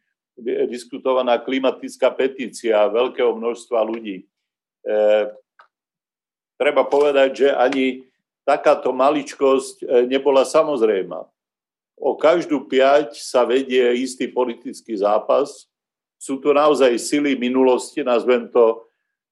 [0.68, 4.26] diskutovaná klimatická petícia veľkého množstva ľudí.
[6.58, 8.02] Treba povedať, že ani
[8.42, 11.24] takáto maličkosť nebola samozrejma
[11.98, 15.66] o každú piať sa vedie istý politický zápas.
[16.18, 18.86] Sú to naozaj sily minulosti, nazvem to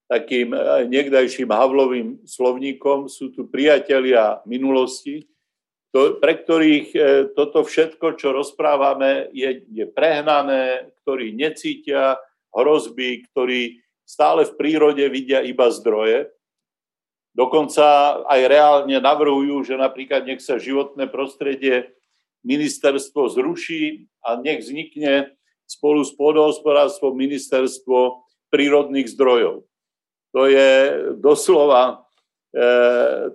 [0.07, 3.09] takým eh, niekdajším Havlovým slovníkom.
[3.09, 5.27] Sú tu priatelia minulosti,
[5.93, 7.05] to, pre ktorých eh,
[7.37, 12.17] toto všetko, čo rozprávame, je, je prehnané, ktorí necítia
[12.53, 16.33] hrozby, ktorí stále v prírode vidia iba zdroje.
[17.33, 21.97] Dokonca aj reálne navrhujú, že napríklad nech sa životné prostredie
[22.45, 25.33] ministerstvo zruší a nech vznikne
[25.65, 28.21] spolu s pôdohospodárstvom ministerstvo
[28.53, 29.65] prírodných zdrojov.
[30.37, 30.69] To je
[31.17, 32.05] doslova
[32.53, 32.61] e,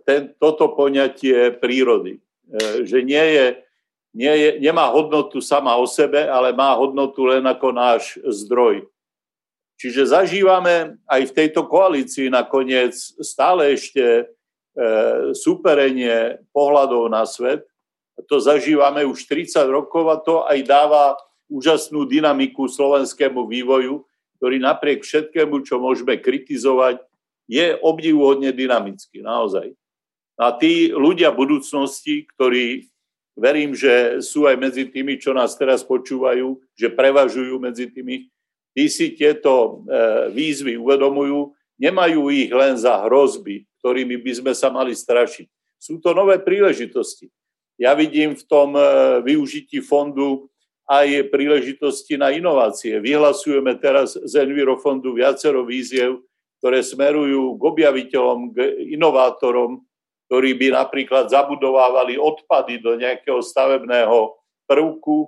[0.06, 2.22] ten, toto poňatie prírody.
[2.48, 3.46] E, že nie je,
[4.16, 8.88] nie je, nemá hodnotu sama o sebe, ale má hodnotu len ako náš zdroj.
[9.78, 14.24] Čiže zažívame aj v tejto koalícii nakoniec stále ešte e,
[15.38, 17.68] superenie pohľadov na svet,
[18.26, 21.14] to zažívame už 30 rokov a to aj dáva
[21.46, 24.02] úžasnú dynamiku slovenskému vývoju,
[24.42, 26.98] ktorý napriek všetkému, čo môžeme kritizovať,
[27.46, 29.72] je obdivuhodne dynamický, naozaj.
[30.38, 32.86] A tí ľudia budúcnosti, ktorí
[33.34, 38.30] verím, že sú aj medzi tými, čo nás teraz počúvajú, že prevažujú medzi tými,
[38.78, 44.70] tí si tieto e, výzvy uvedomujú, nemajú ich len za hrozby, ktorými by sme sa
[44.70, 45.50] mali strašiť.
[45.78, 47.30] Sú to nové príležitosti.
[47.78, 48.82] Ja vidím v tom e,
[49.26, 50.50] využití fondu
[50.86, 52.98] aj príležitosti na inovácie.
[53.02, 56.22] Vyhlasujeme teraz z Envirofondu viacero víziev,
[56.58, 58.58] ktoré smerujú k objaviteľom, k
[58.98, 59.87] inovátorom,
[60.28, 64.36] ktorí by napríklad zabudovávali odpady do nejakého stavebného
[64.68, 65.28] prvku.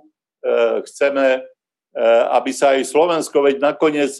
[0.84, 2.04] chceme, e,
[2.36, 4.12] aby sa aj Slovensko, veď nakoniec,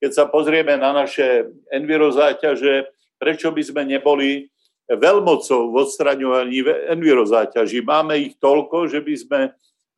[0.00, 2.88] keď sa pozrieme na naše envirozáťaže,
[3.20, 4.50] prečo by sme neboli
[4.90, 6.58] veľmocou v odstraňovaní
[6.90, 7.84] envirozáťaží.
[7.84, 9.40] Máme ich toľko, že by sme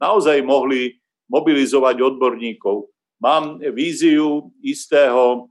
[0.02, 1.00] naozaj mohli
[1.30, 2.90] mobilizovať odborníkov.
[3.22, 5.48] Mám víziu istého,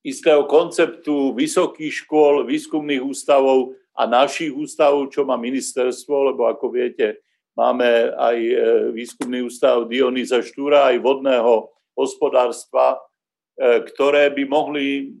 [0.00, 7.20] istého konceptu vysokých škôl, výskumných ústavov a našich ústavov, čo má ministerstvo, lebo ako viete,
[7.52, 8.54] máme aj e,
[8.96, 15.12] výskumný ústav Dionýza Štúra, aj vodného hospodárstva, e, ktoré by mohli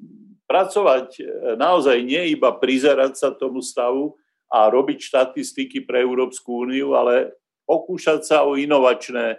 [0.48, 1.22] pracovať e,
[1.60, 4.16] naozaj nie iba prizerať sa tomu stavu
[4.48, 7.36] a robiť štatistiky pre Európsku úniu, ale
[7.68, 9.38] pokúšať sa o inovačné,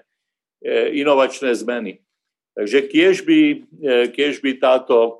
[0.95, 1.99] inovačné zmeny.
[2.55, 3.39] Takže kiež by,
[4.15, 5.19] kiež by táto,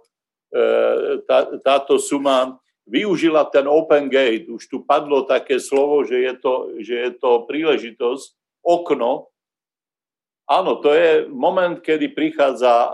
[1.26, 6.53] tá, táto suma využila ten open gate, už tu padlo také slovo, že je to,
[6.84, 8.26] že je to príležitosť,
[8.61, 9.32] okno,
[10.52, 12.91] Áno, to je moment, kedy prichádza e,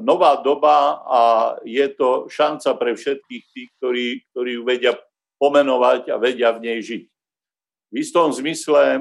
[0.00, 1.20] nová doba a
[1.60, 4.96] je to šanca pre všetkých tých, ktorí, ktorí ju vedia
[5.36, 7.04] pomenovať a vedia v nej žiť.
[7.92, 9.00] V istom zmysle e,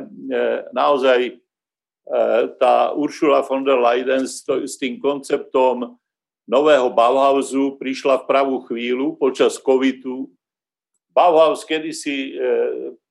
[0.75, 1.34] naozaj e,
[2.59, 5.95] tá Ursula von der Leyen s, s tým konceptom
[6.48, 10.32] nového Bauhausu prišla v pravú chvíľu počas covidu.
[11.14, 12.36] Bauhaus kedysi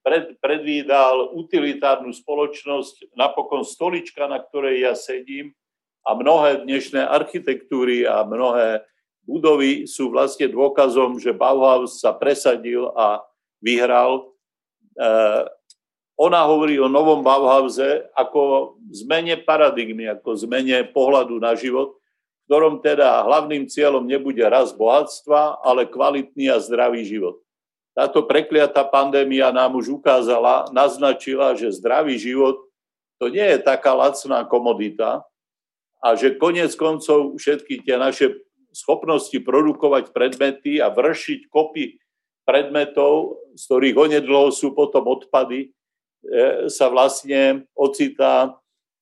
[0.02, 5.54] pred, predvídal utilitárnu spoločnosť, napokon stolička, na ktorej ja sedím
[6.02, 8.82] a mnohé dnešné architektúry a mnohé
[9.22, 13.22] budovy sú vlastne dôkazom, že Bauhaus sa presadil a
[13.62, 14.34] vyhral.
[14.98, 15.06] E,
[16.18, 22.01] ona hovorí o novom Bauhause ako zmene paradigmy, ako zmene pohľadu na život,
[22.46, 27.40] ktorom teda hlavným cieľom nebude raz bohatstva, ale kvalitný a zdravý život.
[27.92, 32.56] Táto prekliatá pandémia nám už ukázala, naznačila, že zdravý život
[33.20, 35.22] to nie je taká lacná komodita
[36.02, 38.34] a že konec koncov všetky tie naše
[38.74, 42.02] schopnosti produkovať predmety a vršiť kopy
[42.42, 48.50] predmetov, z ktorých onedlho sú potom odpady, e, sa vlastne ocitá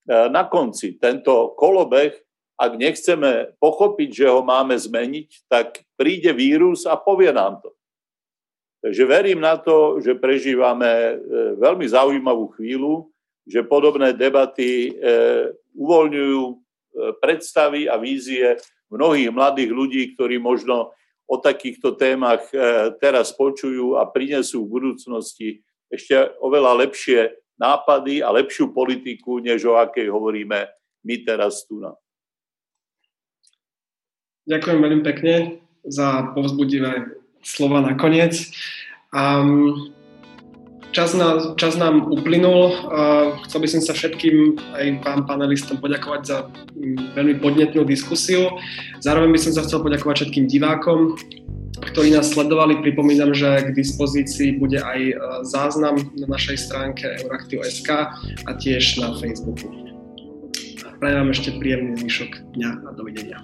[0.04, 1.00] e, na konci.
[1.00, 2.12] Tento kolobeh
[2.60, 7.72] ak nechceme pochopiť, že ho máme zmeniť, tak príde vírus a povie nám to.
[8.84, 11.14] Takže verím na to, že prežívame e,
[11.56, 13.08] veľmi zaujímavú chvíľu,
[13.48, 14.92] že podobné debaty e,
[15.76, 16.54] uvoľňujú e,
[17.20, 18.56] predstavy a vízie
[18.92, 20.92] mnohých mladých ľudí, ktorí možno
[21.30, 22.42] o takýchto témach
[22.98, 25.48] teraz počujú a prinesú v budúcnosti
[25.86, 30.66] ešte oveľa lepšie nápady a lepšiu politiku, než o akej hovoríme
[31.06, 31.78] my teraz tu.
[31.78, 31.94] Na.
[34.50, 38.50] Ďakujem veľmi pekne za povzbudivé slova nakoniec.
[39.14, 39.94] Um,
[40.90, 42.74] čas, na, čas nám uplynul.
[42.90, 48.58] Uh, chcel by som sa všetkým aj vám panelistom poďakovať za um, veľmi podnetnú diskusiu.
[48.98, 51.14] Zároveň by som sa chcel poďakovať všetkým divákom,
[51.94, 52.82] ktorí nás sledovali.
[52.82, 55.14] Pripomínam, že k dispozícii bude aj uh,
[55.46, 59.89] záznam na našej stránke Euraktiv.sk a tiež na Facebooku.
[61.00, 63.40] Prajem vám ešte príjemný zvyšok dňa a dovidenia.